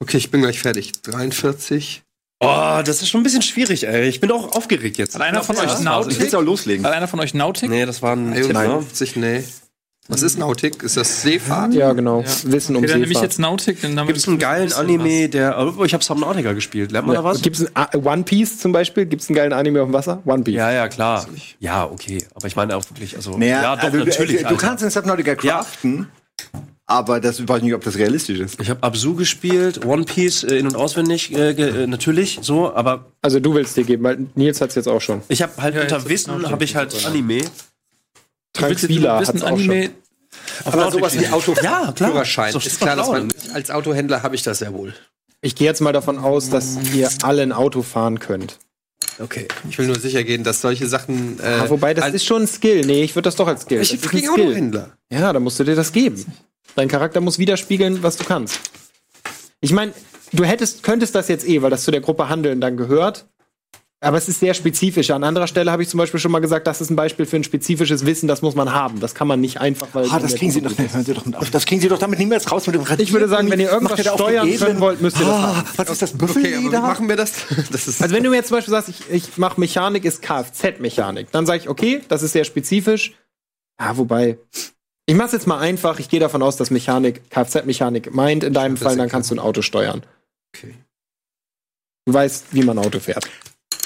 Okay, 0.00 0.16
ich 0.16 0.30
bin 0.30 0.40
gleich 0.40 0.60
fertig. 0.60 0.92
43. 1.02 2.02
Oh, 2.42 2.80
das 2.84 3.02
ist 3.02 3.10
schon 3.10 3.20
ein 3.20 3.24
bisschen 3.24 3.42
schwierig, 3.42 3.86
ey. 3.86 4.08
Ich 4.08 4.18
bin 4.20 4.30
auch 4.32 4.56
aufgeregt 4.56 4.96
jetzt. 4.96 5.14
Hat 5.14 5.20
einer 5.22 5.42
von 5.42 5.56
euch 5.58 5.74
Ich 5.74 5.80
Nautik? 5.80 6.18
will 6.18 6.34
auch 6.34 6.42
loslegen. 6.42 6.86
Hat 6.86 6.92
einer 6.94 7.06
von 7.06 7.20
euch 7.20 7.34
Nautik? 7.34 7.68
Nee, 7.68 7.84
das 7.84 8.00
war 8.00 8.16
ein 8.16 8.34
Tipp, 8.34 8.52
ne? 8.52 8.58
51, 8.60 9.16
nee. 9.16 9.44
Was 10.10 10.22
ist 10.22 10.38
Nautik? 10.38 10.82
Ist 10.82 10.96
das 10.96 11.22
Seefahrt? 11.22 11.72
Ja, 11.72 11.92
genau. 11.92 12.24
Wissen 12.44 12.74
um 12.76 12.82
Okay, 12.82 12.90
dann 12.92 13.00
nehme 13.00 13.04
ich 13.12 13.18
Seefahrt. 13.18 13.22
jetzt 13.32 13.38
Nautik. 13.38 13.78
Dann 13.80 14.06
Gibt 14.06 14.18
es 14.18 14.26
einen 14.28 14.38
geilen 14.38 14.72
Anime, 14.72 15.28
der. 15.28 15.56
Oh, 15.78 15.84
ich 15.84 15.94
habe 15.94 16.02
Subnautica 16.04 16.52
gespielt. 16.52 16.90
Lernt 16.92 17.06
man 17.06 17.16
da 17.16 17.24
was? 17.24 17.40
Gibt 17.42 17.58
es 17.60 17.66
One 17.94 18.24
Piece 18.24 18.58
zum 18.58 18.72
Beispiel? 18.72 19.06
Gibt 19.06 19.22
es 19.22 19.28
einen 19.28 19.36
geilen 19.36 19.52
Anime 19.52 19.80
auf 19.82 19.88
dem 19.88 19.92
Wasser? 19.92 20.20
One 20.24 20.42
Piece. 20.42 20.56
Ja, 20.56 20.72
ja, 20.72 20.88
klar. 20.88 21.26
Ja, 21.60 21.84
okay. 21.86 22.24
Aber 22.34 22.46
ich 22.48 22.56
meine 22.56 22.76
auch 22.76 22.84
wirklich, 22.90 23.14
also. 23.16 23.38
Naja, 23.38 23.62
ja, 23.62 23.76
doch, 23.76 23.84
also, 23.84 23.96
natürlich. 23.98 24.36
Du, 24.38 24.42
du 24.42 24.48
Alter. 24.48 24.56
kannst 24.66 24.82
in 24.84 24.90
Subnautica 24.90 25.34
craften, 25.36 26.08
aber 26.86 27.20
das 27.20 27.38
ich 27.38 27.48
weiß 27.48 27.62
nicht, 27.62 27.74
ob 27.74 27.84
das 27.84 27.96
realistisch 27.96 28.40
ist. 28.40 28.60
Ich 28.60 28.68
habe 28.68 28.82
Absu 28.82 29.14
gespielt, 29.14 29.84
One 29.86 30.02
Piece 30.04 30.42
äh, 30.42 30.56
in- 30.56 30.66
und 30.66 30.74
auswendig, 30.74 31.32
äh, 31.32 31.50
äh, 31.52 31.86
natürlich, 31.86 32.40
so, 32.42 32.74
aber 32.74 33.06
Also 33.22 33.38
du 33.38 33.54
willst 33.54 33.76
dir 33.76 33.84
geben, 33.84 34.02
weil 34.02 34.26
Nils 34.34 34.60
hat 34.60 34.70
es 34.70 34.74
jetzt 34.74 34.88
auch 34.88 35.00
schon. 35.00 35.22
ich 35.28 35.40
habe 35.40 35.52
halt 35.58 35.76
Ja, 35.76 35.82
unter 35.82 36.08
Wissen 36.08 36.50
habe 36.50 36.64
ich 36.64 36.74
halt 36.74 37.06
Anime. 37.06 37.42
Tranquila 38.52 39.18
hat 39.20 39.34
es 39.34 39.42
auch 39.42 39.48
Anime. 39.48 39.84
schon. 39.84 39.92
Aber 40.64 40.90
sowas 40.90 41.18
wie 41.18 41.26
Auto 41.28 41.54
Ja, 41.62 41.92
klar. 41.92 42.10
Führerschein. 42.10 42.54
Ist 42.54 42.80
klar, 42.80 42.96
dass 42.96 43.08
man 43.08 43.28
als 43.54 43.70
Autohändler 43.70 44.22
habe 44.22 44.34
ich 44.34 44.42
das 44.42 44.60
ja 44.60 44.72
wohl. 44.72 44.94
Ich 45.42 45.54
gehe 45.54 45.66
jetzt 45.66 45.80
mal 45.80 45.92
davon 45.92 46.18
aus, 46.18 46.50
dass 46.50 46.76
ihr 46.94 47.08
alle 47.22 47.42
ein 47.42 47.52
Auto 47.52 47.82
fahren 47.82 48.18
könnt. 48.18 48.58
Okay. 49.18 49.48
Ich 49.68 49.78
will 49.78 49.86
nur 49.86 49.98
sicher 49.98 50.22
gehen, 50.24 50.44
dass 50.44 50.60
solche 50.60 50.86
Sachen. 50.86 51.38
Äh, 51.40 51.42
Ah, 51.46 51.70
wobei, 51.70 51.94
das 51.94 52.14
ist 52.14 52.24
schon 52.24 52.42
ein 52.42 52.48
Skill. 52.48 52.82
Nee, 52.86 53.02
ich 53.02 53.14
würde 53.14 53.26
das 53.26 53.36
doch 53.36 53.46
als 53.48 53.62
Skill. 53.62 53.80
Ich 53.80 54.00
bin. 54.00 54.28
Autohändler. 54.28 54.90
Ja, 55.10 55.32
dann 55.32 55.42
musst 55.42 55.58
du 55.60 55.64
dir 55.64 55.74
das 55.74 55.92
geben. 55.92 56.24
Dein 56.76 56.88
Charakter 56.88 57.20
muss 57.20 57.38
widerspiegeln, 57.38 58.02
was 58.02 58.16
du 58.16 58.24
kannst. 58.24 58.58
Ich 59.60 59.72
meine, 59.72 59.92
du 60.32 60.44
hättest, 60.44 60.82
könntest 60.82 61.14
das 61.14 61.28
jetzt 61.28 61.46
eh, 61.46 61.60
weil 61.62 61.70
das 61.70 61.84
zu 61.84 61.90
der 61.90 62.00
Gruppe 62.00 62.28
Handeln 62.28 62.60
dann 62.60 62.76
gehört. 62.76 63.26
Aber 64.02 64.16
es 64.16 64.28
ist 64.28 64.40
sehr 64.40 64.54
spezifisch. 64.54 65.10
An 65.10 65.22
anderer 65.24 65.46
Stelle 65.46 65.70
habe 65.70 65.82
ich 65.82 65.88
zum 65.90 65.98
Beispiel 65.98 66.18
schon 66.18 66.32
mal 66.32 66.38
gesagt, 66.38 66.66
das 66.66 66.80
ist 66.80 66.88
ein 66.88 66.96
Beispiel 66.96 67.26
für 67.26 67.36
ein 67.36 67.44
spezifisches 67.44 68.06
Wissen, 68.06 68.28
das 68.28 68.40
muss 68.40 68.54
man 68.54 68.72
haben. 68.72 68.98
Das 68.98 69.14
kann 69.14 69.28
man 69.28 69.42
nicht 69.42 69.60
einfach, 69.60 69.88
weil. 69.92 70.08
Ah, 70.10 70.18
das 70.18 70.36
kriegen 70.36 70.50
Sie 70.50 70.62
doch, 70.62 70.70
hören 70.78 71.04
Sie 71.04 71.12
doch 71.12 71.26
auf. 71.34 71.50
Das 71.50 71.66
kriegen 71.66 71.82
Sie 71.82 71.88
doch 71.88 71.98
damit 71.98 72.18
niemals 72.18 72.50
raus 72.50 72.66
mit 72.66 72.76
dem 72.76 72.84
Ich 72.98 73.12
würde 73.12 73.28
sagen, 73.28 73.50
wenn 73.50 73.60
ihr 73.60 73.70
irgendwas 73.70 74.02
da 74.02 74.14
steuern 74.14 74.50
können 74.56 74.80
wollt, 74.80 75.02
müsst 75.02 75.20
ihr 75.20 75.26
das 75.26 75.34
Ah, 75.34 75.56
haben. 75.58 75.68
was 75.76 75.90
ist 75.90 76.00
das 76.02 76.14
Okay, 76.14 76.22
aber 76.24 76.34
wie 76.34 76.42
Büffelleder? 76.42 76.80
machen 76.80 77.08
wir 77.10 77.16
das? 77.16 77.32
das 77.70 77.88
ist 77.88 78.00
Also 78.02 78.14
wenn 78.14 78.24
du 78.24 78.30
mir 78.30 78.36
jetzt 78.36 78.48
zum 78.48 78.56
Beispiel 78.56 78.72
sagst, 78.72 78.88
ich, 78.88 79.10
ich 79.10 79.36
mache 79.36 79.60
Mechanik, 79.60 80.06
ist 80.06 80.22
Kfz-Mechanik, 80.22 81.30
dann 81.30 81.44
sage 81.44 81.58
ich, 81.58 81.68
okay, 81.68 82.00
das 82.08 82.22
ist 82.22 82.32
sehr 82.32 82.44
spezifisch. 82.44 83.12
Ja, 83.78 83.98
wobei, 83.98 84.38
ich 85.04 85.14
mache 85.14 85.26
es 85.26 85.32
jetzt 85.32 85.46
mal 85.46 85.58
einfach. 85.58 85.98
Ich 85.98 86.08
gehe 86.08 86.20
davon 86.20 86.42
aus, 86.42 86.56
dass 86.56 86.70
Mechanik 86.70 87.28
Kfz-Mechanik 87.30 88.14
meint 88.14 88.44
in 88.44 88.54
deinem 88.54 88.78
Fall, 88.78 88.96
dann 88.96 89.10
kannst 89.10 89.30
du 89.30 89.34
ein 89.34 89.40
Auto 89.40 89.60
steuern. 89.60 90.02
okay. 90.56 90.74
Du 92.06 92.14
weißt, 92.14 92.46
wie 92.52 92.62
man 92.62 92.78
Auto 92.78 92.98
fährt. 92.98 93.28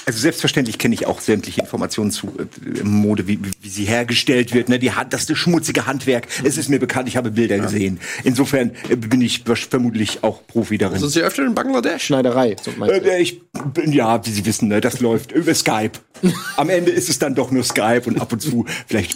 Also 0.05 0.19
selbstverständlich 0.19 0.77
kenne 0.77 0.93
ich 0.93 1.07
auch 1.07 1.19
sämtliche 1.19 1.61
Informationen 1.61 2.11
zu 2.11 2.27
äh, 2.27 2.83
Mode, 2.83 3.27
wie, 3.27 3.39
wie, 3.61 3.69
sie 3.69 3.85
hergestellt 3.85 4.53
wird. 4.53 4.69
Ne? 4.69 4.77
Die 4.77 4.91
Hand, 4.91 5.13
das 5.13 5.29
ist 5.29 5.37
schmutzige 5.37 5.87
Handwerk. 5.87 6.27
Es 6.43 6.57
ist 6.57 6.69
mir 6.69 6.79
bekannt, 6.79 7.07
ich 7.07 7.17
habe 7.17 7.31
Bilder 7.31 7.57
gesehen. 7.57 7.99
Insofern 8.23 8.71
äh, 8.89 8.95
bin 8.95 9.21
ich 9.21 9.43
vermutlich 9.43 10.23
auch 10.23 10.45
Profi 10.45 10.77
darin. 10.77 10.99
Sind 10.99 11.09
Sie 11.09 11.21
öfter 11.21 11.45
in 11.45 11.55
Bangladesch? 11.55 12.03
Schneiderei, 12.03 12.55
so 12.61 12.71
du. 12.71 12.85
Äh, 12.85 13.21
ich 13.21 13.41
bin, 13.73 13.91
ja, 13.91 14.23
wie 14.25 14.29
Sie 14.29 14.45
wissen, 14.45 14.67
ne, 14.67 14.79
das 14.79 14.99
läuft 14.99 15.31
über 15.31 15.55
Skype. 15.55 15.93
Am 16.57 16.69
Ende 16.69 16.91
ist 16.91 17.09
es 17.09 17.17
dann 17.17 17.33
doch 17.33 17.49
nur 17.49 17.63
Skype 17.63 18.03
und 18.05 18.21
ab 18.21 18.31
und 18.31 18.41
zu 18.41 18.65
vielleicht. 18.87 19.15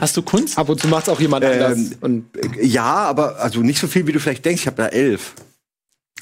Hast 0.00 0.16
du 0.16 0.22
Kunst? 0.22 0.58
Ab 0.58 0.68
und 0.68 0.80
zu 0.80 0.88
macht 0.88 1.08
auch 1.08 1.20
jemand 1.20 1.44
anders. 1.44 1.78
Ähm, 1.78 1.92
Und 2.00 2.24
äh, 2.36 2.64
Ja, 2.64 2.84
aber 2.84 3.40
also 3.40 3.60
nicht 3.60 3.80
so 3.80 3.88
viel, 3.88 4.06
wie 4.06 4.12
du 4.12 4.20
vielleicht 4.20 4.44
denkst. 4.44 4.62
Ich 4.62 4.66
habe 4.66 4.76
da 4.76 4.88
elf. 4.88 5.34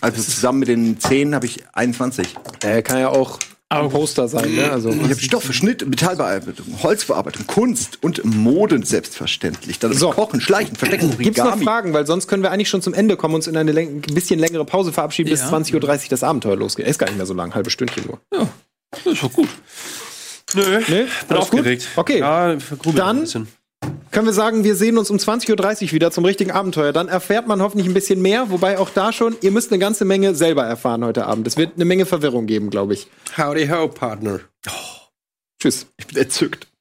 Also 0.01 0.21
zusammen 0.21 0.61
mit 0.61 0.69
den 0.69 0.99
zehn 0.99 1.35
habe 1.35 1.47
ich 1.47 1.61
21. 1.73 2.35
äh, 2.65 2.83
kann 2.83 2.99
ja 2.99 3.09
auch 3.09 3.39
ein 3.81 3.89
Poster 3.91 4.29
sein, 4.29 4.55
ne? 4.55 4.71
Also, 4.71 4.91
Ich 4.91 5.01
habe 5.03 5.15
Stoffe, 5.21 5.53
Schnitt, 5.53 5.87
Metallbearbeitung, 5.89 6.67
Holzverarbeitung, 6.83 7.47
Kunst 7.47 7.99
und 8.03 8.25
Moden 8.25 8.83
selbstverständlich. 8.83 9.79
Dann 9.79 9.93
So. 9.95 10.11
Kochen, 10.11 10.41
Schleichen, 10.41 10.77
Verdecken, 10.77 11.17
Gibt's 11.19 11.39
noch 11.39 11.47
Origami. 11.47 11.65
Fragen? 11.65 11.93
Weil 11.93 12.07
sonst 12.07 12.29
können 12.29 12.43
wir 12.43 12.51
eigentlich 12.51 12.69
schon 12.69 12.83
zum 12.83 12.95
Ende 12.95 13.17
kommen, 13.17 13.35
uns 13.35 13.47
in 13.47 13.57
eine 13.57 13.73
ein 13.73 14.01
bisschen 14.01 14.39
längere 14.39 14.65
Pause 14.65 14.93
verabschieden, 14.93 15.31
bis 15.31 15.41
Ja. 15.41 15.49
20.30 15.49 15.75
Uhr 16.05 16.09
das 16.11 16.23
Abenteuer 16.23 16.57
losgeht. 16.57 16.87
Ist 16.87 16.99
gar 16.99 17.07
nicht 17.07 17.17
mehr 17.17 17.27
so 17.27 17.35
lang, 17.35 17.55
halbe 17.55 17.71
Stündchen 17.71 18.05
nur. 18.07 18.21
Das 18.91 19.07
ist 19.07 19.23
doch 19.23 19.33
gut. 19.33 19.49
Nö, 20.55 20.63
Nee? 20.63 20.83
bin 20.87 21.09
Alles 21.37 21.51
gut? 21.51 21.61
aufgeregt. 21.61 21.89
Okay. 21.97 22.19
Ja, 22.21 22.57
Dann-. 22.95 23.27
Können 24.11 24.27
wir 24.27 24.35
sagen, 24.35 24.63
wir 24.63 24.77
sehen 24.77 24.99
uns 24.99 25.11
um 25.11 25.17
20.30 25.17 25.85
Uhr 25.85 25.93
wieder 25.93 26.11
zum 26.11 26.25
richtigen 26.25 26.51
Abenteuer. 26.51 26.93
Dann 26.93 27.09
erfährt 27.09 27.47
man 27.47 27.63
hoffentlich 27.63 27.89
ein 27.89 27.95
bisschen 27.95 28.21
mehr, 28.21 28.51
wobei 28.51 28.79
auch 28.79 28.91
da 28.91 29.13
schon, 29.13 29.37
ihr 29.41 29.51
müsst 29.51 29.73
eine 29.73 29.79
ganze 29.79 30.05
Menge 30.05 30.35
selber 30.35 30.65
erfahren 30.65 31.05
heute 31.05 31.27
Abend. 31.27 31.47
Es 31.47 31.57
wird 31.57 31.77
eine 31.77 31.85
Menge 31.85 32.07
Verwirrung 32.07 32.47
geben, 32.47 32.71
glaube 32.71 32.95
ich. 32.95 33.09
Howdy 33.37 33.69
ho, 33.69 33.89
Partner. 33.89 34.41
Tschüss. 35.61 35.87
Ich 35.97 36.07
bin 36.07 36.19
entzückt. 36.19 36.72